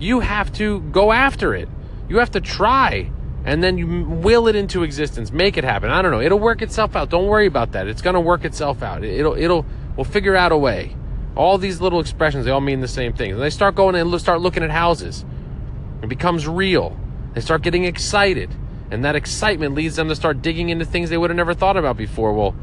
You 0.00 0.20
have 0.20 0.52
to 0.54 0.80
go 0.80 1.12
after 1.12 1.54
it. 1.54 1.68
You 2.08 2.18
have 2.18 2.30
to 2.32 2.40
try 2.40 3.10
and 3.44 3.62
then 3.62 3.78
you 3.78 4.04
will 4.04 4.48
it 4.48 4.56
into 4.56 4.82
existence. 4.82 5.32
Make 5.32 5.56
it 5.56 5.64
happen. 5.64 5.90
I 5.90 6.02
don't 6.02 6.10
know. 6.10 6.20
It'll 6.20 6.38
work 6.38 6.60
itself 6.60 6.96
out. 6.96 7.08
Don't 7.08 7.26
worry 7.26 7.46
about 7.46 7.72
that. 7.72 7.86
It's 7.86 8.02
going 8.02 8.14
to 8.14 8.20
work 8.20 8.44
itself 8.44 8.82
out. 8.82 9.04
It'll 9.04 9.36
it'll 9.36 9.64
we'll 9.96 10.04
figure 10.04 10.36
out 10.36 10.52
a 10.52 10.56
way. 10.56 10.96
All 11.36 11.56
these 11.56 11.80
little 11.80 12.00
expressions, 12.00 12.44
they 12.44 12.50
all 12.50 12.60
mean 12.60 12.80
the 12.80 12.88
same 12.88 13.12
thing. 13.12 13.32
And 13.32 13.40
they 13.40 13.50
start 13.50 13.74
going 13.74 13.94
and 13.94 14.20
start 14.20 14.40
looking 14.40 14.62
at 14.62 14.70
houses. 14.70 15.24
It 16.02 16.08
becomes 16.08 16.48
real. 16.48 16.98
They 17.34 17.40
start 17.40 17.62
getting 17.62 17.84
excited. 17.84 18.54
And 18.90 19.04
that 19.04 19.14
excitement 19.16 19.74
leads 19.74 19.96
them 19.96 20.08
to 20.08 20.16
start 20.16 20.42
digging 20.42 20.70
into 20.70 20.84
things 20.84 21.10
they 21.10 21.18
would 21.18 21.30
have 21.30 21.36
never 21.36 21.54
thought 21.54 21.76
about 21.76 21.96
before. 21.96 22.32
Well, 22.32 22.54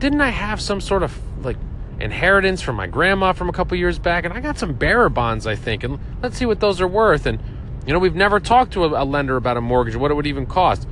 didn't 0.00 0.20
I 0.20 0.30
have 0.30 0.60
some 0.60 0.80
sort 0.80 1.02
of 1.02 1.16
like 1.44 1.56
inheritance 2.00 2.62
from 2.62 2.76
my 2.76 2.86
grandma 2.86 3.32
from 3.32 3.48
a 3.48 3.52
couple 3.52 3.76
years 3.76 3.98
back? 3.98 4.24
And 4.24 4.34
I 4.34 4.40
got 4.40 4.58
some 4.58 4.74
bearer 4.74 5.08
bonds, 5.08 5.46
I 5.46 5.54
think. 5.54 5.84
And 5.84 5.98
let's 6.22 6.36
see 6.36 6.46
what 6.46 6.60
those 6.60 6.80
are 6.80 6.88
worth. 6.88 7.26
And, 7.26 7.40
you 7.86 7.92
know, 7.92 7.98
we've 7.98 8.16
never 8.16 8.40
talked 8.40 8.72
to 8.72 8.84
a, 8.84 9.02
a 9.02 9.04
lender 9.04 9.36
about 9.36 9.56
a 9.56 9.60
mortgage, 9.60 9.94
what 9.94 10.10
it 10.10 10.14
would 10.14 10.26
even 10.26 10.46
cost. 10.46 10.88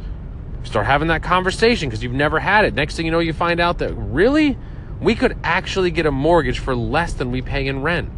Start 0.62 0.86
having 0.86 1.08
that 1.08 1.22
conversation 1.22 1.88
because 1.88 2.02
you've 2.02 2.12
never 2.12 2.38
had 2.38 2.64
it. 2.64 2.74
Next 2.74 2.96
thing 2.96 3.06
you 3.06 3.12
know, 3.12 3.18
you 3.18 3.32
find 3.32 3.58
out 3.58 3.78
that 3.78 3.94
really? 3.94 4.56
we 5.00 5.14
could 5.14 5.36
actually 5.44 5.90
get 5.90 6.06
a 6.06 6.10
mortgage 6.10 6.58
for 6.58 6.74
less 6.74 7.12
than 7.12 7.30
we 7.30 7.42
pay 7.42 7.66
in 7.66 7.82
rent. 7.82 8.10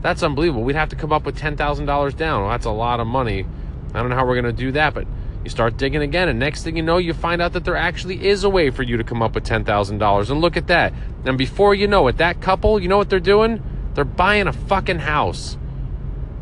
That's 0.00 0.22
unbelievable. 0.22 0.62
We'd 0.62 0.76
have 0.76 0.90
to 0.90 0.96
come 0.96 1.12
up 1.12 1.24
with 1.24 1.38
$10,000 1.38 2.16
down. 2.16 2.42
Well, 2.42 2.50
that's 2.50 2.66
a 2.66 2.70
lot 2.70 3.00
of 3.00 3.06
money. 3.06 3.46
I 3.92 4.00
don't 4.00 4.10
know 4.10 4.16
how 4.16 4.26
we're 4.26 4.40
going 4.40 4.54
to 4.56 4.62
do 4.62 4.72
that, 4.72 4.94
but 4.94 5.06
you 5.44 5.50
start 5.50 5.76
digging 5.76 6.02
again, 6.02 6.28
and 6.28 6.38
next 6.38 6.64
thing 6.64 6.76
you 6.76 6.82
know, 6.82 6.98
you 6.98 7.14
find 7.14 7.40
out 7.40 7.52
that 7.52 7.64
there 7.64 7.76
actually 7.76 8.26
is 8.26 8.44
a 8.44 8.48
way 8.48 8.70
for 8.70 8.82
you 8.82 8.96
to 8.96 9.04
come 9.04 9.22
up 9.22 9.34
with 9.34 9.44
$10,000. 9.44 10.30
And 10.30 10.40
look 10.40 10.56
at 10.56 10.66
that. 10.68 10.92
And 11.24 11.38
before 11.38 11.74
you 11.74 11.86
know 11.86 12.08
it, 12.08 12.16
that 12.16 12.40
couple, 12.40 12.80
you 12.80 12.88
know 12.88 12.96
what 12.96 13.10
they're 13.10 13.20
doing? 13.20 13.62
They're 13.94 14.04
buying 14.04 14.46
a 14.46 14.52
fucking 14.52 15.00
house. 15.00 15.56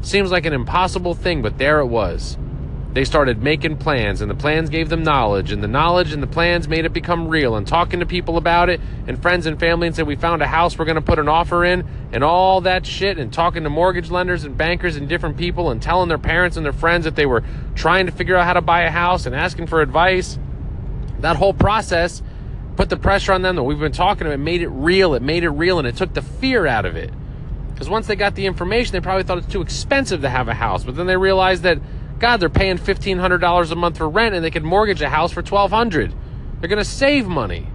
Seems 0.00 0.30
like 0.30 0.46
an 0.46 0.52
impossible 0.52 1.14
thing, 1.14 1.42
but 1.42 1.58
there 1.58 1.80
it 1.80 1.86
was 1.86 2.38
they 2.92 3.06
started 3.06 3.42
making 3.42 3.78
plans 3.78 4.20
and 4.20 4.30
the 4.30 4.34
plans 4.34 4.68
gave 4.68 4.90
them 4.90 5.02
knowledge 5.02 5.50
and 5.50 5.62
the 5.62 5.68
knowledge 5.68 6.12
and 6.12 6.22
the 6.22 6.26
plans 6.26 6.68
made 6.68 6.84
it 6.84 6.92
become 6.92 7.26
real. 7.26 7.56
And 7.56 7.66
talking 7.66 8.00
to 8.00 8.06
people 8.06 8.36
about 8.36 8.68
it 8.68 8.82
and 9.06 9.20
friends 9.20 9.46
and 9.46 9.58
family 9.58 9.86
and 9.86 9.96
said 9.96 10.06
we 10.06 10.14
found 10.14 10.42
a 10.42 10.46
house 10.46 10.78
we're 10.78 10.84
going 10.84 10.96
to 10.96 11.00
put 11.00 11.18
an 11.18 11.28
offer 11.28 11.64
in 11.64 11.86
and 12.12 12.22
all 12.22 12.60
that 12.62 12.84
shit 12.84 13.16
and 13.16 13.32
talking 13.32 13.62
to 13.62 13.70
mortgage 13.70 14.10
lenders 14.10 14.44
and 14.44 14.58
bankers 14.58 14.96
and 14.96 15.08
different 15.08 15.38
people 15.38 15.70
and 15.70 15.80
telling 15.80 16.08
their 16.10 16.18
parents 16.18 16.58
and 16.58 16.66
their 16.66 16.72
friends 16.74 17.04
that 17.04 17.16
they 17.16 17.24
were 17.24 17.42
trying 17.74 18.04
to 18.04 18.12
figure 18.12 18.36
out 18.36 18.44
how 18.44 18.52
to 18.52 18.60
buy 18.60 18.82
a 18.82 18.90
house 18.90 19.24
and 19.24 19.34
asking 19.34 19.68
for 19.68 19.80
advice. 19.80 20.38
That 21.20 21.36
whole 21.36 21.54
process 21.54 22.22
put 22.76 22.90
the 22.90 22.98
pressure 22.98 23.32
on 23.32 23.40
them 23.40 23.56
that 23.56 23.62
we've 23.62 23.78
been 23.78 23.92
talking 23.92 24.26
about 24.26 24.34
it 24.34 24.38
made 24.38 24.60
it 24.60 24.68
real. 24.68 25.14
It 25.14 25.22
made 25.22 25.44
it 25.44 25.50
real 25.50 25.78
and 25.78 25.88
it 25.88 25.96
took 25.96 26.12
the 26.12 26.22
fear 26.22 26.66
out 26.66 26.84
of 26.84 26.96
it. 26.96 27.10
Because 27.72 27.88
once 27.88 28.06
they 28.06 28.16
got 28.16 28.34
the 28.34 28.44
information 28.44 28.92
they 28.92 29.00
probably 29.00 29.22
thought 29.22 29.38
it's 29.38 29.50
too 29.50 29.62
expensive 29.62 30.20
to 30.20 30.28
have 30.28 30.48
a 30.48 30.54
house 30.54 30.84
but 30.84 30.94
then 30.94 31.06
they 31.06 31.16
realized 31.16 31.62
that 31.62 31.78
God, 32.22 32.36
they're 32.38 32.48
paying 32.48 32.76
fifteen 32.76 33.18
hundred 33.18 33.38
dollars 33.38 33.72
a 33.72 33.74
month 33.74 33.98
for 33.98 34.08
rent, 34.08 34.32
and 34.32 34.44
they 34.44 34.52
could 34.52 34.62
mortgage 34.62 35.02
a 35.02 35.08
house 35.08 35.32
for 35.32 35.42
twelve 35.42 35.72
hundred. 35.72 36.14
They're 36.60 36.68
gonna 36.68 36.84
save 36.84 37.26
money. 37.26 37.66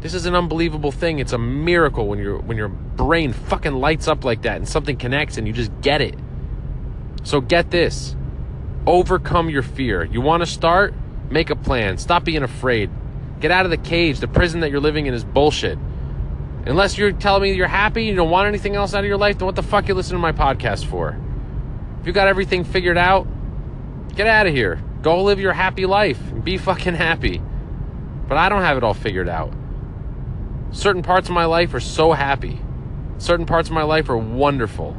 This 0.00 0.12
is 0.12 0.26
an 0.26 0.34
unbelievable 0.34 0.92
thing. 0.92 1.20
It's 1.20 1.32
a 1.32 1.38
miracle 1.38 2.06
when 2.06 2.18
your 2.18 2.38
when 2.38 2.58
your 2.58 2.68
brain 2.68 3.32
fucking 3.32 3.72
lights 3.72 4.08
up 4.08 4.24
like 4.24 4.42
that 4.42 4.56
and 4.56 4.68
something 4.68 4.98
connects 4.98 5.38
and 5.38 5.46
you 5.46 5.54
just 5.54 5.72
get 5.80 6.02
it. 6.02 6.18
So 7.22 7.40
get 7.40 7.70
this. 7.70 8.14
Overcome 8.86 9.48
your 9.48 9.62
fear. 9.62 10.04
You 10.04 10.20
want 10.20 10.42
to 10.42 10.46
start? 10.46 10.92
Make 11.30 11.48
a 11.48 11.56
plan. 11.56 11.96
Stop 11.96 12.24
being 12.24 12.42
afraid. 12.42 12.90
Get 13.40 13.50
out 13.50 13.64
of 13.64 13.70
the 13.70 13.78
cage. 13.78 14.20
The 14.20 14.28
prison 14.28 14.60
that 14.60 14.70
you're 14.70 14.80
living 14.80 15.06
in 15.06 15.14
is 15.14 15.24
bullshit. 15.24 15.78
Unless 16.66 16.98
you're 16.98 17.12
telling 17.12 17.40
me 17.44 17.54
you're 17.54 17.68
happy, 17.68 18.04
you 18.04 18.14
don't 18.14 18.28
want 18.28 18.48
anything 18.48 18.76
else 18.76 18.92
out 18.92 18.98
of 18.98 19.06
your 19.06 19.16
life, 19.16 19.38
then 19.38 19.46
what 19.46 19.56
the 19.56 19.62
fuck 19.62 19.88
you 19.88 19.94
listening 19.94 20.20
to 20.20 20.22
my 20.22 20.32
podcast 20.32 20.84
for? 20.84 21.18
If 22.04 22.08
you 22.08 22.12
got 22.12 22.28
everything 22.28 22.64
figured 22.64 22.98
out, 22.98 23.26
get 24.14 24.26
out 24.26 24.46
of 24.46 24.52
here. 24.52 24.78
Go 25.00 25.22
live 25.22 25.40
your 25.40 25.54
happy 25.54 25.86
life 25.86 26.20
and 26.32 26.44
be 26.44 26.58
fucking 26.58 26.92
happy. 26.92 27.40
But 28.28 28.36
I 28.36 28.50
don't 28.50 28.60
have 28.60 28.76
it 28.76 28.84
all 28.84 28.92
figured 28.92 29.26
out. 29.26 29.54
Certain 30.70 31.00
parts 31.00 31.30
of 31.30 31.34
my 31.34 31.46
life 31.46 31.72
are 31.72 31.80
so 31.80 32.12
happy. 32.12 32.60
Certain 33.16 33.46
parts 33.46 33.70
of 33.70 33.74
my 33.74 33.84
life 33.84 34.10
are 34.10 34.18
wonderful. 34.18 34.94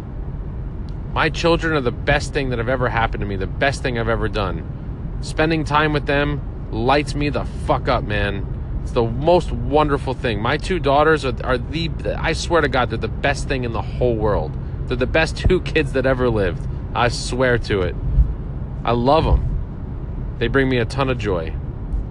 My 1.13 1.29
children 1.29 1.75
are 1.75 1.81
the 1.81 1.91
best 1.91 2.33
thing 2.33 2.49
that 2.49 2.57
have 2.57 2.69
ever 2.69 2.89
happened 2.89 3.21
to 3.21 3.27
me, 3.27 3.35
the 3.35 3.45
best 3.45 3.83
thing 3.83 3.99
I've 3.99 4.09
ever 4.09 4.27
done. 4.27 5.19
Spending 5.21 5.63
time 5.63 5.93
with 5.93 6.07
them 6.07 6.41
lights 6.71 7.13
me 7.13 7.29
the 7.29 7.45
fuck 7.67 7.87
up, 7.87 8.03
man. 8.03 8.79
It's 8.81 8.93
the 8.93 9.03
most 9.03 9.51
wonderful 9.51 10.15
thing. 10.15 10.41
My 10.41 10.57
two 10.57 10.79
daughters 10.79 11.23
are, 11.23 11.35
are 11.43 11.59
the, 11.59 11.91
I 12.17 12.33
swear 12.33 12.61
to 12.61 12.67
God, 12.67 12.89
they're 12.89 12.97
the 12.97 13.07
best 13.07 13.47
thing 13.47 13.63
in 13.63 13.73
the 13.73 13.83
whole 13.83 14.15
world. 14.15 14.57
They're 14.87 14.97
the 14.97 15.05
best 15.05 15.37
two 15.47 15.61
kids 15.61 15.93
that 15.93 16.07
ever 16.07 16.31
lived. 16.31 16.67
I 16.95 17.10
swear 17.10 17.58
to 17.58 17.81
it. 17.81 17.95
I 18.86 18.93
love 18.93 19.25
them. 19.25 20.36
They 20.39 20.47
bring 20.47 20.69
me 20.69 20.77
a 20.77 20.86
ton 20.86 21.10
of 21.10 21.17
joy. 21.17 21.53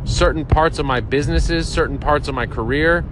Certain 0.05 0.45
parts 0.45 0.79
of 0.79 0.85
my 0.85 1.01
businesses, 1.01 1.67
certain 1.67 1.99
parts 1.99 2.29
of 2.29 2.35
my 2.35 2.47
career 2.47 3.03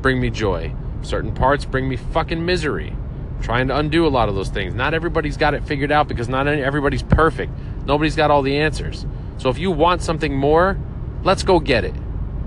bring 0.00 0.18
me 0.18 0.30
joy. 0.30 0.74
Certain 1.02 1.34
parts 1.34 1.66
bring 1.66 1.86
me 1.88 1.96
fucking 1.96 2.44
misery. 2.44 2.88
I'm 3.36 3.42
trying 3.42 3.68
to 3.68 3.76
undo 3.76 4.06
a 4.06 4.08
lot 4.08 4.30
of 4.30 4.34
those 4.34 4.48
things. 4.48 4.74
Not 4.74 4.94
everybody's 4.94 5.36
got 5.36 5.52
it 5.52 5.64
figured 5.64 5.92
out 5.92 6.08
because 6.08 6.28
not 6.28 6.48
everybody's 6.48 7.02
perfect. 7.02 7.52
Nobody's 7.84 8.16
got 8.16 8.30
all 8.30 8.40
the 8.40 8.56
answers. 8.56 9.04
So 9.36 9.50
if 9.50 9.58
you 9.58 9.70
want 9.70 10.00
something 10.00 10.34
more, 10.34 10.78
let's 11.22 11.42
go 11.42 11.60
get 11.60 11.84
it. 11.84 11.94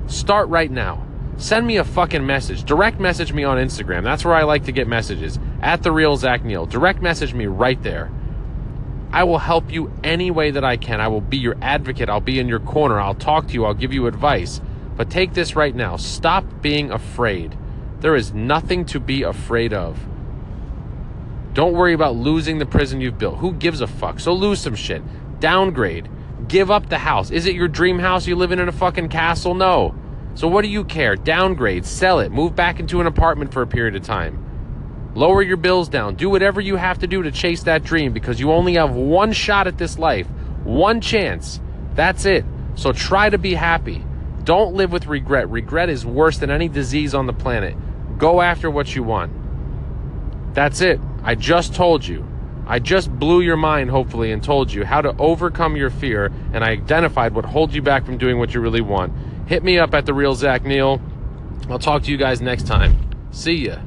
Start 0.07 0.49
right 0.49 0.71
now. 0.71 1.05
Send 1.37 1.67
me 1.67 1.77
a 1.77 1.83
fucking 1.83 2.25
message. 2.25 2.63
Direct 2.63 2.99
message 2.99 3.33
me 3.33 3.43
on 3.43 3.57
Instagram. 3.57 4.03
That's 4.03 4.25
where 4.25 4.35
I 4.35 4.43
like 4.43 4.65
to 4.65 4.71
get 4.71 4.87
messages. 4.87 5.39
At 5.61 5.83
the 5.83 5.91
real 5.91 6.15
Zach 6.15 6.43
Neil. 6.43 6.65
Direct 6.65 7.01
message 7.01 7.33
me 7.35 7.45
right 7.45 7.81
there. 7.83 8.11
I 9.13 9.25
will 9.25 9.37
help 9.37 9.71
you 9.71 9.93
any 10.03 10.31
way 10.31 10.49
that 10.49 10.63
I 10.63 10.75
can. 10.75 10.99
I 10.99 11.07
will 11.07 11.21
be 11.21 11.37
your 11.37 11.55
advocate. 11.61 12.09
I'll 12.09 12.19
be 12.19 12.39
in 12.39 12.47
your 12.47 12.59
corner. 12.59 12.99
I'll 12.99 13.13
talk 13.13 13.47
to 13.47 13.53
you. 13.53 13.63
I'll 13.63 13.75
give 13.75 13.93
you 13.93 14.07
advice. 14.07 14.59
But 14.97 15.11
take 15.11 15.35
this 15.35 15.55
right 15.55 15.75
now. 15.75 15.97
Stop 15.97 16.63
being 16.63 16.89
afraid. 16.91 17.55
There 17.99 18.15
is 18.15 18.33
nothing 18.33 18.85
to 18.85 18.99
be 18.99 19.21
afraid 19.21 19.71
of. 19.71 20.03
Don't 21.53 21.73
worry 21.73 21.93
about 21.93 22.15
losing 22.15 22.57
the 22.57 22.65
prison 22.65 23.01
you've 23.01 23.19
built. 23.19 23.37
Who 23.37 23.53
gives 23.53 23.81
a 23.81 23.87
fuck? 23.87 24.19
So 24.19 24.33
lose 24.33 24.59
some 24.59 24.73
shit. 24.73 25.03
Downgrade. 25.39 26.09
Give 26.47 26.71
up 26.71 26.89
the 26.89 26.97
house. 26.97 27.29
Is 27.29 27.45
it 27.45 27.53
your 27.53 27.67
dream 27.67 27.99
house? 27.99 28.25
You 28.25 28.35
living 28.35 28.57
in 28.57 28.67
a 28.67 28.73
fucking 28.73 29.09
castle? 29.09 29.53
No. 29.53 29.93
So 30.33 30.47
what 30.47 30.63
do 30.63 30.69
you 30.69 30.83
care? 30.83 31.15
Downgrade. 31.15 31.85
Sell 31.85 32.19
it. 32.19 32.31
Move 32.31 32.55
back 32.55 32.79
into 32.79 32.99
an 32.99 33.05
apartment 33.05 33.53
for 33.53 33.61
a 33.61 33.67
period 33.67 33.95
of 33.95 34.01
time. 34.01 34.42
Lower 35.15 35.41
your 35.41 35.57
bills 35.57 35.89
down. 35.89 36.15
Do 36.15 36.29
whatever 36.29 36.59
you 36.59 36.75
have 36.75 36.99
to 36.99 37.07
do 37.07 37.21
to 37.23 37.31
chase 37.31 37.63
that 37.63 37.83
dream 37.83 38.13
because 38.13 38.39
you 38.39 38.51
only 38.51 38.73
have 38.75 38.95
one 38.95 39.31
shot 39.31 39.67
at 39.67 39.77
this 39.77 39.99
life, 39.99 40.27
one 40.63 41.01
chance. 41.01 41.59
That's 41.93 42.25
it. 42.25 42.45
So 42.75 42.91
try 42.91 43.29
to 43.29 43.37
be 43.37 43.53
happy. 43.53 44.03
Don't 44.43 44.73
live 44.73 44.91
with 44.91 45.05
regret. 45.05 45.49
Regret 45.49 45.89
is 45.89 46.05
worse 46.05 46.39
than 46.39 46.49
any 46.49 46.67
disease 46.67 47.13
on 47.13 47.27
the 47.27 47.33
planet. 47.33 47.75
Go 48.17 48.41
after 48.41 48.69
what 48.69 48.95
you 48.95 49.03
want. 49.03 49.31
That's 50.53 50.81
it. 50.81 50.99
I 51.23 51.35
just 51.35 51.75
told 51.75 52.05
you. 52.05 52.27
I 52.65 52.79
just 52.79 53.11
blew 53.11 53.41
your 53.41 53.57
mind, 53.57 53.89
hopefully, 53.89 54.31
and 54.31 54.41
told 54.41 54.71
you 54.71 54.85
how 54.85 55.01
to 55.01 55.15
overcome 55.17 55.75
your 55.75 55.89
fear, 55.89 56.31
and 56.53 56.63
I 56.63 56.69
identified 56.69 57.35
what 57.35 57.45
holds 57.45 57.75
you 57.75 57.81
back 57.81 58.05
from 58.05 58.17
doing 58.17 58.37
what 58.39 58.53
you 58.53 58.61
really 58.61 58.81
want. 58.81 59.13
Hit 59.47 59.63
me 59.63 59.77
up 59.77 59.93
at 59.93 60.05
the 60.05 60.13
real 60.13 60.33
Zach 60.33 60.63
Neil. 60.63 61.01
I'll 61.69 61.79
talk 61.79 62.03
to 62.03 62.11
you 62.11 62.17
guys 62.17 62.41
next 62.41 62.65
time. 62.65 62.95
See 63.31 63.65
ya. 63.67 63.79